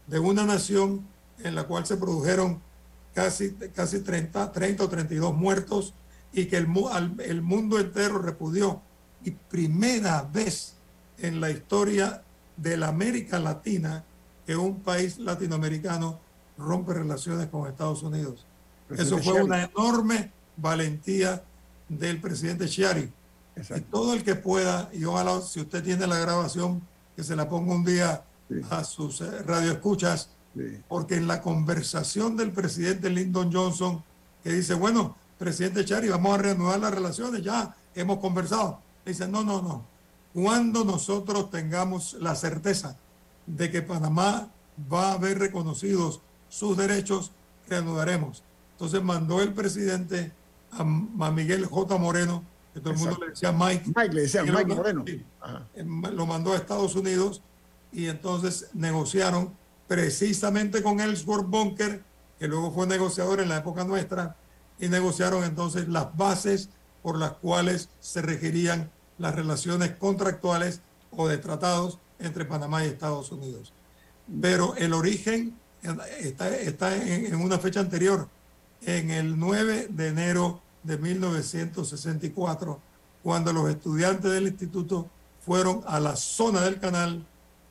de 0.06 0.18
una 0.18 0.44
nación 0.44 1.00
en 1.42 1.54
la 1.54 1.64
cual 1.64 1.86
se 1.86 1.96
produjeron 1.96 2.60
casi, 3.14 3.52
casi 3.74 4.00
30, 4.00 4.52
30 4.52 4.84
o 4.84 4.86
32 4.86 5.34
muertos 5.34 5.94
y 6.30 6.44
que 6.44 6.58
el, 6.58 6.68
el 7.24 7.40
mundo 7.40 7.80
entero 7.80 8.18
repudió. 8.18 8.82
Y 9.24 9.30
primera 9.30 10.20
vez 10.30 10.74
en 11.16 11.40
la 11.40 11.48
historia 11.50 12.22
de 12.58 12.76
la 12.76 12.88
América 12.88 13.38
Latina 13.38 14.04
que 14.44 14.56
un 14.56 14.80
país 14.80 15.18
latinoamericano 15.18 16.20
rompe 16.58 16.92
relaciones 16.92 17.46
con 17.46 17.66
Estados 17.66 18.02
Unidos. 18.02 18.44
Eso 18.90 19.16
fue 19.20 19.42
una 19.42 19.64
enorme 19.64 20.32
valentía 20.58 21.42
del 21.88 22.20
presidente 22.20 22.66
Chiari. 22.66 23.10
Y 23.56 23.80
todo 23.82 24.14
el 24.14 24.22
que 24.22 24.34
pueda, 24.34 24.90
y 24.92 25.04
ojalá 25.04 25.40
si 25.40 25.60
usted 25.60 25.82
tiene 25.82 26.06
la 26.06 26.18
grabación, 26.18 26.82
que 27.14 27.24
se 27.24 27.34
la 27.34 27.48
ponga 27.48 27.74
un 27.74 27.84
día 27.84 28.22
a 28.70 28.84
sus 28.84 29.20
eh, 29.22 29.42
radioescuchas, 29.42 30.30
porque 30.88 31.16
en 31.16 31.26
la 31.26 31.42
conversación 31.42 32.36
del 32.36 32.50
presidente 32.50 33.10
Lyndon 33.10 33.52
Johnson, 33.52 34.02
que 34.42 34.52
dice, 34.52 34.74
bueno, 34.74 35.16
presidente 35.38 35.84
Chari, 35.84 36.08
vamos 36.08 36.34
a 36.34 36.42
reanudar 36.42 36.80
las 36.80 36.94
relaciones, 36.94 37.42
ya 37.42 37.74
hemos 37.94 38.18
conversado. 38.18 38.80
Dice, 39.04 39.28
no, 39.28 39.44
no, 39.44 39.60
no. 39.62 39.84
Cuando 40.32 40.84
nosotros 40.84 41.50
tengamos 41.50 42.14
la 42.20 42.34
certeza 42.34 42.96
de 43.46 43.70
que 43.70 43.82
Panamá 43.82 44.48
va 44.92 45.10
a 45.10 45.14
haber 45.14 45.38
reconocidos 45.38 46.20
sus 46.48 46.76
derechos, 46.76 47.32
reanudaremos. 47.68 48.42
Entonces 48.72 49.02
mandó 49.02 49.40
el 49.40 49.52
presidente 49.54 50.32
a, 50.72 50.84
Miguel 50.84 51.66
J. 51.66 51.96
Moreno, 51.96 52.42
que 52.76 52.82
todo 52.82 52.92
el 52.92 52.98
mundo 52.98 53.18
le 53.22 53.30
decía 53.30 53.52
Mike. 53.52 53.84
Mike 53.96 54.14
le 54.14 54.20
decía 54.20 54.42
Mike 54.42 54.74
Moreno. 54.74 55.02
Lo 56.12 56.26
mandó 56.26 56.52
a 56.52 56.56
Estados 56.56 56.94
Unidos 56.94 57.40
y 57.90 58.08
entonces 58.08 58.68
negociaron 58.74 59.56
precisamente 59.88 60.82
con 60.82 61.00
Ellsworth 61.00 61.46
Bunker, 61.46 62.02
que 62.38 62.48
luego 62.48 62.70
fue 62.70 62.86
negociador 62.86 63.40
en 63.40 63.48
la 63.48 63.56
época 63.56 63.84
nuestra, 63.84 64.36
y 64.78 64.88
negociaron 64.88 65.42
entonces 65.44 65.88
las 65.88 66.14
bases 66.18 66.68
por 67.02 67.16
las 67.16 67.32
cuales 67.32 67.88
se 68.00 68.20
regirían 68.20 68.90
las 69.16 69.34
relaciones 69.34 69.92
contractuales 69.92 70.82
o 71.12 71.28
de 71.28 71.38
tratados 71.38 71.98
entre 72.18 72.44
Panamá 72.44 72.84
y 72.84 72.88
Estados 72.88 73.32
Unidos. 73.32 73.72
Pero 74.42 74.76
el 74.76 74.92
origen 74.92 75.56
está, 76.18 76.54
está 76.54 76.94
en, 76.94 77.24
en 77.24 77.36
una 77.36 77.58
fecha 77.58 77.80
anterior, 77.80 78.28
en 78.82 79.10
el 79.10 79.38
9 79.38 79.86
de 79.88 80.08
enero 80.08 80.60
de 80.86 80.98
1964, 80.98 82.80
cuando 83.22 83.52
los 83.52 83.68
estudiantes 83.68 84.30
del 84.30 84.46
instituto 84.46 85.08
fueron 85.44 85.82
a 85.86 86.00
la 86.00 86.16
zona 86.16 86.60
del 86.62 86.78
canal 86.78 87.26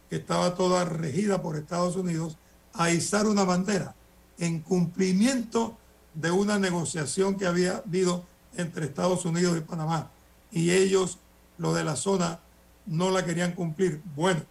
que 0.09 0.17
estaba 0.17 0.55
toda 0.55 0.85
regida 0.85 1.41
por 1.41 1.55
Estados 1.55 1.95
Unidos, 1.95 2.37
a 2.73 2.91
izar 2.91 3.25
una 3.25 3.45
bandera 3.45 3.95
en 4.37 4.59
cumplimiento 4.59 5.77
de 6.13 6.31
una 6.31 6.59
negociación 6.59 7.37
que 7.37 7.47
había 7.47 7.77
habido 7.77 8.25
entre 8.57 8.85
Estados 8.85 9.25
Unidos 9.25 9.57
y 9.57 9.61
Panamá. 9.61 10.11
Y 10.51 10.71
ellos, 10.71 11.19
lo 11.57 11.73
de 11.73 11.83
la 11.83 11.95
zona, 11.95 12.39
no 12.85 13.11
la 13.11 13.25
querían 13.25 13.53
cumplir. 13.53 14.01
Bueno, 14.15 14.41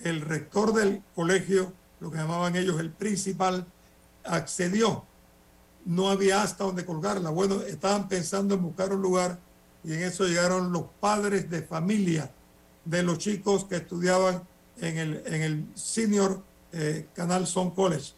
el 0.00 0.22
rector 0.22 0.72
del 0.72 1.02
colegio, 1.14 1.72
lo 2.00 2.10
que 2.10 2.18
llamaban 2.18 2.56
ellos 2.56 2.80
el 2.80 2.90
principal, 2.90 3.66
accedió. 4.24 5.04
No 5.84 6.08
había 6.08 6.42
hasta 6.42 6.64
donde 6.64 6.84
colgarla. 6.84 7.30
Bueno, 7.30 7.60
estaban 7.62 8.08
pensando 8.08 8.54
en 8.54 8.62
buscar 8.62 8.92
un 8.92 9.02
lugar 9.02 9.38
y 9.84 9.92
en 9.92 10.02
eso 10.02 10.24
llegaron 10.26 10.72
los 10.72 10.84
padres 11.00 11.50
de 11.50 11.62
familia 11.62 12.30
de 12.84 13.02
los 13.02 13.18
chicos 13.18 13.64
que 13.64 13.76
estudiaban 13.76 14.42
en 14.80 14.98
el, 14.98 15.22
en 15.26 15.42
el 15.42 15.66
Senior 15.74 16.42
eh, 16.72 17.06
Canal 17.14 17.46
Son 17.46 17.70
College, 17.70 18.12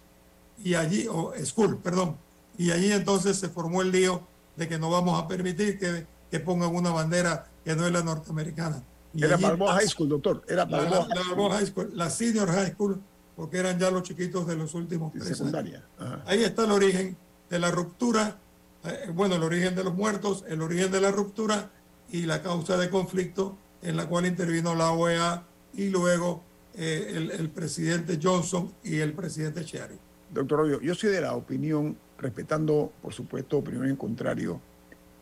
y 0.65 0.75
allí, 0.75 1.07
o 1.09 1.33
School, 1.45 1.79
perdón, 1.79 2.17
y 2.57 2.71
allí 2.71 2.91
entonces 2.91 3.37
se 3.37 3.49
formó 3.49 3.83
el 3.83 3.93
lío 3.93 4.23
de 4.57 4.67
que 4.67 4.79
no 4.79 4.91
vamos 4.91 5.23
a 5.23 5.29
permitir 5.29 5.79
que, 5.79 6.07
que 6.31 6.41
pongan 6.41 6.75
una 6.75 6.91
bandera 6.91 7.47
que 7.65 7.77
no 7.77 7.87
es 7.87 7.93
la 7.93 8.03
norteamericana. 8.03 8.83
era 9.15 9.37
Balboa 9.37 9.75
High 9.75 9.89
School, 9.89 10.09
doctor. 10.09 10.43
Era 10.49 10.65
Balboa, 10.65 11.07
la, 11.09 11.57
High 11.57 11.67
School, 11.67 11.91
la 11.93 12.09
Senior 12.09 12.49
High 12.51 12.73
School, 12.73 13.03
porque 13.37 13.59
eran 13.59 13.79
ya 13.79 13.91
los 13.91 14.03
chiquitos 14.05 14.47
de 14.47 14.57
los 14.57 14.73
últimos 14.75 15.13
tres 15.13 15.41
años. 15.43 15.83
Ahí 16.25 16.43
está 16.43 16.65
el 16.65 16.71
origen 16.71 17.17
de 17.51 17.59
la 17.59 17.71
ruptura, 17.71 18.39
eh, 18.85 19.11
bueno, 19.13 19.37
el 19.37 19.43
origen 19.43 19.75
de 19.75 19.85
los 19.85 19.95
muertos, 19.95 20.45
el 20.49 20.63
origen 20.63 20.91
de 20.91 21.01
la 21.01 21.11
ruptura 21.11 21.71
y 22.11 22.23
la 22.23 22.43
causa 22.43 22.77
de 22.77 22.91
conflicto 22.91 23.57
en 23.83 23.97
la 23.97 24.07
cual 24.07 24.27
intervino 24.27 24.75
la 24.75 24.93
OEA 24.93 25.45
y 25.75 25.91
luego 25.91 26.43
eh, 26.75 27.31
el, 27.33 27.49
presidente 27.51 28.19
Johnson 28.23 28.73
y 28.83 28.99
el 28.99 29.13
presidente 29.13 29.63
Sherry. 29.65 29.99
Doctor 30.33 30.59
Rollo, 30.61 30.81
yo 30.81 30.95
soy 30.95 31.11
de 31.11 31.21
la 31.21 31.35
opinión, 31.35 31.97
respetando, 32.19 32.93
por 33.01 33.13
supuesto, 33.13 33.59
opinión 33.59 33.87
en 33.89 33.97
contrario, 33.97 34.61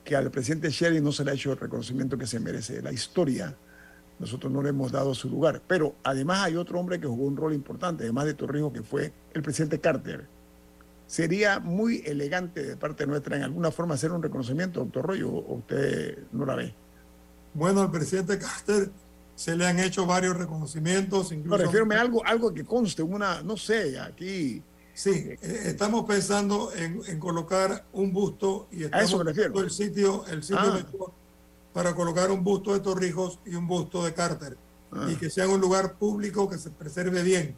que 0.03 0.17
al 0.17 0.31
presidente 0.31 0.71
Sherry 0.71 1.01
no 1.01 1.13
se 1.13 1.25
le 1.25 1.31
ha 1.31 1.35
hecho 1.35 1.53
el 1.53 1.59
reconocimiento 1.59 2.19
que 2.19 2.27
se 2.27 2.41
merece. 2.41 2.83
La 2.83 2.93
historia, 2.93 3.55
nosotros 4.19 4.53
no 4.53 4.63
le 4.63 4.71
hemos 4.71 4.93
dado 4.93 5.15
su 5.15 5.29
lugar. 5.29 5.63
Pero 5.67 5.95
además 6.03 6.41
hay 6.41 6.57
otro 6.57 6.79
hombre 6.79 7.01
que 7.01 7.07
jugó 7.07 7.25
un 7.25 7.37
rol 7.37 7.55
importante, 7.55 8.05
además 8.05 8.27
de 8.27 8.35
Torrijos, 8.35 8.73
que 8.73 8.83
fue 8.83 9.13
el 9.33 9.43
presidente 9.43 9.81
Carter. 9.81 10.27
Sería 11.07 11.61
muy 11.61 12.03
elegante 12.07 12.63
de 12.63 12.77
parte 12.77 13.07
nuestra 13.07 13.37
en 13.37 13.43
alguna 13.43 13.71
forma 13.71 13.95
hacer 13.95 14.11
un 14.13 14.23
reconocimiento, 14.23 14.81
doctor 14.81 15.07
Rollo, 15.07 15.31
o 15.31 15.57
usted 15.57 16.19
no 16.33 16.47
la 16.47 16.55
ve. 16.55 16.75
Bueno, 17.53 17.83
el 17.83 17.91
presidente 17.91 18.39
Carter 18.39 18.91
se 19.35 19.57
le 19.57 19.67
han 19.67 19.79
hecho 19.81 20.07
varios 20.07 20.37
reconocimientos. 20.37 21.33
Incluso... 21.33 21.57
No, 21.57 21.65
refiero 21.65 21.87
a 21.93 22.01
algo, 22.01 22.25
algo 22.25 22.55
que 22.55 22.65
conste, 22.65 23.03
una, 23.03 23.43
no 23.43 23.57
sé, 23.57 23.99
aquí. 23.99 24.63
Sí, 24.95 25.11
eh, 25.11 25.39
estamos 25.65 26.05
pensando 26.05 26.71
en, 26.75 27.19
colocar 27.19 27.85
un 27.93 28.13
busto 28.13 28.69
y 28.71 28.85
estamos 28.85 29.27
a 29.27 29.31
eso 29.31 29.61
el 29.61 29.71
sitio, 29.71 30.25
el 30.27 30.43
sitio 30.43 30.61
ah. 30.61 31.13
para 31.73 31.95
colocar 31.97 32.31
un 32.31 32.45
busto 32.45 32.73
de 32.73 32.81
Torrijos 32.81 33.41
y 33.45 33.57
un 33.57 33.67
busto 33.67 34.05
de 34.05 34.15
Carter 34.15 34.57
ah. 34.93 35.09
y 35.11 35.17
que 35.17 35.31
sea 35.31 35.49
un 35.49 35.61
lugar 35.61 35.95
público 35.95 36.49
que 36.49 36.59
se 36.59 36.71
preserve 36.71 37.25
bien. 37.25 37.57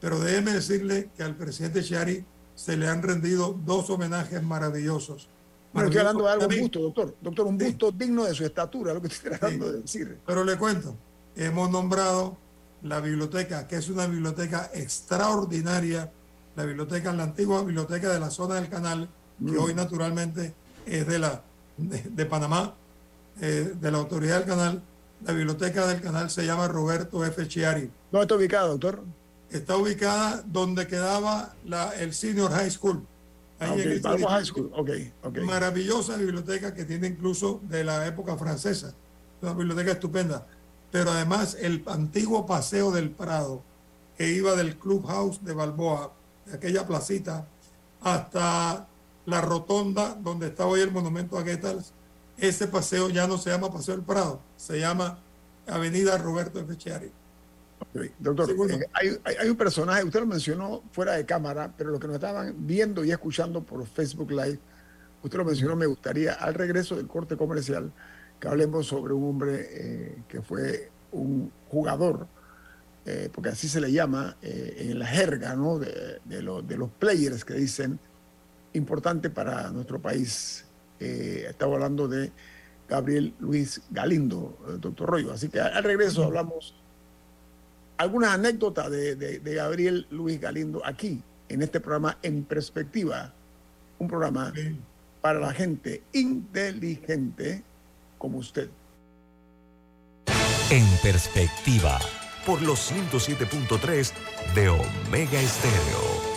Pero 0.00 0.18
déjeme 0.18 0.52
decirle 0.52 1.10
que 1.14 1.22
al 1.22 1.36
presidente 1.36 1.82
Shari 1.82 2.24
se 2.54 2.76
le 2.76 2.88
han 2.88 3.02
rendido 3.02 3.58
dos 3.64 3.90
homenajes 3.90 4.42
maravillosos. 4.42 5.28
Bueno, 5.72 5.88
estoy 5.88 6.00
hablando 6.00 6.24
de 6.24 6.30
algo, 6.30 6.46
un 6.46 6.60
busto, 6.60 6.80
doctor. 6.80 7.16
Doctor, 7.20 7.46
un 7.46 7.58
busto 7.58 7.90
digno 7.92 8.24
de 8.24 8.34
su 8.34 8.44
estatura, 8.44 8.92
lo 8.92 9.00
que 9.00 9.08
estoy 9.08 9.30
tratando 9.30 9.72
de 9.72 9.80
decir. 9.80 10.18
Pero 10.26 10.44
le 10.44 10.56
cuento, 10.58 10.94
hemos 11.34 11.70
nombrado 11.70 12.36
la 12.82 13.00
biblioteca, 13.00 13.66
que 13.66 13.76
es 13.76 13.88
una 13.88 14.06
biblioteca 14.06 14.70
extraordinaria, 14.74 16.12
la 16.56 16.64
biblioteca, 16.64 17.12
la 17.12 17.24
antigua 17.24 17.62
biblioteca 17.62 18.12
de 18.12 18.20
la 18.20 18.30
zona 18.30 18.56
del 18.56 18.68
canal, 18.68 19.08
que 19.38 19.52
mm. 19.52 19.58
hoy 19.58 19.74
naturalmente 19.74 20.54
es 20.84 21.06
de, 21.06 21.18
la, 21.18 21.42
de, 21.78 22.26
Panamá, 22.26 22.74
eh, 23.40 23.72
de 23.80 23.90
la 23.90 23.98
autoridad 23.98 24.38
del 24.38 24.48
canal. 24.48 24.82
La 25.24 25.32
biblioteca 25.32 25.86
del 25.86 26.00
canal 26.00 26.30
se 26.30 26.44
llama 26.44 26.68
Roberto 26.68 27.24
F. 27.24 27.46
Chiari. 27.46 27.90
¿Dónde 28.10 28.24
está 28.24 28.34
ubicada, 28.34 28.68
doctor? 28.68 29.02
Está 29.52 29.76
ubicada 29.76 30.42
donde 30.46 30.86
quedaba 30.86 31.54
la, 31.64 31.94
el 31.96 32.14
Senior 32.14 32.50
High 32.52 32.70
School. 32.70 33.06
Maravillosa 35.44 36.16
biblioteca 36.16 36.74
que 36.74 36.84
tiene 36.84 37.08
incluso 37.08 37.60
de 37.62 37.84
la 37.84 38.06
época 38.06 38.36
francesa. 38.36 38.94
Una 39.42 39.52
biblioteca 39.52 39.92
estupenda. 39.92 40.46
Pero 40.90 41.10
además 41.10 41.56
el 41.60 41.82
antiguo 41.86 42.46
paseo 42.46 42.90
del 42.90 43.10
Prado, 43.10 43.62
que 44.16 44.32
iba 44.32 44.56
del 44.56 44.76
Clubhouse 44.78 45.44
de 45.44 45.52
Balboa, 45.52 46.12
de 46.46 46.54
aquella 46.54 46.86
placita, 46.86 47.46
hasta 48.00 48.88
la 49.26 49.40
rotonda 49.40 50.14
donde 50.14 50.48
está 50.48 50.66
hoy 50.66 50.80
el 50.80 50.90
monumento 50.90 51.38
a 51.38 51.42
Goethals, 51.42 51.92
ese 52.38 52.66
paseo 52.66 53.10
ya 53.10 53.26
no 53.26 53.38
se 53.38 53.50
llama 53.50 53.72
Paseo 53.72 53.94
del 53.94 54.04
Prado, 54.04 54.40
se 54.56 54.80
llama 54.80 55.18
Avenida 55.66 56.18
Roberto 56.18 56.58
Doctor, 58.18 58.50
eh, 58.70 59.18
hay, 59.38 59.48
un 59.48 59.56
personaje, 59.56 60.04
usted 60.04 60.20
lo 60.20 60.26
mencionó 60.26 60.82
fuera 60.92 61.12
de 61.12 61.26
cámara, 61.26 61.72
pero 61.76 61.90
los 61.90 62.00
que 62.00 62.06
nos 62.06 62.16
estaban 62.16 62.54
viendo 62.66 63.04
y 63.04 63.10
escuchando 63.10 63.62
por 63.62 63.86
Facebook 63.86 64.30
Live, 64.30 64.58
usted 65.22 65.38
lo 65.38 65.44
mencionó, 65.44 65.76
me 65.76 65.86
gustaría 65.86 66.34
al 66.34 66.54
regreso 66.54 66.96
del 66.96 67.06
corte 67.06 67.36
comercial 67.36 67.92
que 68.40 68.48
hablemos 68.48 68.86
sobre 68.86 69.12
un 69.14 69.24
hombre 69.24 69.68
eh, 69.70 70.22
que 70.28 70.42
fue 70.42 70.90
un 71.12 71.52
jugador, 71.68 72.26
eh, 73.04 73.28
porque 73.32 73.50
así 73.50 73.68
se 73.68 73.80
le 73.80 73.92
llama 73.92 74.36
en 74.42 74.98
la 74.98 75.06
jerga 75.06 75.54
¿no? 75.54 75.78
de, 75.78 76.20
de, 76.24 76.42
los 76.42 76.90
players 76.98 77.44
que 77.44 77.54
dicen 77.54 77.98
importante 78.72 79.28
para 79.30 79.70
nuestro 79.70 80.00
país. 80.00 80.64
estaba 80.98 81.74
hablando 81.74 82.08
de 82.08 82.32
Gabriel 82.88 83.34
Luis 83.40 83.82
Galindo, 83.90 84.56
doctor 84.80 85.10
Rollo. 85.10 85.32
Así 85.32 85.48
que 85.48 85.60
al 85.60 85.82
regreso 85.84 86.24
hablamos 86.24 86.74
algunas 87.96 88.34
anécdotas 88.34 88.90
de, 88.90 89.40
Gabriel 89.44 90.06
Luis 90.10 90.40
Galindo 90.40 90.84
aquí, 90.84 91.22
en 91.48 91.62
este 91.62 91.80
programa 91.80 92.18
En 92.22 92.44
Perspectiva, 92.44 93.32
un 93.98 94.08
programa 94.08 94.52
para 95.20 95.38
la 95.38 95.52
gente 95.52 96.02
inteligente 96.12 97.62
como 98.18 98.38
usted. 98.38 98.68
En 100.70 100.86
perspectiva, 101.02 102.00
por 102.46 102.62
los 102.62 102.90
107.3 102.90 104.12
de 104.54 104.68
Omega 104.68 105.40
Estéreo. 105.40 106.32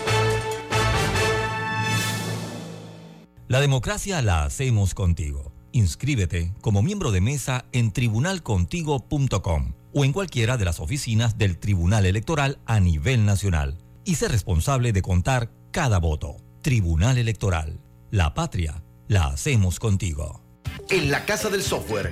La 3.47 3.59
democracia 3.61 4.21
la 4.21 4.43
hacemos 4.43 4.93
contigo. 4.93 5.53
Inscríbete 5.71 6.53
como 6.61 6.81
miembro 6.81 7.11
de 7.11 7.21
mesa 7.21 7.65
en 7.71 7.91
tribunalcontigo.com 7.91 9.73
o 9.95 10.03
en 10.03 10.11
cualquiera 10.11 10.57
de 10.57 10.65
las 10.65 10.81
oficinas 10.81 11.37
del 11.37 11.57
Tribunal 11.57 12.05
Electoral 12.05 12.59
a 12.65 12.81
nivel 12.81 13.25
nacional 13.25 13.77
y 14.03 14.15
sé 14.15 14.27
responsable 14.27 14.91
de 14.91 15.01
contar 15.01 15.51
cada 15.71 15.99
voto. 15.99 16.37
Tribunal 16.61 17.17
Electoral. 17.17 17.79
La 18.11 18.33
patria 18.33 18.83
la 19.07 19.27
hacemos 19.27 19.79
contigo. 19.79 20.43
En 20.89 21.09
la 21.09 21.25
Casa 21.25 21.49
del 21.49 21.63
Software 21.63 22.11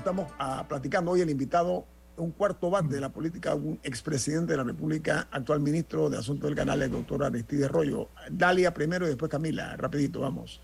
Estamos 0.00 0.32
ah, 0.38 0.64
platicando 0.66 1.10
hoy 1.10 1.20
el 1.20 1.28
invitado, 1.28 1.84
un 2.16 2.32
cuarto 2.32 2.70
bate 2.70 2.94
de 2.94 3.00
la 3.00 3.10
política, 3.10 3.54
un 3.54 3.78
expresidente 3.82 4.52
de 4.52 4.56
la 4.56 4.64
República, 4.64 5.28
actual 5.30 5.60
ministro 5.60 6.08
de 6.08 6.18
Asuntos 6.18 6.48
del 6.48 6.56
Canal, 6.56 6.82
el 6.82 6.90
doctor 6.90 7.22
Aristide 7.22 7.68
Rollo. 7.68 8.08
Dalia 8.30 8.72
primero 8.72 9.06
y 9.06 9.10
después 9.10 9.30
Camila, 9.30 9.76
rapidito, 9.76 10.20
vamos. 10.20 10.60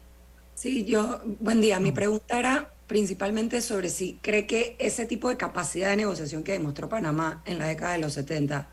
Sí, 0.54 0.84
yo, 0.84 1.20
buen 1.38 1.60
día. 1.60 1.78
Mi 1.80 1.92
pregunta 1.92 2.38
era 2.38 2.72
principalmente 2.86 3.60
sobre 3.60 3.90
si 3.90 4.18
cree 4.22 4.46
que 4.46 4.74
ese 4.78 5.04
tipo 5.04 5.28
de 5.28 5.36
capacidad 5.36 5.90
de 5.90 5.96
negociación 5.96 6.42
que 6.42 6.52
demostró 6.52 6.88
Panamá 6.88 7.42
en 7.44 7.58
la 7.58 7.66
década 7.66 7.92
de 7.92 7.98
los 7.98 8.14
70 8.14 8.70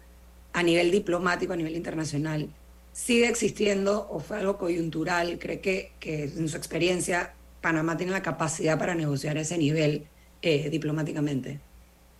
a 0.53 0.63
nivel 0.63 0.91
diplomático, 0.91 1.51
a 1.51 1.57
nivel 1.57 1.75
internacional, 1.75 2.49
sigue 2.93 3.27
existiendo 3.27 4.07
o 4.09 4.19
fue 4.21 4.37
algo 4.37 4.57
coyuntural. 4.57 5.39
¿Cree 5.39 5.59
que, 5.59 5.91
que 5.99 6.23
en 6.23 6.47
su 6.47 6.55
experiencia 6.55 7.33
Panamá 7.59 7.97
tiene 7.97 8.13
la 8.13 8.21
capacidad 8.21 8.79
para 8.79 8.95
negociar 8.95 9.37
a 9.37 9.41
ese 9.41 9.57
nivel 9.57 10.07
eh, 10.43 10.69
diplomáticamente? 10.69 11.59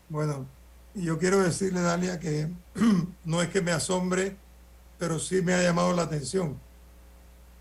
Bueno, 0.08 0.46
yo 0.96 1.20
quiero 1.20 1.44
decirle, 1.44 1.82
Dalia, 1.82 2.20
que 2.20 2.48
no 3.26 3.42
es 3.42 3.50
que 3.50 3.62
me 3.62 3.72
asombre, 3.72 4.38
pero 4.98 5.20
sí 5.20 5.42
me 5.42 5.54
ha 5.54 5.62
llamado 5.62 5.94
la 5.94 6.04
atención. 6.04 6.58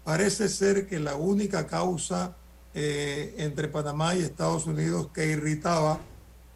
Parece 0.04 0.48
ser 0.48 0.86
que 0.86 1.00
la 1.00 1.16
única 1.16 1.66
causa 1.66 2.36
eh, 2.74 3.34
entre 3.38 3.66
Panamá 3.66 4.14
y 4.14 4.20
Estados 4.20 4.66
Unidos 4.66 5.08
que 5.12 5.26
irritaba 5.26 5.98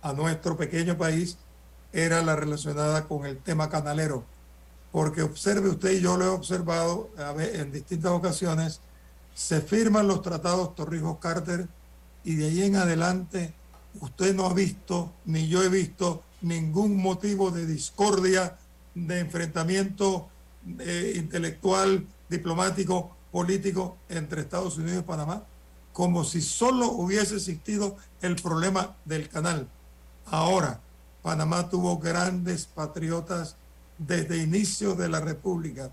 a 0.03 0.13
nuestro 0.13 0.57
pequeño 0.57 0.97
país 0.97 1.37
era 1.93 2.23
la 2.23 2.37
relacionada 2.37 3.09
con 3.09 3.27
el 3.27 3.39
tema 3.39 3.69
canalero. 3.69 4.25
Porque 4.93 5.23
observe 5.23 5.69
usted, 5.69 5.91
y 5.93 6.01
yo 6.01 6.17
lo 6.17 6.27
he 6.27 6.29
observado 6.29 7.11
en 7.39 7.73
distintas 7.73 8.13
ocasiones, 8.13 8.81
se 9.35 9.61
firman 9.61 10.07
los 10.07 10.23
tratados 10.23 10.77
Torrijos-Carter 10.77 11.67
y 12.23 12.37
de 12.37 12.47
ahí 12.47 12.63
en 12.63 12.77
adelante 12.77 13.53
usted 14.01 14.35
no 14.35 14.47
ha 14.47 14.55
visto, 14.55 15.13
ni 15.25 15.49
yo 15.49 15.63
he 15.63 15.69
visto, 15.69 16.23
ningún 16.43 16.97
motivo 16.97 17.51
de 17.51 17.67
discordia, 17.67 18.57
de 18.95 19.21
enfrentamiento 19.21 20.29
eh, 20.79 21.15
intelectual, 21.17 22.07
diplomático, 22.29 23.17
político 23.31 23.97
entre 24.09 24.41
Estados 24.41 24.79
Unidos 24.79 25.01
y 25.01 25.07
Panamá, 25.07 25.45
como 25.93 26.25
si 26.25 26.41
solo 26.41 26.91
hubiese 26.91 27.37
existido 27.37 27.97
el 28.21 28.37
problema 28.37 28.97
del 29.05 29.29
canal. 29.29 29.69
Ahora, 30.27 30.81
Panamá 31.23 31.69
tuvo 31.69 31.99
grandes 31.99 32.67
patriotas 32.67 33.57
desde 33.99 34.39
inicio 34.39 34.95
de 34.95 35.09
la 35.09 35.21
República, 35.21 35.91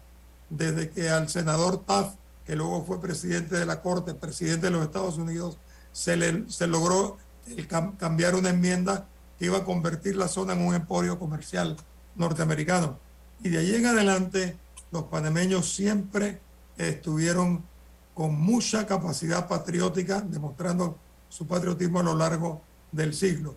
desde 0.49 0.89
que 0.89 1.09
al 1.09 1.29
senador 1.29 1.83
Taft, 1.85 2.15
que 2.45 2.55
luego 2.55 2.83
fue 2.85 3.01
presidente 3.01 3.55
de 3.57 3.65
la 3.65 3.81
Corte, 3.81 4.13
presidente 4.13 4.67
de 4.67 4.71
los 4.71 4.83
Estados 4.83 5.17
Unidos, 5.17 5.57
se, 5.91 6.17
le, 6.17 6.49
se 6.49 6.67
logró 6.67 7.17
el 7.47 7.67
cam- 7.67 7.97
cambiar 7.97 8.35
una 8.35 8.49
enmienda 8.49 9.07
que 9.37 9.45
iba 9.45 9.57
a 9.59 9.63
convertir 9.63 10.15
la 10.15 10.27
zona 10.27 10.53
en 10.53 10.61
un 10.65 10.75
emporio 10.75 11.19
comercial 11.19 11.75
norteamericano. 12.15 12.99
Y 13.43 13.49
de 13.49 13.57
ahí 13.59 13.75
en 13.75 13.85
adelante, 13.85 14.57
los 14.91 15.03
panameños 15.05 15.73
siempre 15.73 16.39
estuvieron 16.77 17.63
con 18.13 18.39
mucha 18.39 18.85
capacidad 18.85 19.47
patriótica, 19.47 20.21
demostrando 20.21 20.97
su 21.29 21.47
patriotismo 21.47 21.99
a 21.99 22.03
lo 22.03 22.15
largo 22.15 22.61
del 22.91 23.13
siglo. 23.13 23.55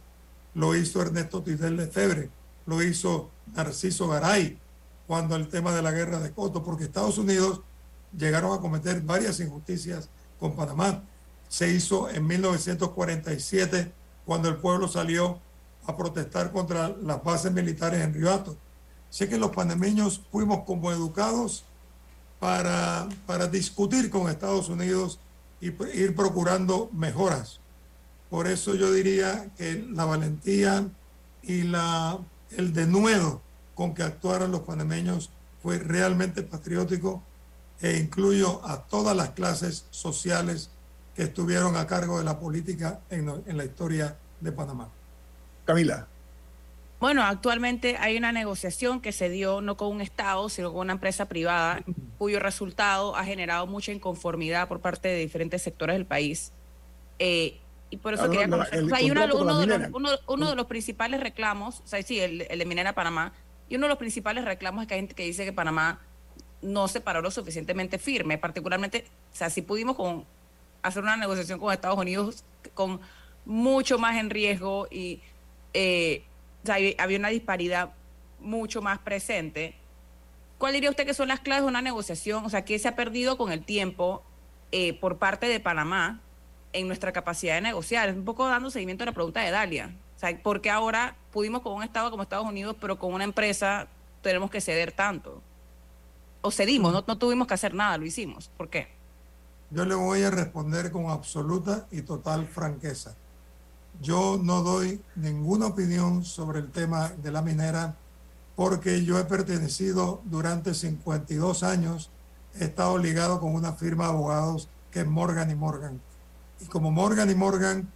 Lo 0.54 0.74
hizo 0.74 1.02
Ernesto 1.02 1.42
Tidel 1.42 1.76
Lefebvre, 1.76 2.30
lo 2.64 2.82
hizo 2.82 3.30
Narciso 3.54 4.08
Garay 4.08 4.58
cuando 5.06 5.36
el 5.36 5.48
tema 5.48 5.72
de 5.72 5.82
la 5.82 5.92
guerra 5.92 6.18
de 6.18 6.32
Coto, 6.32 6.64
porque 6.64 6.84
Estados 6.84 7.18
Unidos 7.18 7.60
llegaron 8.16 8.56
a 8.56 8.60
cometer 8.60 9.02
varias 9.02 9.38
injusticias 9.40 10.08
con 10.40 10.56
Panamá. 10.56 11.04
Se 11.48 11.70
hizo 11.72 12.08
en 12.10 12.26
1947 12.26 13.92
cuando 14.24 14.48
el 14.48 14.56
pueblo 14.56 14.88
salió 14.88 15.40
a 15.86 15.96
protestar 15.96 16.50
contra 16.52 16.88
las 16.88 17.22
bases 17.22 17.52
militares 17.52 18.00
en 18.02 18.12
Ribato. 18.12 18.56
Sé 19.08 19.28
que 19.28 19.38
los 19.38 19.52
panameños 19.52 20.20
fuimos 20.32 20.64
como 20.64 20.90
educados 20.90 21.64
para, 22.40 23.08
para 23.26 23.46
discutir 23.46 24.10
con 24.10 24.28
Estados 24.28 24.68
Unidos 24.68 25.20
y 25.60 25.68
ir 25.68 26.14
procurando 26.14 26.90
mejoras. 26.92 27.60
Por 28.28 28.48
eso 28.48 28.74
yo 28.74 28.92
diría 28.92 29.50
que 29.56 29.86
la 29.90 30.04
valentía 30.04 30.88
y 31.42 31.62
la, 31.62 32.18
el 32.50 32.72
denuedo 32.72 33.40
con 33.74 33.94
que 33.94 34.02
actuaron 34.02 34.50
los 34.50 34.62
panameños 34.62 35.30
fue 35.62 35.78
realmente 35.78 36.42
patriótico 36.42 37.22
e 37.80 37.98
incluyo 37.98 38.66
a 38.66 38.82
todas 38.82 39.16
las 39.16 39.30
clases 39.30 39.86
sociales 39.90 40.70
que 41.16 41.22
estuvieron 41.22 41.76
a 41.76 41.86
cargo 41.86 42.18
de 42.18 42.24
la 42.24 42.38
política 42.38 43.00
en, 43.10 43.28
en 43.46 43.56
la 43.56 43.64
historia 43.64 44.16
de 44.40 44.52
Panamá. 44.52 44.88
Camila. 45.64 46.06
Bueno, 47.00 47.22
actualmente 47.22 47.96
hay 47.98 48.16
una 48.16 48.32
negociación 48.32 49.00
que 49.00 49.12
se 49.12 49.28
dio 49.28 49.60
no 49.60 49.76
con 49.76 49.88
un 49.88 50.00
Estado, 50.00 50.48
sino 50.48 50.72
con 50.72 50.80
una 50.82 50.92
empresa 50.92 51.26
privada, 51.26 51.82
cuyo 52.18 52.38
resultado 52.38 53.16
ha 53.16 53.24
generado 53.24 53.66
mucha 53.66 53.92
inconformidad 53.92 54.68
por 54.68 54.80
parte 54.80 55.08
de 55.08 55.18
diferentes 55.18 55.62
sectores 55.62 55.94
del 55.96 56.06
país. 56.06 56.52
Eh, 57.18 57.58
y 57.90 57.96
por 57.98 58.14
eso 58.14 58.24
Ah, 58.24 58.30
quería 58.30 58.46
no, 58.46 58.58
o 58.58 58.64
sea, 58.64 58.78
hay 58.98 59.10
una- 59.10 59.24
uno, 59.26 59.58
de 59.58 59.66
los, 59.66 59.76
minera. 59.78 59.90
uno, 59.94 60.10
uno 60.26 60.50
de 60.50 60.56
los 60.56 60.66
principales 60.66 61.20
reclamos, 61.20 61.80
o 61.80 61.86
sea, 61.86 62.02
sí, 62.02 62.18
el, 62.20 62.46
el 62.50 62.58
de 62.58 62.64
Minera 62.64 62.94
Panamá, 62.94 63.32
y 63.68 63.76
uno 63.76 63.84
de 63.86 63.90
los 63.90 63.98
principales 63.98 64.44
reclamos 64.44 64.82
es 64.82 64.88
que 64.88 64.94
hay 64.94 65.00
gente 65.00 65.14
que 65.14 65.24
dice 65.24 65.44
que 65.44 65.52
Panamá 65.52 66.00
no 66.62 66.88
se 66.88 67.00
paró 67.00 67.20
lo 67.22 67.30
suficientemente 67.30 67.98
firme, 67.98 68.38
particularmente, 68.38 69.06
o 69.32 69.36
sea, 69.36 69.50
si 69.50 69.62
pudimos 69.62 69.96
con, 69.96 70.24
hacer 70.86 71.02
una 71.02 71.16
negociación 71.16 71.58
con 71.58 71.72
Estados 71.72 71.98
Unidos 71.98 72.44
con 72.74 73.00
mucho 73.44 73.98
más 73.98 74.16
en 74.16 74.30
riesgo 74.30 74.86
y 74.90 75.20
eh, 75.72 76.24
había 76.98 77.18
una 77.18 77.28
disparidad 77.28 77.92
mucho 78.40 78.82
más 78.82 78.98
presente. 78.98 79.74
¿Cuál 80.58 80.72
diría 80.72 80.90
usted 80.90 81.06
que 81.06 81.14
son 81.14 81.28
las 81.28 81.40
claves 81.40 81.64
de 81.64 81.68
una 81.68 81.82
negociación? 81.82 82.44
O 82.44 82.50
sea, 82.50 82.64
¿qué 82.64 82.78
se 82.78 82.88
ha 82.88 82.96
perdido 82.96 83.36
con 83.36 83.52
el 83.52 83.64
tiempo 83.64 84.22
eh, 84.72 84.94
por 84.94 85.18
parte 85.18 85.46
de 85.46 85.60
Panamá 85.60 86.20
en 86.72 86.86
nuestra 86.86 87.12
capacidad 87.12 87.54
de 87.54 87.60
negociar? 87.60 88.08
Es 88.08 88.16
un 88.16 88.24
poco 88.24 88.48
dando 88.48 88.70
seguimiento 88.70 89.04
a 89.04 89.06
la 89.06 89.12
pregunta 89.12 89.40
de 89.40 89.50
Dalia. 89.50 89.94
O 90.16 90.18
sea, 90.18 90.36
¿por 90.42 90.60
qué 90.60 90.70
ahora 90.70 91.16
pudimos 91.30 91.62
con 91.62 91.74
un 91.74 91.82
Estado 91.82 92.10
como 92.10 92.22
Estados 92.22 92.46
Unidos, 92.46 92.76
pero 92.80 92.98
con 92.98 93.12
una 93.12 93.24
empresa 93.24 93.86
tenemos 94.22 94.50
que 94.50 94.60
ceder 94.60 94.92
tanto? 94.92 95.42
o 96.46 96.50
cedimos, 96.50 96.92
no, 96.92 97.04
no 97.06 97.18
tuvimos 97.18 97.46
que 97.46 97.54
hacer 97.54 97.74
nada, 97.74 97.98
lo 97.98 98.06
hicimos. 98.06 98.50
¿Por 98.56 98.70
qué? 98.70 98.88
Yo 99.70 99.84
le 99.84 99.94
voy 99.94 100.22
a 100.22 100.30
responder 100.30 100.90
con 100.90 101.10
absoluta 101.10 101.86
y 101.90 102.02
total 102.02 102.46
franqueza. 102.46 103.14
Yo 104.00 104.38
no 104.42 104.62
doy 104.62 105.00
ninguna 105.16 105.66
opinión 105.66 106.24
sobre 106.24 106.60
el 106.60 106.70
tema 106.70 107.12
de 107.22 107.32
la 107.32 107.42
minera 107.42 107.96
porque 108.54 109.04
yo 109.04 109.18
he 109.18 109.24
pertenecido 109.24 110.22
durante 110.24 110.74
52 110.74 111.62
años, 111.62 112.10
he 112.58 112.64
estado 112.64 112.96
ligado 112.98 113.40
con 113.40 113.54
una 113.54 113.72
firma 113.72 114.04
de 114.04 114.10
abogados 114.10 114.68
que 114.90 115.00
es 115.00 115.06
Morgan 115.06 115.50
y 115.50 115.54
Morgan. 115.54 116.00
Y 116.60 116.66
como 116.66 116.90
Morgan 116.90 117.30
y 117.30 117.34
Morgan 117.34 117.90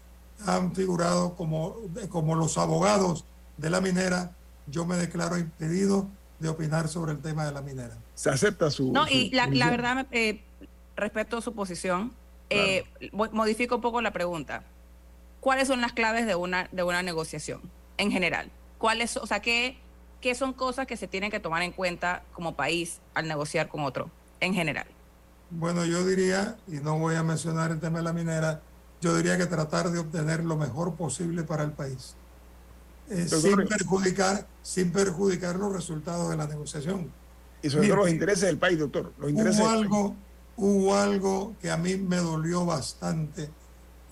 han 0.47 0.75
figurado 0.75 1.35
como, 1.35 1.77
como 2.11 2.35
los 2.35 2.59
abogados 2.59 3.25
de 3.57 3.71
la 3.71 3.81
minera, 3.81 4.33
yo 4.67 4.85
me 4.87 4.97
declaro 4.97 5.39
impedido 5.39 6.09
de 6.39 6.49
opinar 6.49 6.89
sobre 6.89 7.13
el 7.13 7.21
tema 7.21 7.47
de 7.47 7.53
la 7.53 7.63
minera. 7.63 7.97
Se 8.15 8.31
acepta 8.31 8.71
su... 8.71 8.93
No, 8.93 9.07
y 9.09 9.31
su 9.31 9.37
la, 9.37 9.71
verdad, 9.71 10.07
eh, 10.11 10.43
respeto 11.01 11.41
su 11.41 11.55
posición. 11.55 12.13
Eh, 12.51 12.85
mo- 13.13 13.29
modifico 13.33 13.77
un 13.77 13.81
poco 13.81 14.01
la 14.01 14.13
pregunta. 14.13 14.65
¿Cuáles 15.41 15.69
son 15.69 15.81
las 15.81 15.93
claves 15.93 16.27
de 16.27 16.35
una, 16.35 16.69
de 16.73 16.83
una 16.83 17.03
negociación 17.03 17.61
en 17.97 18.11
general? 18.11 18.51
¿Cuáles, 18.79 19.17
o 19.17 19.27
sea, 19.27 19.41
qué, 19.41 19.79
qué 20.21 20.35
son 20.35 20.53
cosas 20.53 20.87
que 20.87 20.97
se 20.97 21.07
tienen 21.09 21.31
que 21.31 21.41
tomar 21.41 21.63
en 21.63 21.73
cuenta 21.73 22.23
como 22.33 22.55
país 22.57 23.01
al 23.15 23.29
negociar 23.29 23.69
con 23.69 23.83
otro 23.83 24.11
en 24.41 24.53
general? 24.55 24.87
Bueno, 25.51 25.85
yo 25.85 26.05
diría, 26.07 26.57
y 26.69 26.77
no 26.77 26.99
voy 26.99 27.15
a 27.17 27.23
mencionar 27.23 27.71
el 27.71 27.81
tema 27.81 27.99
de 27.99 28.05
la 28.05 28.13
minera, 28.13 28.61
yo 29.01 29.17
diría 29.17 29.37
que 29.39 29.47
tratar 29.47 29.91
de 29.91 29.99
obtener 29.99 30.45
lo 30.45 30.57
mejor 30.57 30.95
posible 30.95 31.43
para 31.43 31.63
el 31.65 31.73
país, 31.73 32.15
eh, 33.09 33.27
sin, 33.29 33.57
perjudicar, 33.67 34.47
sin 34.63 34.93
perjudicar 34.93 35.57
los 35.57 35.73
resultados 35.73 36.31
de 36.31 36.37
la 36.37 36.47
negociación. 36.47 37.11
Y 37.63 37.71
sobre 37.71 37.89
todo 37.89 37.97
los 37.99 38.11
intereses 38.11 38.43
del 38.45 38.59
país, 38.59 38.79
doctor. 38.79 39.13
Los 39.19 39.31
intereses 39.31 39.61
hubo 39.61 39.69
del 39.71 39.79
país. 39.79 39.93
algo, 39.93 40.17
hubo 40.61 40.95
algo 40.95 41.57
que 41.59 41.71
a 41.71 41.79
mí 41.79 41.97
me 41.97 42.19
dolió 42.19 42.67
bastante 42.67 43.51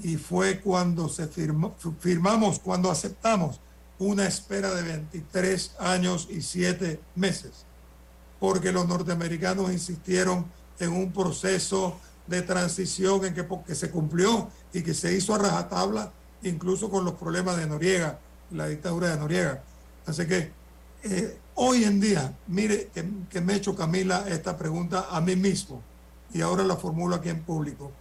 y 0.00 0.16
fue 0.16 0.60
cuando 0.60 1.08
se 1.10 1.28
firmó, 1.28 1.76
firmamos, 2.00 2.58
cuando 2.58 2.90
aceptamos 2.90 3.60
una 3.98 4.26
espera 4.26 4.74
de 4.74 4.82
23 4.82 5.76
años 5.78 6.26
y 6.30 6.40
7 6.40 7.00
meses, 7.16 7.66
porque 8.40 8.72
los 8.72 8.88
norteamericanos 8.88 9.70
insistieron 9.70 10.46
en 10.78 10.92
un 10.92 11.12
proceso 11.12 11.98
de 12.26 12.40
transición 12.40 13.26
en 13.26 13.34
que, 13.34 13.46
que 13.66 13.74
se 13.74 13.90
cumplió 13.90 14.48
y 14.72 14.82
que 14.82 14.94
se 14.94 15.14
hizo 15.14 15.34
a 15.34 15.38
rajatabla, 15.38 16.12
incluso 16.42 16.88
con 16.88 17.04
los 17.04 17.14
problemas 17.14 17.58
de 17.58 17.66
Noriega, 17.66 18.20
la 18.52 18.68
dictadura 18.68 19.10
de 19.10 19.18
Noriega. 19.18 19.62
Así 20.06 20.26
que 20.26 20.50
eh, 21.02 21.38
hoy 21.56 21.84
en 21.84 22.00
día, 22.00 22.34
mire 22.46 22.88
que, 22.94 23.40
me 23.42 23.52
he 23.52 23.56
hecho 23.56 23.76
Camila 23.76 24.24
esta 24.28 24.56
pregunta 24.56 25.08
a 25.10 25.20
mí 25.20 25.36
mismo 25.36 25.82
y 26.32 26.40
ahora 26.40 26.64
la 26.64 26.76
formulo 26.76 27.16
aquí 27.16 27.28
en 27.28 27.42
público. 27.42 27.92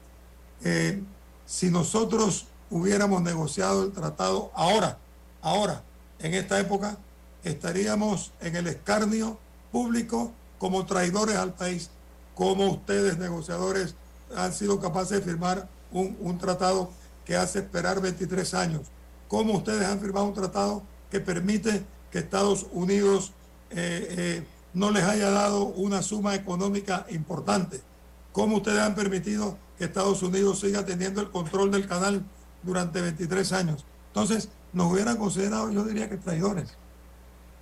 Eh, 0.64 1.02
si 1.46 1.70
nosotros 1.70 2.48
hubiéramos 2.70 3.22
negociado 3.22 3.84
el 3.84 3.92
tratado 3.92 4.52
ahora, 4.54 4.98
ahora, 5.42 5.84
en 6.20 6.34
esta 6.34 6.60
época, 6.60 6.98
estaríamos 7.44 8.32
en 8.42 8.56
el 8.56 8.68
escarnio 8.68 9.38
público 9.72 10.32
como 10.60 10.86
traidores 10.86 11.36
al 11.36 11.54
país, 11.54 11.90
como 12.36 12.68
ustedes 12.68 13.18
negociadores 13.18 13.96
han 14.36 14.54
sido 14.54 14.80
capaces 14.80 15.20
de 15.20 15.22
firmar 15.22 15.70
un, 15.92 16.18
un 16.20 16.38
tratado 16.38 16.92
que 17.26 17.36
hace 17.36 17.60
esperar 17.60 18.02
23 18.02 18.54
años, 18.54 18.88
como 19.28 19.54
ustedes 19.54 19.86
han 19.86 20.00
firmado 20.00 20.26
un 20.26 20.34
tratado 20.34 20.84
que 21.10 21.20
permite 21.20 21.86
que 22.12 22.20
Estados 22.20 22.68
Unidos 22.72 23.32
eh, 23.70 24.08
eh, 24.18 24.48
no 24.74 24.92
les 24.92 25.04
haya 25.04 25.30
dado 25.30 25.66
una 25.66 26.02
suma 26.02 26.36
económica 26.36 27.06
importante, 27.10 27.82
cómo 28.38 28.58
ustedes 28.58 28.78
han 28.82 28.94
permitido 28.94 29.58
que 29.80 29.86
Estados 29.86 30.22
Unidos 30.22 30.60
siga 30.60 30.86
teniendo 30.86 31.22
el 31.22 31.32
control 31.32 31.72
del 31.72 31.88
canal 31.88 32.24
durante 32.62 33.02
23 33.02 33.52
años. 33.52 33.84
Entonces, 34.10 34.50
nos 34.74 34.94
hubieran 34.94 35.18
considerado, 35.18 35.72
yo 35.72 35.84
diría 35.84 36.08
que 36.08 36.18
traidores. 36.18 36.78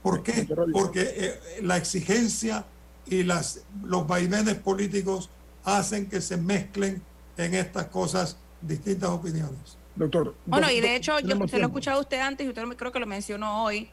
¿Por 0.04 0.22
qué? 0.22 0.46
Porque 0.74 1.14
eh, 1.16 1.40
la 1.62 1.78
exigencia 1.78 2.66
y 3.06 3.24
las, 3.24 3.62
los 3.86 4.06
vaivenes 4.06 4.56
políticos 4.56 5.30
hacen 5.64 6.10
que 6.10 6.20
se 6.20 6.36
mezclen 6.36 7.02
en 7.38 7.54
estas 7.54 7.86
cosas 7.86 8.36
distintas 8.60 9.12
opiniones. 9.12 9.78
Doctor. 9.96 10.36
Bueno, 10.46 10.70
y 10.70 10.82
de 10.82 10.98
hecho, 10.98 11.22
yo 11.22 11.38
se 11.48 11.58
lo 11.58 11.64
he 11.64 11.68
escuchado 11.68 12.00
a 12.00 12.02
usted 12.02 12.20
antes 12.20 12.46
y 12.46 12.50
usted 12.50 12.66
me- 12.66 12.76
creo 12.76 12.92
que 12.92 13.00
lo 13.00 13.08
mencionó 13.08 13.64
hoy, 13.64 13.90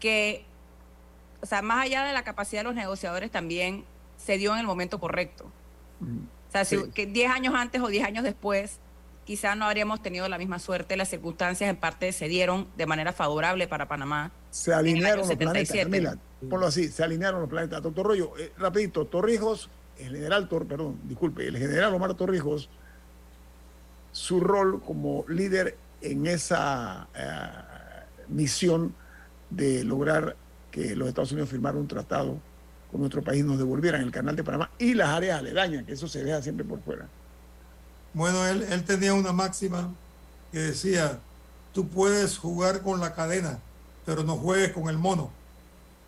que, 0.00 0.46
o 1.42 1.46
sea, 1.46 1.60
más 1.60 1.84
allá 1.84 2.02
de 2.04 2.14
la 2.14 2.24
capacidad 2.24 2.60
de 2.62 2.64
los 2.64 2.74
negociadores, 2.74 3.30
también 3.30 3.84
se 4.16 4.38
dio 4.38 4.54
en 4.54 4.60
el 4.60 4.66
momento 4.66 4.98
correcto. 4.98 5.52
O 6.48 6.52
sea, 6.52 6.64
si, 6.64 6.90
que 6.90 7.06
10 7.06 7.30
años 7.30 7.54
antes 7.56 7.80
o 7.82 7.88
10 7.88 8.04
años 8.04 8.24
después, 8.24 8.78
quizá 9.24 9.54
no 9.54 9.64
habríamos 9.64 10.02
tenido 10.02 10.28
la 10.28 10.38
misma 10.38 10.58
suerte, 10.58 10.96
las 10.96 11.08
circunstancias 11.08 11.68
en 11.68 11.76
parte 11.76 12.12
se 12.12 12.28
dieron 12.28 12.68
de 12.76 12.86
manera 12.86 13.12
favorable 13.12 13.66
para 13.66 13.88
Panamá. 13.88 14.30
Se 14.50 14.72
alinearon 14.72 15.26
los 15.26 15.36
planetas, 15.36 15.68
77. 15.68 15.84
Camila. 15.84 16.18
Ponlo 16.48 16.66
así, 16.66 16.88
se 16.88 17.02
alinearon 17.02 17.40
los 17.40 17.50
planetas. 17.50 17.82
Doctor 17.82 18.06
Rollo, 18.06 18.32
eh, 18.38 18.52
rapidito, 18.58 19.06
Torrijos, 19.06 19.70
el 19.98 20.14
general 20.14 20.48
Tor, 20.48 20.66
perdón, 20.66 21.00
disculpe, 21.04 21.46
el 21.46 21.56
general 21.56 21.94
Omar 21.94 22.14
Torrijos, 22.14 22.68
su 24.12 24.40
rol 24.40 24.80
como 24.82 25.24
líder 25.28 25.76
en 26.00 26.26
esa 26.26 27.08
eh, 27.14 28.04
misión 28.28 28.94
de 29.50 29.84
lograr 29.84 30.36
que 30.70 30.94
los 30.94 31.08
Estados 31.08 31.32
Unidos 31.32 31.50
firmaran 31.50 31.80
un 31.80 31.88
tratado 31.88 32.38
con 32.94 33.00
nuestro 33.00 33.24
país, 33.24 33.44
nos 33.44 33.58
devolvieran 33.58 34.02
el 34.02 34.12
canal 34.12 34.36
de 34.36 34.44
Panamá 34.44 34.70
y 34.78 34.94
las 34.94 35.08
áreas 35.08 35.40
aledañas, 35.40 35.84
que 35.84 35.94
eso 35.94 36.06
se 36.06 36.22
deja 36.22 36.40
siempre 36.40 36.64
por 36.64 36.80
fuera. 36.80 37.08
Bueno, 38.12 38.46
él, 38.46 38.62
él 38.70 38.84
tenía 38.84 39.14
una 39.14 39.32
máxima 39.32 39.92
que 40.52 40.60
decía, 40.60 41.18
tú 41.72 41.88
puedes 41.88 42.38
jugar 42.38 42.82
con 42.82 43.00
la 43.00 43.12
cadena, 43.12 43.58
pero 44.06 44.22
no 44.22 44.36
juegues 44.36 44.70
con 44.70 44.88
el 44.88 44.96
mono. 44.96 45.32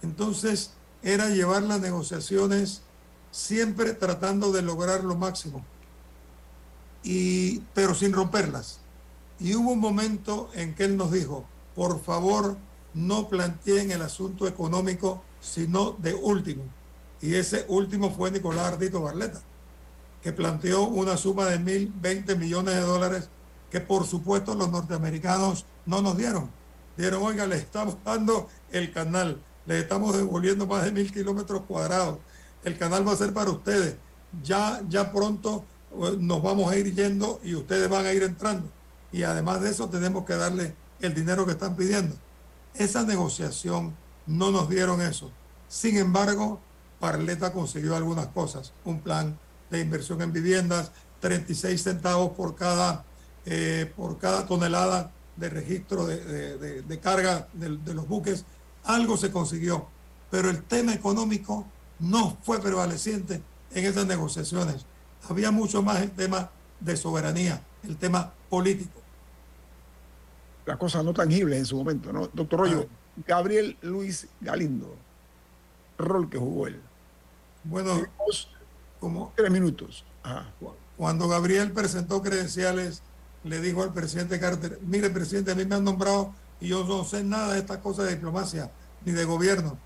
Entonces, 0.01 0.75
era 1.03 1.29
llevar 1.29 1.65
las 1.65 1.81
negociaciones 1.81 2.83
siempre 3.33 3.93
tratando 3.93 4.53
de 4.53 4.63
lograr 4.63 5.03
lo 5.03 5.17
máximo, 5.17 5.65
y, 7.03 7.63
pero 7.75 7.97
sin 7.97 8.13
romperlas. 8.13 8.79
Y 9.41 9.57
hubo 9.57 9.73
un 9.73 9.81
momento 9.81 10.51
en 10.55 10.77
que 10.77 10.85
él 10.85 10.97
nos 10.97 11.11
dijo, 11.11 11.47
por 11.75 12.01
favor, 12.01 12.57
no 12.95 13.29
planteen 13.29 13.91
el 13.91 14.03
asunto 14.03 14.47
económico, 14.47 15.25
sino 15.47 15.93
de 15.93 16.15
último. 16.15 16.65
Y 17.21 17.35
ese 17.35 17.65
último 17.69 18.11
fue 18.11 18.31
Nicolás 18.31 18.73
Ardito 18.73 19.01
Barleta 19.01 19.41
que 20.23 20.33
planteó 20.33 20.89
una 20.89 21.17
suma 21.17 21.45
de 21.45 21.61
1.020 21.61 22.37
millones 22.37 22.75
de 22.75 22.81
dólares 22.81 23.29
que 23.71 23.81
por 23.81 24.05
supuesto 24.07 24.57
los 24.57 24.71
norteamericanos 24.71 25.67
no 25.85 26.03
nos 26.03 26.17
dieron. 26.17 26.51
Dieron, 26.97 27.23
oiga, 27.23 27.47
le 27.47 27.57
estamos 27.57 27.97
dando 28.05 28.49
el 28.73 28.93
canal, 28.93 29.41
le 29.67 29.79
estamos 29.79 30.17
devolviendo 30.17 30.67
más 30.67 30.85
de 30.85 30.91
mil 30.91 31.13
kilómetros 31.13 31.63
cuadrados, 31.63 32.19
el 32.65 32.77
canal 32.77 33.07
va 33.07 33.13
a 33.13 33.17
ser 33.17 33.33
para 33.33 33.51
ustedes, 33.51 33.97
ya, 34.43 34.83
ya 34.89 35.13
pronto 35.13 35.65
eh, 35.93 36.17
nos 36.19 36.43
vamos 36.43 36.73
a 36.73 36.77
ir 36.77 36.93
yendo 36.93 37.41
y 37.45 37.55
ustedes 37.55 37.89
van 37.89 38.07
a 38.07 38.13
ir 38.13 38.25
entrando. 38.25 38.69
Y 39.13 39.23
además 39.23 39.61
de 39.61 39.71
eso 39.71 39.89
tenemos 39.89 40.25
que 40.25 40.35
darle 40.35 40.75
el 41.01 41.15
dinero 41.15 41.47
que 41.47 41.53
están 41.53 41.77
pidiendo. 41.77 42.17
Esa 42.75 43.05
negociación 43.05 43.95
no 44.27 44.51
nos 44.51 44.69
dieron 44.69 45.01
eso. 45.01 45.31
Sin 45.69 45.97
embargo, 45.97 46.61
Parleta 47.01 47.53
consiguió 47.53 47.97
algunas 47.97 48.29
cosas, 48.29 48.73
un 48.85 49.01
plan 49.01 49.39
de 49.71 49.81
inversión 49.81 50.23
en 50.23 50.33
viviendas, 50.33 50.93
36 51.21 51.83
centavos 51.83 52.31
por 52.37 52.55
cada, 52.55 53.05
eh, 53.45 53.93
por 53.97 54.19
cada 54.19 54.47
tonelada 54.47 55.11
de 55.37 55.51
registro 55.51 56.07
de, 56.07 56.25
de- 56.25 56.59
de- 56.59 56.83
de 56.83 57.01
carga 57.01 57.49
de, 57.53 57.69
los 57.95 58.09
buques. 58.09 58.45
Algo 58.85 59.17
se 59.17 59.31
consiguió, 59.33 59.87
pero 60.31 60.49
el 60.51 60.63
tema 60.63 60.95
económico 60.95 61.67
no 61.99 62.37
fue 62.43 62.61
prevaleciente 62.61 63.43
en 63.73 63.85
esas 63.85 64.07
negociaciones. 64.07 64.87
Había 65.29 65.51
mucho 65.51 65.83
más 65.83 66.01
el 66.03 66.11
tema 66.13 66.51
de 66.81 66.97
soberanía, 66.97 67.63
el 67.83 67.97
tema 67.97 68.33
político. 68.49 69.01
Las 70.65 70.77
cosas 70.79 71.05
no 71.05 71.13
tangibles 71.13 71.59
en 71.59 71.67
su 71.67 71.77
momento, 71.77 72.13
¿no? 72.13 72.29
Doctor 72.33 72.61
Rollo, 72.61 72.87
Gabriel 73.25 73.77
Luis 73.83 74.29
Galindo, 74.41 74.95
rol 75.99 76.29
que 76.29 76.39
jugó 76.39 76.67
él. 76.67 76.81
Bueno, 77.65 78.03
como 79.01 79.33
tres 79.37 79.51
minutos. 79.51 80.05
Ajá. 80.23 80.53
Cuando 80.97 81.29
Gabriel 81.29 81.73
presentó 81.73 82.23
credenciales, 82.23 83.03
le 83.45 83.61
dijo 83.61 83.83
al 83.83 83.93
presidente 83.93 84.41
Carter, 84.41 84.79
mire 84.83 85.11
presidente, 85.11 85.53
a 85.53 85.55
mí 85.55 85.65
me 85.65 85.77
han 85.77 85.85
nombrado 85.85 86.35
y 86.61 86.69
yo 86.69 86.85
no 86.85 87.05
sé 87.05 87.23
nada 87.23 87.53
de 87.53 87.61
estas 87.61 87.79
cosas 87.79 88.07
de 88.07 88.15
diplomacia 88.15 88.71
ni 89.05 89.13
de 89.13 89.25
gobierno. 89.25 89.79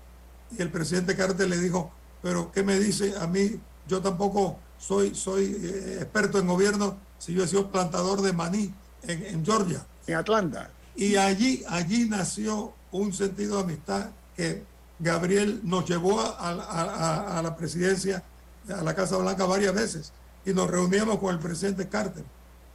Y 0.51 0.61
el 0.61 0.71
presidente 0.71 1.15
Carter 1.15 1.47
le 1.47 1.57
dijo, 1.57 1.91
pero 2.21 2.51
¿qué 2.51 2.63
me 2.63 2.79
dice 2.79 3.13
a 3.19 3.27
mí? 3.27 3.59
Yo 3.87 4.01
tampoco 4.01 4.57
soy, 4.77 5.13
soy 5.15 5.57
eh, 5.61 5.97
experto 6.01 6.39
en 6.39 6.47
gobierno 6.47 6.97
si 7.17 7.33
yo 7.33 7.43
he 7.43 7.47
sido 7.47 7.71
plantador 7.71 8.21
de 8.21 8.33
maní 8.33 8.73
en, 9.03 9.25
en 9.25 9.45
Georgia. 9.45 9.85
En 10.07 10.15
Atlanta. 10.15 10.71
Y 10.95 11.15
allí, 11.15 11.63
allí 11.67 12.07
nació 12.09 12.73
un 12.91 13.13
sentido 13.13 13.57
de 13.57 13.63
amistad 13.63 14.09
que 14.35 14.63
Gabriel 14.99 15.61
nos 15.63 15.87
llevó 15.87 16.21
a, 16.21 17.41
la 17.43 17.55
presidencia, 17.55 18.23
a 18.69 18.83
la 18.83 18.93
Casa 18.93 19.17
Blanca 19.17 19.45
varias 19.45 19.73
veces 19.73 20.13
y 20.45 20.53
nos 20.53 20.69
reuníamos 20.69 21.19
con 21.19 21.33
el 21.33 21.39
presidente 21.39 21.87
Carter, 21.89 22.23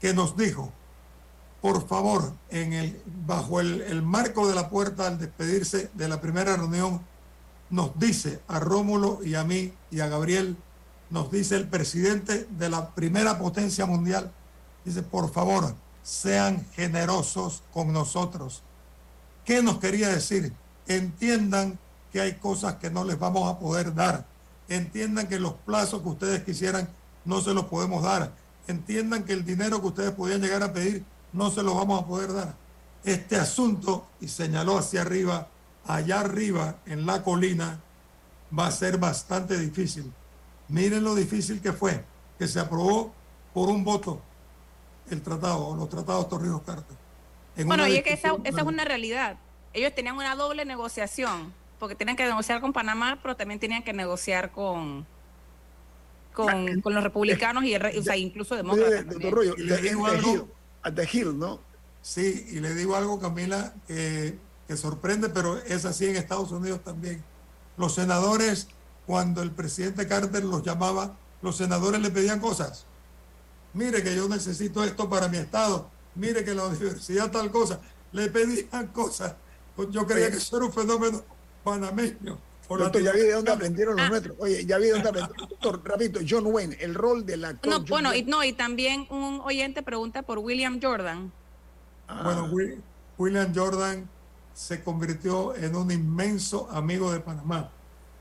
que 0.00 0.12
nos 0.12 0.36
dijo, 0.36 0.72
por 1.60 1.86
favor, 1.86 2.32
en 2.50 2.72
el, 2.72 3.02
bajo 3.26 3.60
el, 3.60 3.80
el 3.82 4.02
marco 4.02 4.48
de 4.48 4.54
la 4.54 4.68
puerta 4.68 5.06
al 5.06 5.18
despedirse 5.18 5.90
de 5.94 6.08
la 6.08 6.20
primera 6.20 6.56
reunión, 6.56 7.00
nos 7.70 7.98
dice 7.98 8.40
a 8.46 8.60
Rómulo 8.60 9.20
y 9.24 9.34
a 9.34 9.44
mí 9.44 9.72
y 9.90 10.00
a 10.00 10.08
Gabriel, 10.08 10.56
nos 11.10 11.30
dice 11.30 11.56
el 11.56 11.68
presidente 11.68 12.46
de 12.50 12.68
la 12.68 12.94
primera 12.94 13.38
potencia 13.38 13.86
mundial, 13.86 14.32
dice, 14.84 15.02
por 15.02 15.32
favor, 15.32 15.74
sean 16.02 16.64
generosos 16.72 17.62
con 17.72 17.92
nosotros. 17.92 18.62
¿Qué 19.46 19.62
nos 19.62 19.78
quería 19.78 20.08
decir? 20.08 20.52
Entiendan 20.88 21.78
que 22.12 22.20
hay 22.20 22.34
cosas 22.34 22.74
que 22.74 22.90
no 22.90 23.04
les 23.04 23.16
vamos 23.16 23.48
a 23.48 23.60
poder 23.60 23.94
dar. 23.94 24.26
Entiendan 24.68 25.28
que 25.28 25.38
los 25.38 25.52
plazos 25.54 26.02
que 26.02 26.08
ustedes 26.08 26.42
quisieran 26.42 26.88
no 27.24 27.40
se 27.40 27.54
los 27.54 27.66
podemos 27.66 28.02
dar. 28.02 28.32
Entiendan 28.66 29.22
que 29.22 29.32
el 29.32 29.44
dinero 29.44 29.80
que 29.80 29.86
ustedes 29.86 30.10
podían 30.10 30.40
llegar 30.40 30.64
a 30.64 30.72
pedir 30.72 31.04
no 31.32 31.52
se 31.52 31.62
los 31.62 31.76
vamos 31.76 32.02
a 32.02 32.06
poder 32.06 32.32
dar. 32.32 32.56
Este 33.04 33.36
asunto, 33.36 34.08
y 34.20 34.26
señaló 34.26 34.78
hacia 34.78 35.02
arriba, 35.02 35.46
allá 35.86 36.20
arriba 36.20 36.78
en 36.84 37.06
la 37.06 37.22
colina, 37.22 37.80
va 38.56 38.66
a 38.66 38.72
ser 38.72 38.98
bastante 38.98 39.56
difícil. 39.56 40.12
Miren 40.68 41.04
lo 41.04 41.14
difícil 41.14 41.60
que 41.60 41.72
fue, 41.72 42.04
que 42.36 42.48
se 42.48 42.58
aprobó 42.58 43.14
por 43.54 43.68
un 43.68 43.84
voto 43.84 44.20
el 45.08 45.22
tratado, 45.22 45.76
los 45.76 45.88
tratados 45.88 46.28
Torrijos 46.28 46.62
Carter. 46.62 47.05
En 47.56 47.66
Bueno, 47.66 47.86
y 47.86 47.96
es 47.96 48.02
que 48.04 48.12
esa, 48.12 48.36
es 48.44 48.54
una 48.54 48.84
realidad. 48.84 49.38
Ellos 49.72 49.94
tenían 49.94 50.16
una 50.16 50.34
doble 50.36 50.64
negociación, 50.64 51.52
porque 51.78 51.94
tenían 51.94 52.16
que 52.16 52.24
negociar 52.24 52.60
con 52.60 52.72
Panamá, 52.72 53.18
pero 53.22 53.36
también 53.36 53.60
tenían 53.60 53.82
que 53.82 53.92
negociar 53.92 54.50
con 54.52 55.06
con, 56.32 56.82
con 56.82 56.92
los 56.94 57.02
republicanos 57.02 57.64
y 57.64 57.72
el 57.72 57.84
o 57.98 58.02
sea, 58.02 58.14
incluso 58.16 58.54
demócratas. 58.56 59.06
Doctor 59.06 59.12
también. 59.12 59.34
Rollo, 59.34 59.54
Y 59.56 59.62
le 59.62 59.76
digo 59.78 60.06
algo- 60.06 60.32
Hill, 60.34 60.44
at 60.82 60.92
the 60.92 61.08
Hill, 61.10 61.38
¿no? 61.38 61.60
Sí, 62.02 62.46
y 62.50 62.60
le 62.60 62.74
digo 62.74 62.94
algo, 62.94 63.18
Camila, 63.18 63.72
que, 63.88 64.38
que 64.68 64.76
sorprende, 64.76 65.30
pero 65.30 65.56
es 65.56 65.86
así 65.86 66.06
en 66.06 66.16
Estados 66.16 66.52
Unidos 66.52 66.84
también. 66.84 67.24
Los 67.78 67.94
senadores, 67.94 68.68
cuando 69.06 69.42
el 69.42 69.50
presidente 69.50 70.06
Carter 70.06 70.44
los 70.44 70.62
llamaba, 70.62 71.16
los 71.40 71.56
senadores 71.56 72.00
le 72.02 72.10
pedían 72.10 72.38
cosas. 72.38 72.84
Mire 73.72 74.02
que 74.02 74.14
yo 74.14 74.28
necesito 74.28 74.84
esto 74.84 75.08
para 75.08 75.28
mi 75.28 75.38
estado. 75.38 75.90
Mire 76.16 76.44
que 76.44 76.54
la 76.54 76.66
universidad 76.66 77.30
tal 77.30 77.50
cosa. 77.50 77.80
Le 78.12 78.28
pedían 78.30 78.88
cosas. 78.88 79.34
Pues 79.74 79.88
Yo 79.90 80.06
creía 80.06 80.30
que 80.30 80.38
eso 80.38 80.56
era 80.56 80.66
un 80.66 80.72
fenómeno 80.72 81.22
panameño. 81.62 82.38
Doctor, 82.68 83.00
ya 83.00 83.12
vi 83.12 83.20
de 83.20 83.32
dónde 83.32 83.52
aprendieron 83.52 83.96
los 83.96 84.08
nuestros. 84.08 84.36
Oye, 84.40 84.64
ya 84.66 84.78
vi 84.78 84.86
de 84.86 84.92
dónde 84.92 85.08
aprendieron. 85.10 85.48
Doctor, 85.50 85.80
rapidito, 85.84 86.20
John 86.28 86.46
Wayne, 86.46 86.76
el 86.80 86.94
rol 86.94 87.24
del 87.24 87.44
actor. 87.44 87.70
No, 87.70 87.76
John 87.78 87.86
bueno, 87.88 88.14
y, 88.14 88.22
no, 88.24 88.42
y 88.42 88.52
también 88.54 89.06
un 89.10 89.40
oyente 89.44 89.82
pregunta 89.82 90.22
por 90.22 90.38
William 90.38 90.80
Jordan. 90.82 91.30
Ah, 92.08 92.22
Bueno, 92.24 92.46
Wi- 92.50 92.80
William 93.18 93.52
Jordan 93.54 94.08
se 94.52 94.82
convirtió 94.82 95.54
en 95.54 95.76
un 95.76 95.90
inmenso 95.92 96.68
amigo 96.70 97.12
de 97.12 97.20
Panamá. 97.20 97.70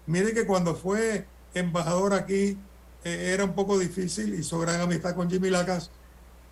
Mire 0.05 0.33
que 0.33 0.45
cuando 0.45 0.75
fue 0.75 1.25
embajador 1.55 2.13
aquí 2.13 2.57
eh, 3.03 3.31
era 3.33 3.45
un 3.45 3.53
poco 3.55 3.79
difícil, 3.79 4.33
hizo 4.35 4.59
gran 4.59 4.79
amistad 4.81 5.15
con 5.15 5.29
Jimmy 5.29 5.49
Lacas, 5.49 5.89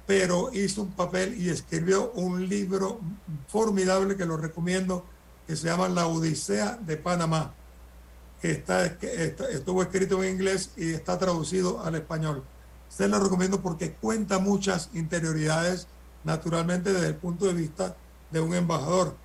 pero 0.06 0.52
hizo 0.54 0.84
un 0.84 0.92
papel 0.92 1.42
y 1.42 1.50
escribió 1.50 2.12
un 2.12 2.48
libro 2.50 3.00
formidable 3.48 4.18
que 4.18 4.26
lo 4.26 4.38
recomiendo, 4.38 5.06
que 5.48 5.56
se 5.56 5.68
llama 5.68 5.88
La 5.90 6.08
Odisea 6.08 6.78
de 6.82 6.98
Panamá, 6.98 7.54
que 8.42 8.52
está, 8.52 8.86
estuvo 8.86 9.82
escrito 9.82 10.22
en 10.24 10.34
inglés 10.34 10.72
y 10.76 10.92
está 10.92 11.18
traducido 11.18 11.82
al 11.84 11.96
español. 11.96 12.44
Se 12.90 13.08
lo 13.08 13.20
recomiendo 13.20 13.62
porque 13.62 13.94
cuenta 13.94 14.40
muchas 14.40 14.90
interioridades, 14.94 15.88
naturalmente 16.24 16.92
desde 16.92 17.08
el 17.08 17.16
punto 17.16 17.46
de 17.46 17.54
vista 17.54 17.96
de 18.32 18.42
un 18.42 18.54
embajador. 18.54 19.16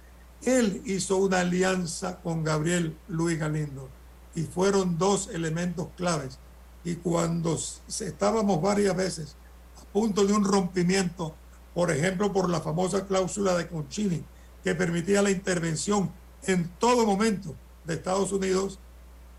Él 0.43 0.83
hizo 0.85 1.17
una 1.17 1.41
alianza 1.41 2.21
con 2.21 2.45
Gabriel 2.45 2.97
Luis 3.09 3.39
Galindo 3.39 3.89
y 4.37 4.43
fueron 4.43 4.97
dos 4.97 5.29
elementos 5.33 5.89
claves. 5.97 6.39
Y 6.85 6.95
cuando 6.95 7.59
estábamos 7.89 8.63
varias 8.63 8.97
veces 8.97 9.37
punto 9.99 10.25
de 10.25 10.33
un 10.33 10.45
rompimiento, 10.45 11.35
por 11.75 11.91
ejemplo, 11.91 12.33
por 12.33 12.49
la 12.49 12.61
famosa 12.61 13.05
cláusula 13.07 13.57
de 13.57 13.67
Concini, 13.67 14.23
que 14.63 14.75
permitía 14.77 15.23
la 15.23 15.31
intervención 15.33 16.11
en 16.45 16.69
todo 16.79 17.05
momento 17.05 17.55
de 17.85 17.95
Estados 17.95 18.31
Unidos, 18.33 18.79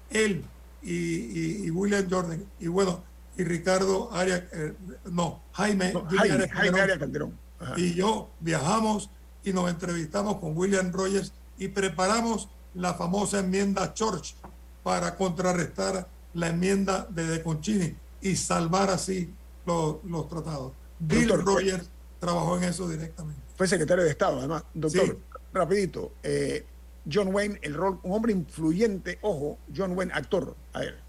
él 0.10 0.44
y, 0.84 0.94
y- 0.94 1.66
y 1.66 1.72
William 1.72 2.06
Jordan, 2.10 2.44
y 2.60 2.68
bueno, 2.68 3.02
y 3.38 3.44
Ricardo 3.46 4.10
Arias, 4.12 4.44
eh, 4.52 4.74
no, 5.06 5.42
Jaime, 5.54 5.94
no, 5.94 6.02
Jimmy 6.10 6.18
Jaime, 6.20 6.34
Arias 6.36 6.52
Jaime 6.52 6.72
Calderón, 6.72 6.82
Arias 6.84 7.00
Calderón. 7.00 7.34
Ajá. 7.62 7.74
y 7.78 7.94
yo 7.94 8.30
viajamos 8.42 9.10
y 9.44 9.54
nos 9.54 9.70
entrevistamos 9.70 10.38
con 10.40 10.58
William 10.58 10.92
Rogers 10.92 11.32
y 11.58 11.70
preparamos 11.70 12.50
la 12.74 12.94
famosa 12.96 13.40
enmienda 13.40 13.94
Church 13.94 14.36
para 14.84 15.16
contrarrestar 15.16 16.08
la 16.34 16.48
enmienda 16.48 17.06
de 17.10 17.26
De 17.28 17.42
Concini 17.44 17.96
y 18.22 18.36
salvar 18.36 18.90
así 18.90 19.34
los, 19.66 19.98
los 20.04 20.28
tratados. 20.30 20.74
Bill 21.00 21.28
Doctor, 21.28 21.46
Rogers 21.56 21.90
trabajó 22.20 22.58
en 22.58 22.64
eso 22.66 22.88
directamente. 22.90 23.42
Fue 23.56 23.68
secretario 23.68 24.04
de 24.04 24.10
Estado, 24.12 24.40
además. 24.40 24.64
Doctor, 24.74 25.06
Sí. 25.06 25.18
rapidito. 25.54 26.12
eh, 26.24 26.66
John 27.12 27.34
Wayne, 27.34 27.58
el 27.64 27.74
rol, 27.74 28.00
un 28.04 28.12
hombre 28.14 28.32
influyente, 28.34 29.18
ojo, 29.22 29.58
John 29.76 29.98
Wayne, 29.98 30.12
actor. 30.14 30.56
A 30.74 30.80
ver. 30.80 31.00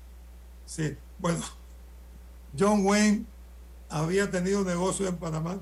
Sí, 0.65 0.97
bueno, 1.19 1.41
John 2.59 2.87
Wayne 2.87 3.27
había 3.89 4.31
tenido 4.31 4.65
negocio 4.65 5.09
en 5.09 5.17
Panamá 5.17 5.59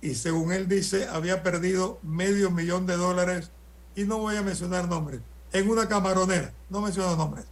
y 0.00 0.14
según 0.14 0.52
él 0.52 0.66
dice, 0.66 1.06
había 1.08 1.42
perdido 1.42 1.98
medio 2.02 2.50
millón 2.50 2.86
de 2.86 2.96
dólares 2.96 3.50
y 3.94 4.04
no 4.04 4.18
voy 4.18 4.36
a 4.36 4.42
mencionar 4.42 4.88
nombres, 4.88 5.20
en 5.52 5.68
una 5.68 5.88
camaronera, 5.88 6.52
no 6.70 6.80
menciono 6.80 7.14
nombres, 7.16 7.44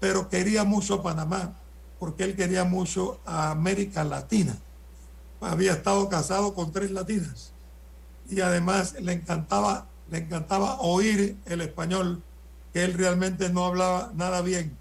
pero 0.00 0.28
quería 0.28 0.64
mucho 0.64 0.94
a 0.94 1.02
Panamá 1.02 1.56
porque 1.98 2.24
él 2.24 2.36
quería 2.36 2.64
mucho 2.64 3.20
a 3.24 3.50
América 3.50 4.04
Latina. 4.04 4.56
Había 5.40 5.72
estado 5.72 6.08
casado 6.08 6.54
con 6.54 6.72
tres 6.72 6.90
latinas 6.90 7.52
y 8.28 8.40
además 8.40 8.94
le 9.00 9.12
encantaba, 9.12 9.86
le 10.10 10.18
encantaba 10.18 10.80
oír 10.80 11.36
el 11.46 11.60
español, 11.60 12.22
que 12.72 12.84
él 12.84 12.94
realmente 12.94 13.48
no 13.50 13.64
hablaba 13.64 14.12
nada 14.14 14.40
bien 14.42 14.76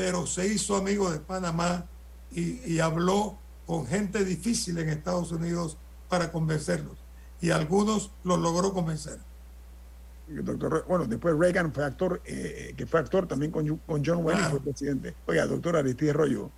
pero 0.00 0.26
se 0.26 0.46
hizo 0.46 0.76
amigo 0.76 1.10
de 1.10 1.18
Panamá 1.18 1.86
y, 2.30 2.72
y 2.72 2.80
habló 2.80 3.36
con 3.66 3.86
gente 3.86 4.24
difícil 4.24 4.78
en 4.78 4.88
Estados 4.88 5.30
Unidos 5.30 5.76
para 6.08 6.32
convencerlos. 6.32 6.96
Y 7.42 7.50
algunos 7.50 8.10
los 8.24 8.38
logró 8.38 8.72
convencer. 8.72 9.20
Doctor, 10.32 10.84
bueno, 10.86 11.06
después 11.06 11.36
Reagan 11.36 11.72
fue 11.72 11.84
actor, 11.84 12.20
eh, 12.24 12.72
que 12.76 12.86
fue 12.86 13.00
actor 13.00 13.26
también 13.26 13.50
con, 13.50 13.66
con 13.78 14.04
John 14.04 14.24
Wayne 14.24 14.40
Claro. 14.40 14.50
fue 14.50 14.60
presidente. 14.60 15.14
Oiga, 15.26 15.46
doctor 15.46 15.76
Aristide 15.76 16.12
Rollo, 16.12 16.50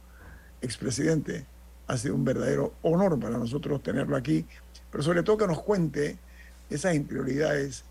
expresidente, 0.61 1.47
ha 1.87 1.97
sido 1.97 2.14
un 2.14 2.25
verdadero 2.25 2.75
honor 2.83 3.18
para 3.18 3.39
nosotros 3.39 3.83
tenerlo 3.83 4.14
aquí, 4.16 4.47
pero 4.91 5.03
sobre 5.03 5.23
todo 5.23 5.39
que 5.39 5.47
nos 5.47 5.62
cuente 5.62 6.18
esas 6.70 6.95
interioridades 6.95 7.85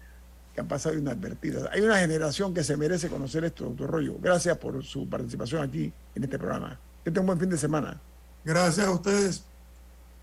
que 0.53 0.61
han 0.61 0.67
pasado 0.67 0.95
inadvertidas. 0.97 1.67
Hay 1.71 1.82
una 1.82 1.97
generación 1.97 2.53
que 2.53 2.63
se 2.63 2.77
merece 2.77 3.09
conocer 3.09 3.43
esto, 3.43 3.65
doctor 3.65 3.89
Rollo. 3.89 4.17
Gracias 4.21 4.57
por 4.57 4.84
su 4.84 5.07
participación 5.09 5.63
aquí 5.63 5.91
en 6.13 6.23
este 6.23 6.38
programa. 6.38 6.79
Que 7.03 7.09
tenga 7.09 7.21
un 7.21 7.27
buen 7.27 7.39
fin 7.39 7.49
de 7.49 7.57
semana. 7.57 7.99
Gracias 8.43 8.86
a 8.86 8.91
ustedes 8.91 9.43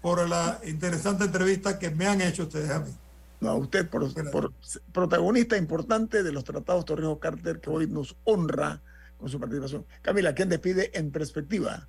por 0.02 0.28
la 0.28 0.60
interesante 0.64 1.24
entrevista 1.24 1.78
que 1.78 1.90
me 1.90 2.06
han 2.06 2.20
hecho 2.20 2.44
ustedes 2.44 2.70
a 2.70 2.80
mí. 2.80 2.90
No, 3.40 3.50
a 3.50 3.54
usted 3.54 3.88
por, 3.88 4.12
por 4.30 4.52
ser 4.60 4.82
protagonista 4.92 5.56
importante 5.56 6.22
de 6.22 6.32
los 6.32 6.44
tratados 6.44 6.84
Torrijos 6.84 7.18
Carter 7.18 7.60
que 7.60 7.70
hoy 7.70 7.86
nos 7.86 8.16
honra 8.24 8.82
con 9.16 9.28
su 9.28 9.38
participación. 9.38 9.86
Camila, 10.02 10.34
¿quién 10.34 10.48
despide 10.48 10.96
en 10.98 11.10
perspectiva? 11.10 11.88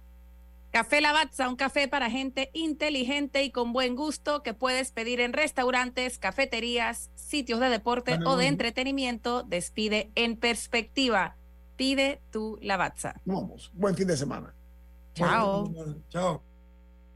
Café 0.72 1.02
Lavazza, 1.02 1.50
un 1.50 1.56
café 1.56 1.88
para 1.88 2.12
gente 2.12 2.52
inteligente 2.54 3.43
y 3.43 3.52
con 3.52 3.74
buen 3.74 3.95
gusto 3.95 4.43
que 4.43 4.54
puedes 4.54 4.91
pedir 4.91 5.20
en 5.20 5.34
restaurantes, 5.34 6.20
cafeterías, 6.20 7.10
sitios 7.16 7.60
de 7.60 7.70
deporte 7.70 8.12
Bueno, 8.18 8.32
o 8.32 8.38
de 8.38 8.47
entretenimiento. 8.47 9.41
Despide 9.43 10.12
en 10.14 10.38
perspectiva. 10.38 11.36
Pide 11.76 12.22
tu 12.30 12.60
Lavazza. 12.62 13.16
Vamos, 13.26 13.72
buen 13.74 13.95
fin 13.95 14.08
de 14.08 14.18
semana. 14.18 14.54
Chao. 15.16 15.74
Chao. 16.10 16.43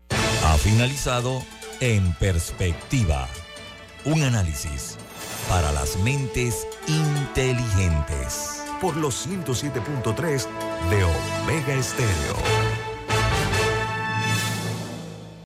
Ha 0.10 0.58
finalizado 0.58 1.44
En 1.80 2.14
Perspectiva. 2.14 3.28
Un 4.06 4.22
análisis 4.22 4.98
para 5.48 5.72
las 5.72 5.96
mentes 5.98 6.68
inteligentes. 6.88 8.62
Por 8.82 8.98
los 8.98 9.26
107.3 9.26 10.46
de 10.90 11.04
Omega 11.06 11.74
Estéreo. 11.74 12.73